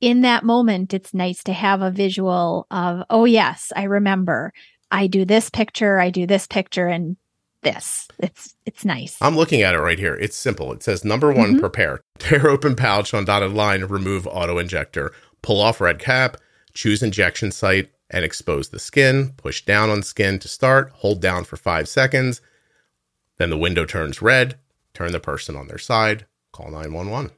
in 0.00 0.22
that 0.22 0.44
moment, 0.44 0.94
it's 0.94 1.12
nice 1.12 1.44
to 1.44 1.52
have 1.52 1.82
a 1.82 1.90
visual 1.90 2.66
of, 2.70 3.02
oh, 3.10 3.26
yes, 3.26 3.70
I 3.76 3.82
remember. 3.84 4.52
I 4.90 5.06
do 5.06 5.24
this 5.24 5.50
picture, 5.50 6.00
I 6.00 6.10
do 6.10 6.26
this 6.26 6.46
picture, 6.46 6.86
and 6.86 7.16
this. 7.62 8.08
It's 8.18 8.54
it's 8.66 8.84
nice. 8.84 9.16
I'm 9.20 9.36
looking 9.36 9.62
at 9.62 9.74
it 9.74 9.78
right 9.80 9.98
here. 9.98 10.14
It's 10.14 10.36
simple. 10.36 10.72
It 10.72 10.82
says 10.82 11.04
number 11.04 11.32
one, 11.32 11.56
Mhm. 11.56 11.60
prepare. 11.60 12.00
Tear 12.18 12.48
open 12.48 12.76
pouch 12.76 13.12
on 13.14 13.24
dotted 13.24 13.52
line, 13.52 13.84
remove 13.84 14.26
auto 14.26 14.58
injector. 14.58 15.12
Pull 15.42 15.60
off 15.60 15.80
red 15.80 15.98
cap, 15.98 16.36
choose 16.74 17.02
injection 17.02 17.50
site, 17.52 17.90
and 18.10 18.24
expose 18.24 18.68
the 18.68 18.78
skin. 18.78 19.32
Push 19.36 19.64
down 19.64 19.88
on 19.90 20.02
skin 20.02 20.38
to 20.40 20.48
start. 20.48 20.90
Hold 20.96 21.20
down 21.20 21.44
for 21.44 21.56
five 21.56 21.88
seconds. 21.88 22.40
Then 23.38 23.50
the 23.50 23.58
window 23.58 23.84
turns 23.84 24.20
red. 24.20 24.58
Turn 24.92 25.12
the 25.12 25.20
person 25.20 25.56
on 25.56 25.68
their 25.68 25.78
side. 25.78 26.26
Call 26.52 26.70
911. 26.70 27.30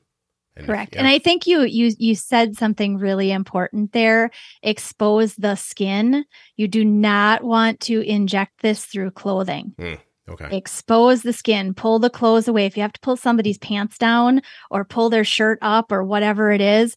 And 0.56 0.66
Correct. 0.66 0.92
yeah, 0.94 0.98
And 0.98 1.08
I 1.08 1.18
think 1.18 1.46
you 1.46 1.62
you 1.62 1.92
you 1.98 2.14
said 2.14 2.56
something 2.56 2.98
really 2.98 3.30
important 3.32 3.92
there. 3.92 4.30
Expose 4.62 5.34
the 5.36 5.54
skin. 5.54 6.24
You 6.56 6.68
do 6.68 6.84
not 6.84 7.42
want 7.42 7.80
to 7.80 8.00
inject 8.02 8.60
this 8.60 8.84
through 8.84 9.12
clothing. 9.12 9.74
Okay. 10.32 10.56
Expose 10.56 11.22
the 11.22 11.32
skin, 11.32 11.74
pull 11.74 11.98
the 11.98 12.10
clothes 12.10 12.48
away. 12.48 12.66
If 12.66 12.76
you 12.76 12.82
have 12.82 12.92
to 12.92 13.00
pull 13.00 13.16
somebody's 13.16 13.58
pants 13.58 13.98
down 13.98 14.42
or 14.70 14.84
pull 14.84 15.10
their 15.10 15.24
shirt 15.24 15.58
up 15.62 15.92
or 15.92 16.02
whatever 16.04 16.50
it 16.50 16.60
is, 16.60 16.96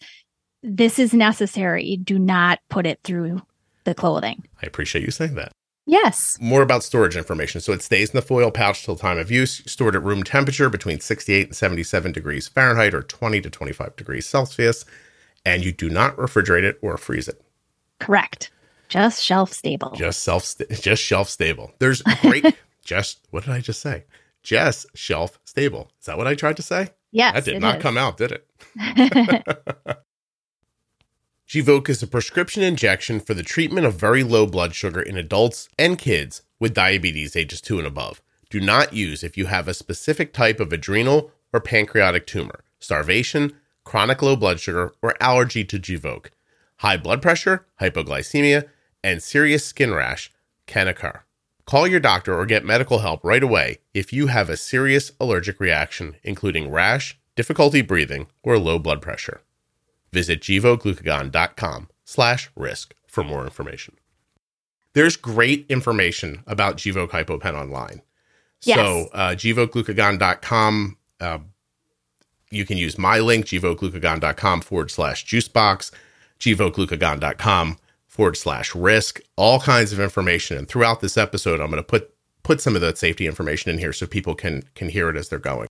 this 0.63 0.97
is 0.99 1.13
necessary. 1.13 1.97
Do 1.97 2.17
not 2.17 2.59
put 2.69 2.85
it 2.85 2.99
through 3.03 3.41
the 3.83 3.93
clothing. 3.93 4.43
I 4.61 4.65
appreciate 4.65 5.05
you 5.05 5.11
saying 5.11 5.35
that. 5.35 5.51
Yes. 5.87 6.37
more 6.41 6.63
about 6.63 6.83
storage 6.83 7.15
information. 7.15 7.61
So 7.61 7.71
it 7.71 7.83
stays 7.83 8.09
in 8.09 8.15
the 8.15 8.23
foil 8.23 8.49
pouch 8.49 8.83
till 8.83 8.95
time 8.95 9.19
of 9.19 9.29
use, 9.29 9.61
stored 9.67 9.95
at 9.95 10.01
room 10.01 10.23
temperature 10.23 10.67
between 10.67 10.99
68 10.99 11.47
and 11.47 11.55
77 11.55 12.11
degrees 12.11 12.47
Fahrenheit 12.47 12.95
or 12.95 13.03
20 13.03 13.39
to 13.41 13.49
25 13.51 13.95
degrees 13.95 14.25
Celsius, 14.25 14.83
and 15.45 15.63
you 15.63 15.71
do 15.71 15.87
not 15.89 16.15
refrigerate 16.17 16.63
it 16.63 16.79
or 16.81 16.97
freeze 16.97 17.27
it. 17.27 17.39
Correct. 17.99 18.49
Just 18.89 19.23
shelf 19.23 19.51
stable. 19.53 19.91
Just 19.95 20.23
self 20.23 20.55
just 20.81 21.03
shelf 21.03 21.29
stable. 21.29 21.71
There's 21.79 22.01
great 22.01 22.55
just 22.85 23.27
what 23.31 23.43
did 23.43 23.51
I 23.51 23.59
just 23.59 23.81
say? 23.81 24.05
Just 24.43 24.85
shelf 24.95 25.39
stable. 25.43 25.91
Is 25.99 26.05
that 26.05 26.17
what 26.17 26.27
I 26.27 26.35
tried 26.35 26.55
to 26.57 26.63
say? 26.63 26.91
yes. 27.11 27.33
that 27.33 27.45
did 27.45 27.61
not 27.61 27.77
is. 27.77 27.81
come 27.81 27.97
out, 27.97 28.17
did 28.17 28.31
it? 28.31 28.47
Gvoke 31.47 31.89
is 31.89 32.01
a 32.01 32.07
prescription 32.07 32.63
injection 32.63 33.19
for 33.19 33.33
the 33.33 33.43
treatment 33.43 33.85
of 33.85 33.95
very 33.95 34.23
low 34.23 34.45
blood 34.45 34.73
sugar 34.75 35.01
in 35.01 35.17
adults 35.17 35.69
and 35.77 35.97
kids 35.97 36.41
with 36.59 36.73
diabetes 36.73 37.35
ages 37.35 37.61
2 37.61 37.77
and 37.77 37.87
above. 37.87 38.21
Do 38.49 38.59
not 38.59 38.93
use 38.93 39.23
if 39.23 39.37
you 39.37 39.45
have 39.45 39.67
a 39.67 39.73
specific 39.73 40.33
type 40.33 40.59
of 40.59 40.73
adrenal 40.73 41.31
or 41.53 41.59
pancreatic 41.59 42.27
tumor, 42.27 42.63
starvation, 42.79 43.53
chronic 43.83 44.21
low 44.21 44.35
blood 44.35 44.59
sugar, 44.59 44.93
or 45.01 45.15
allergy 45.19 45.63
to 45.65 45.79
Gvoke. 45.79 46.27
High 46.77 46.97
blood 46.97 47.21
pressure, 47.21 47.65
hypoglycemia, 47.79 48.67
and 49.03 49.21
serious 49.23 49.63
skin 49.65 49.93
rash 49.93 50.31
can 50.65 50.87
occur. 50.87 51.21
Call 51.65 51.87
your 51.87 51.99
doctor 51.99 52.37
or 52.37 52.45
get 52.45 52.63
medical 52.63 52.99
help 52.99 53.23
right 53.23 53.41
away 53.41 53.79
if 53.93 54.13
you 54.13 54.27
have 54.27 54.49
a 54.49 54.57
serious 54.57 55.11
allergic 55.19 55.59
reaction, 55.59 56.15
including 56.23 56.69
rash, 56.69 57.17
difficulty 57.35 57.81
breathing, 57.81 58.27
or 58.43 58.59
low 58.59 58.77
blood 58.77 59.01
pressure. 59.01 59.41
Visit 60.11 60.41
gvokeglucagon.com 60.41 61.89
slash 62.03 62.51
risk 62.55 62.93
for 63.07 63.23
more 63.23 63.43
information. 63.43 63.95
There's 64.93 65.17
great 65.17 65.65
information 65.67 66.43
about 66.47 66.77
Gvoke 66.77 67.09
HypoPen 67.09 67.53
online. 67.53 68.01
Yes. 68.61 68.77
So 68.77 69.09
uh, 69.11 69.31
gvokeglucagon.com, 69.31 70.97
uh, 71.19 71.39
you 72.51 72.65
can 72.65 72.77
use 72.77 72.97
my 72.97 73.19
link, 73.19 73.47
gvokeglucagon.com 73.47 74.61
forward 74.61 74.91
slash 74.91 75.25
juicebox, 75.25 75.91
gvokeglucagon.com 76.39 77.77
forward 78.15 78.37
slash 78.37 78.73
risk, 78.73 79.19
all 79.35 79.59
kinds 79.59 79.91
of 79.93 79.99
information. 79.99 80.57
And 80.57 80.67
throughout 80.67 81.01
this 81.01 81.17
episode, 81.17 81.59
I'm 81.59 81.69
going 81.69 81.83
to 81.83 81.83
put 81.83 82.11
put 82.43 82.61
some 82.61 82.75
of 82.75 82.81
that 82.81 82.97
safety 82.97 83.25
information 83.27 83.71
in 83.71 83.77
here 83.77 83.91
so 83.93 84.05
people 84.07 84.35
can 84.35 84.63
can 84.75 84.89
hear 84.89 85.09
it 85.09 85.17
as 85.17 85.29
they're 85.29 85.39
going. 85.39 85.67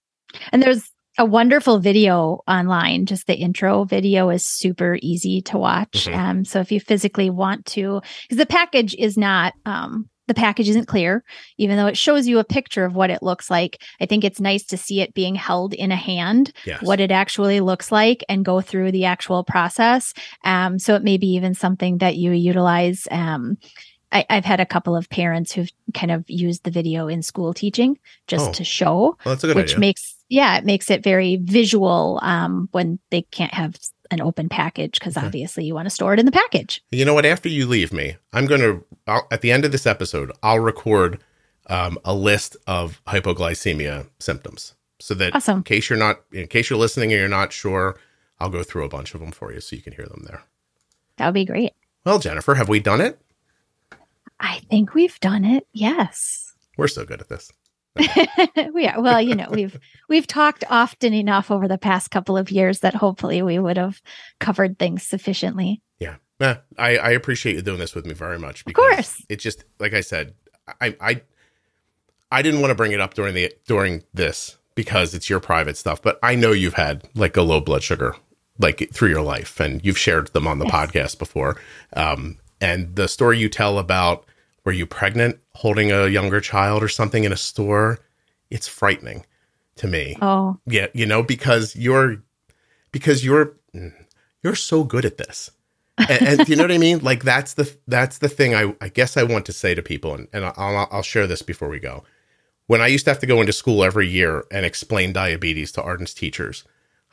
and 0.52 0.62
there's 0.62 0.84
a 1.18 1.24
wonderful 1.26 1.80
video 1.80 2.42
online. 2.46 3.06
Just 3.06 3.26
the 3.26 3.36
intro 3.36 3.86
video 3.86 4.30
is 4.30 4.46
super 4.46 4.98
easy 5.02 5.42
to 5.44 5.58
watch. 5.58 6.08
Mhm. 6.08 6.16
Um, 6.18 6.46
so 6.46 6.60
if 6.60 6.74
you 6.74 6.82
physically 6.82 7.30
want 7.30 7.66
to, 7.68 8.02
because 8.24 8.38
the 8.38 8.46
package 8.46 8.94
is 8.96 9.18
not, 9.18 9.54
um, 9.66 10.10
the 10.28 10.34
package 10.34 10.70
isn't 10.70 10.88
clear, 10.88 11.24
even 11.58 11.78
though 11.78 11.88
it 11.88 11.98
shows 11.98 12.28
you 12.28 12.40
a 12.40 12.44
picture 12.44 12.86
of 12.86 12.96
what 12.96 13.10
it 13.10 13.22
looks 13.22 13.50
like. 13.50 13.82
I 14.02 14.06
think 14.06 14.24
it's 14.24 14.40
nice 14.40 14.64
to 14.66 14.78
see 14.78 15.02
it 15.02 15.14
being 15.14 15.36
held 15.36 15.74
in 15.74 15.92
a 15.92 15.96
hand, 15.96 16.52
Yes. 16.66 16.82
what 16.82 17.00
it 17.00 17.12
actually 17.12 17.60
looks 17.60 17.92
like, 17.92 18.24
and 18.28 18.44
go 18.44 18.62
through 18.62 18.92
the 18.92 19.06
actual 19.06 19.44
process. 19.44 20.14
Um, 20.44 20.80
so 20.80 20.96
it 20.96 21.04
may 21.04 21.18
be 21.18 21.28
even 21.36 21.54
something 21.54 22.00
that 22.00 22.16
you 22.16 22.32
utilize. 22.32 23.08
Um, 23.12 23.58
I, 24.12 24.26
I've 24.30 24.46
had 24.46 24.60
a 24.60 24.66
couple 24.66 24.96
of 24.96 25.10
parents 25.10 25.52
who've 25.52 25.70
kind 25.94 26.12
of 26.12 26.24
used 26.28 26.64
the 26.64 26.72
video 26.72 27.08
in 27.08 27.22
school 27.22 27.54
teaching 27.54 27.98
just 28.28 28.50
Oh. 28.50 28.54
to 28.54 28.64
show 28.64 29.18
well, 29.26 29.36
that's 29.36 29.44
a 29.44 29.48
good 29.48 29.56
which 29.56 29.72
idea. 29.72 29.80
makes 29.80 30.16
yeah 30.30 30.58
it 30.58 30.64
makes 30.66 30.90
it 30.92 31.04
very 31.04 31.38
visual 31.38 32.20
um, 32.22 32.70
when 32.72 33.00
they 33.12 33.24
can't 33.24 33.54
have 33.54 33.76
an 34.12 34.22
open 34.22 34.50
package 34.50 35.00
because 35.00 35.18
Okay. 35.18 35.26
obviously 35.26 35.66
you 35.66 35.74
want 35.74 35.86
to 35.86 35.90
store 35.90 36.14
it 36.14 36.20
in 36.20 36.26
the 36.26 36.32
package 36.32 36.84
You 36.92 37.06
know 37.06 37.14
what? 37.14 37.26
After 37.26 37.50
you 37.50 37.66
leave 37.68 37.92
me, 37.94 38.16
I'm 38.34 38.46
going 38.46 38.62
to, 38.62 38.86
at 39.32 39.42
the 39.42 39.52
end 39.52 39.66
of 39.66 39.72
this 39.72 39.86
episode, 39.86 40.32
I'll 40.44 40.60
record 40.60 41.20
um, 41.68 41.98
a 42.06 42.14
list 42.14 42.56
of 42.68 43.02
hypoglycemia 43.08 44.08
symptoms, 44.20 44.76
so 45.00 45.14
that 45.16 45.36
Awesome. 45.36 45.58
in 45.58 45.64
case 45.64 45.90
you're 45.90 46.00
not, 46.00 46.22
in 46.32 46.48
case 46.48 46.70
you're 46.70 46.80
listening 46.80 47.12
and 47.12 47.20
you're 47.20 47.28
not 47.30 47.52
sure, 47.54 47.98
I'll 48.40 48.50
go 48.50 48.64
through 48.64 48.86
a 48.86 48.90
bunch 48.90 49.14
of 49.16 49.22
them 49.22 49.32
for 49.32 49.52
you 49.54 49.60
so 49.62 49.76
you 49.76 49.82
can 49.82 49.94
hear 49.94 50.06
them 50.06 50.24
there. 50.28 50.44
That 51.18 51.28
would 51.28 51.34
be 51.34 51.46
great. 51.46 51.74
Well, 52.06 52.20
Jennifer, 52.20 52.56
have 52.56 52.70
we 52.70 52.80
done 52.80 53.02
it? 53.02 53.20
I 54.40 54.60
think 54.70 54.94
we've 54.94 55.20
done 55.22 55.46
it. 55.46 55.66
Yes. 55.74 56.54
We're 56.78 56.88
so 56.90 57.06
good 57.06 57.22
at 57.22 57.30
this. 57.30 57.52
We 58.74 58.88
are. 58.88 59.02
Well, 59.02 59.22
you 59.22 59.36
know, 59.36 59.48
we've 59.52 59.80
we've 60.10 60.28
talked 60.28 60.64
often 60.70 61.14
enough 61.14 61.52
over 61.52 61.68
the 61.68 61.78
past 61.78 62.12
couple 62.12 62.38
of 62.38 62.52
years 62.52 62.80
that 62.80 62.96
hopefully 62.96 63.42
we 63.42 63.60
would 63.60 63.78
have 63.78 64.02
covered 64.40 64.78
things 64.80 65.04
sufficiently. 65.04 65.82
Yeah. 66.00 66.58
I, 66.78 66.98
I 66.98 67.10
appreciate 67.12 67.56
you 67.56 67.62
doing 67.62 67.80
this 67.80 67.96
with 67.96 68.06
me 68.06 68.14
very 68.14 68.38
much. 68.38 68.66
Of 68.68 68.74
course. 68.74 69.24
It's 69.30 69.42
just 69.44 69.64
like 69.80 69.94
I 69.94 70.02
said, 70.02 70.34
I 70.82 70.96
I 71.00 71.22
I 72.30 72.42
didn't 72.42 72.60
want 72.60 72.72
to 72.72 72.76
bring 72.76 72.92
it 72.92 73.00
up 73.00 73.14
during 73.14 73.34
the 73.34 73.54
during 73.68 74.04
this 74.14 74.58
because 74.76 75.14
it's 75.14 75.30
your 75.30 75.40
private 75.40 75.78
stuff, 75.78 76.02
but 76.02 76.20
I 76.22 76.36
know 76.36 76.52
you've 76.52 76.74
had 76.74 77.08
like 77.16 77.38
a 77.38 77.42
low 77.42 77.62
blood 77.62 77.84
sugar 77.84 78.16
like 78.60 78.90
through 78.92 79.10
your 79.10 79.22
life 79.22 79.60
and 79.62 79.84
you've 79.86 79.98
shared 79.98 80.28
them 80.34 80.46
on 80.48 80.60
the 80.60 80.66
Yes. 80.66 80.74
podcast 80.76 81.20
before. 81.20 81.56
Um 81.94 82.38
and 82.60 82.94
the 82.98 83.08
story 83.08 83.38
you 83.40 83.48
tell 83.48 83.80
about 83.80 84.26
were 84.66 84.72
you 84.72 84.86
pregnant 84.86 85.40
holding 85.54 85.92
a 85.92 86.08
younger 86.08 86.42
child 86.42 86.84
or 86.84 86.90
something 86.90 87.24
in 87.24 87.32
a 87.32 87.38
store, 87.38 88.00
it's 88.50 88.68
frightening 88.68 89.26
to 89.76 89.88
me. 89.88 90.18
Oh, 90.22 90.58
Yeah, 90.66 90.88
you 90.94 91.06
know, 91.06 91.24
because 91.24 91.76
you're 91.76 92.24
because 92.92 93.24
you're 93.24 93.54
you're 94.44 94.56
so 94.56 94.84
good 94.84 95.06
at 95.06 95.18
this. 95.18 95.52
and, 95.98 96.40
and 96.40 96.50
you 96.50 96.56
know 96.56 96.64
what 96.64 96.72
I 96.72 96.78
mean? 96.78 97.00
Like 97.00 97.24
that's 97.24 97.54
the 97.54 97.74
that's 97.88 98.18
the 98.18 98.28
thing 98.28 98.54
I, 98.54 98.76
I 98.82 98.90
guess 98.90 99.16
I 99.16 99.24
want 99.24 99.46
to 99.46 99.54
say 99.54 99.76
to 99.76 99.82
people, 99.82 100.14
and, 100.14 100.28
and 100.34 100.46
I'll 100.46 100.88
I'll 100.92 101.04
share 101.04 101.28
this 101.28 101.42
before 101.42 101.70
we 101.70 101.80
go. 101.80 102.04
When 102.68 102.82
I 102.82 102.88
used 102.88 103.06
to 103.06 103.12
have 103.12 103.20
to 103.20 103.28
go 103.28 103.42
into 103.42 103.54
school 103.54 103.84
every 103.84 104.08
year 104.08 104.44
and 104.52 104.66
explain 104.66 105.14
diabetes 105.14 105.72
to 105.74 105.84
Arden's 105.84 106.16
teachers, 106.16 106.64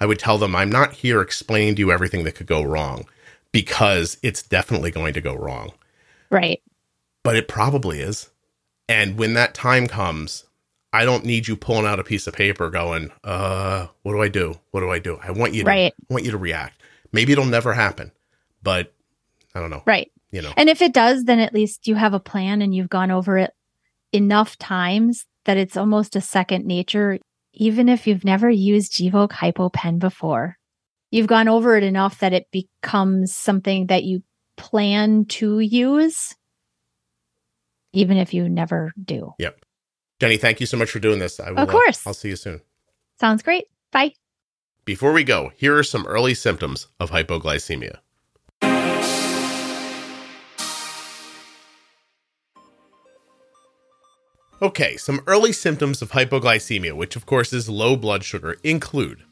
I 0.01 0.07
would 0.07 0.19
tell 0.19 0.39
them 0.39 0.57
I'm 0.57 0.71
not 0.71 0.95
here 0.95 1.21
explaining 1.21 1.75
to 1.75 1.81
you 1.81 1.93
everything 1.93 2.25
that 2.25 2.35
could 2.35 2.47
go 2.47 2.63
wrong 2.63 3.07
because 3.53 4.17
it's 4.23 4.43
definitely 4.43 4.91
going 4.91 5.13
to 5.13 5.21
go 5.21 5.35
wrong 5.35 5.73
right. 6.33 6.63
But 7.23 7.37
it 7.37 7.49
probably 7.49 8.01
is. 8.01 8.31
And 8.89 9.17
when 9.19 9.35
that 9.35 9.55
time 9.55 9.87
comes, 9.87 10.45
I 10.93 11.05
don't 11.05 11.25
need 11.25 11.49
you 11.49 11.57
pulling 11.57 11.87
out 11.87 12.01
a 12.01 12.05
piece 12.05 12.27
of 12.27 12.35
paper 12.35 12.69
going, 12.69 13.11
uh, 13.25 13.87
what 14.03 14.13
do 14.13 14.21
I 14.21 14.29
do? 14.29 14.55
What 14.71 14.81
do 14.81 14.91
I 14.91 14.99
do? 14.99 15.19
I 15.23 15.31
want 15.31 15.55
you 15.55 15.63
to 15.63 15.69
Right. 15.69 15.95
I 16.11 16.13
want 16.13 16.25
you 16.25 16.33
to 16.33 16.39
react. 16.39 16.81
Maybe 17.13 17.33
it'll 17.33 17.45
never 17.45 17.73
happen, 17.73 18.13
but 18.63 18.93
I 19.55 19.61
don't 19.61 19.71
know. 19.71 19.83
Right. 19.87 20.11
You 20.31 20.43
know. 20.43 20.53
And 20.57 20.69
if 20.69 20.83
it 20.83 20.93
does, 20.93 21.25
then 21.25 21.39
at 21.39 21.55
least 21.55 21.87
you 21.87 21.95
have 21.95 22.15
a 22.15 22.21
plan 22.21 22.63
and 22.63 22.75
you've 22.75 22.89
gone 22.89 23.11
over 23.11 23.39
it 23.39 23.53
enough 24.13 24.59
times 24.59 25.27
that 25.45 25.57
it's 25.57 25.77
almost 25.77 26.17
a 26.17 26.21
second 26.21 26.67
nature, 26.67 27.19
even 27.55 27.89
if 27.89 28.07
you've 28.07 28.25
never 28.25 28.51
used 28.51 28.93
Gvoke 28.93 29.33
HypoPen 29.33 29.99
before. 29.99 30.57
You've 31.11 31.27
gone 31.27 31.49
over 31.49 31.77
it 31.77 31.83
enough 31.85 32.21
that 32.21 32.33
it 32.33 32.47
becomes 32.51 33.35
something 33.35 33.87
that 33.87 34.05
you 34.05 34.23
plan 34.57 35.27
to 35.27 35.59
use, 35.59 36.35
even 37.93 38.17
if 38.17 38.33
you 38.35 38.49
never 38.49 38.93
do. 39.03 39.35
Yep. 39.39 39.61
Jenny, 40.21 40.37
thank 40.37 40.61
you 40.61 40.67
so 40.67 40.77
much 40.77 40.91
for 40.91 41.01
doing 41.01 41.19
this. 41.19 41.41
I 41.41 41.51
will, 41.51 41.59
Of 41.59 41.69
course. 41.69 42.07
Uh, 42.07 42.11
I'll 42.11 42.15
see 42.15 42.29
you 42.29 42.37
soon. 42.37 42.61
Sounds 43.19 43.43
great. 43.43 43.65
Bye. 43.91 44.13
Before 44.85 45.13
we 45.13 45.25
go, 45.25 45.53
here 45.57 45.77
are 45.77 45.85
some 45.85 46.07
early 46.07 46.35
symptoms 46.35 46.89
of 46.99 47.11
hypoglycemia. 47.11 47.99
Okay, 54.61 54.97
some 54.97 55.21
early 55.27 55.53
symptoms 55.53 56.03
of 56.03 56.13
hypoglycemia, 56.13 56.93
which 56.95 57.17
of 57.17 57.27
course 57.27 57.53
is 57.53 57.69
low 57.69 57.97
blood 57.97 58.23
sugar, 58.23 58.57
include 58.63 59.25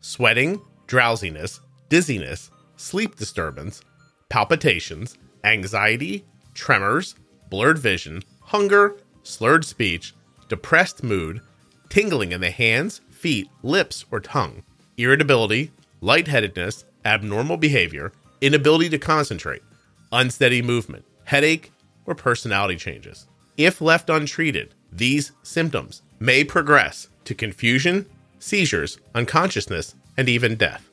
sweating, 0.00 0.60
drowsiness, 0.88 1.60
dizziness, 1.88 2.50
sleep 2.76 3.14
disturbance, 3.14 3.82
palpitations, 4.28 5.16
anxiety, 5.44 6.24
tremors, 6.54 7.14
blurred 7.54 7.78
vision, 7.78 8.20
hunger, 8.40 8.96
slurred 9.22 9.64
speech, 9.64 10.12
depressed 10.48 11.04
mood, 11.04 11.40
tingling 11.88 12.32
in 12.32 12.40
the 12.40 12.50
hands, 12.50 13.00
feet, 13.10 13.48
lips, 13.62 14.04
or 14.10 14.18
tongue, 14.18 14.64
irritability, 14.96 15.70
lightheadedness, 16.00 16.84
abnormal 17.04 17.56
behavior, 17.56 18.10
inability 18.40 18.88
to 18.88 18.98
concentrate, 18.98 19.62
unsteady 20.10 20.60
movement, 20.62 21.04
headache, 21.26 21.70
or 22.06 22.16
personality 22.16 22.74
changes. 22.74 23.28
If 23.56 23.80
left 23.80 24.10
untreated, 24.10 24.74
these 24.90 25.30
symptoms 25.44 26.02
may 26.18 26.42
progress 26.42 27.06
to 27.24 27.36
confusion, 27.36 28.06
seizures, 28.40 28.98
unconsciousness, 29.14 29.94
and 30.16 30.28
even 30.28 30.56
death. 30.56 30.90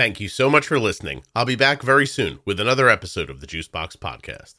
Thank 0.00 0.18
you 0.18 0.30
so 0.30 0.48
much 0.48 0.66
for 0.66 0.78
listening. 0.78 1.24
I'll 1.36 1.44
be 1.44 1.56
back 1.56 1.82
very 1.82 2.06
soon 2.06 2.38
with 2.46 2.58
another 2.58 2.88
episode 2.88 3.28
of 3.28 3.42
the 3.42 3.46
Juicebox 3.46 3.98
Podcast. 3.98 4.54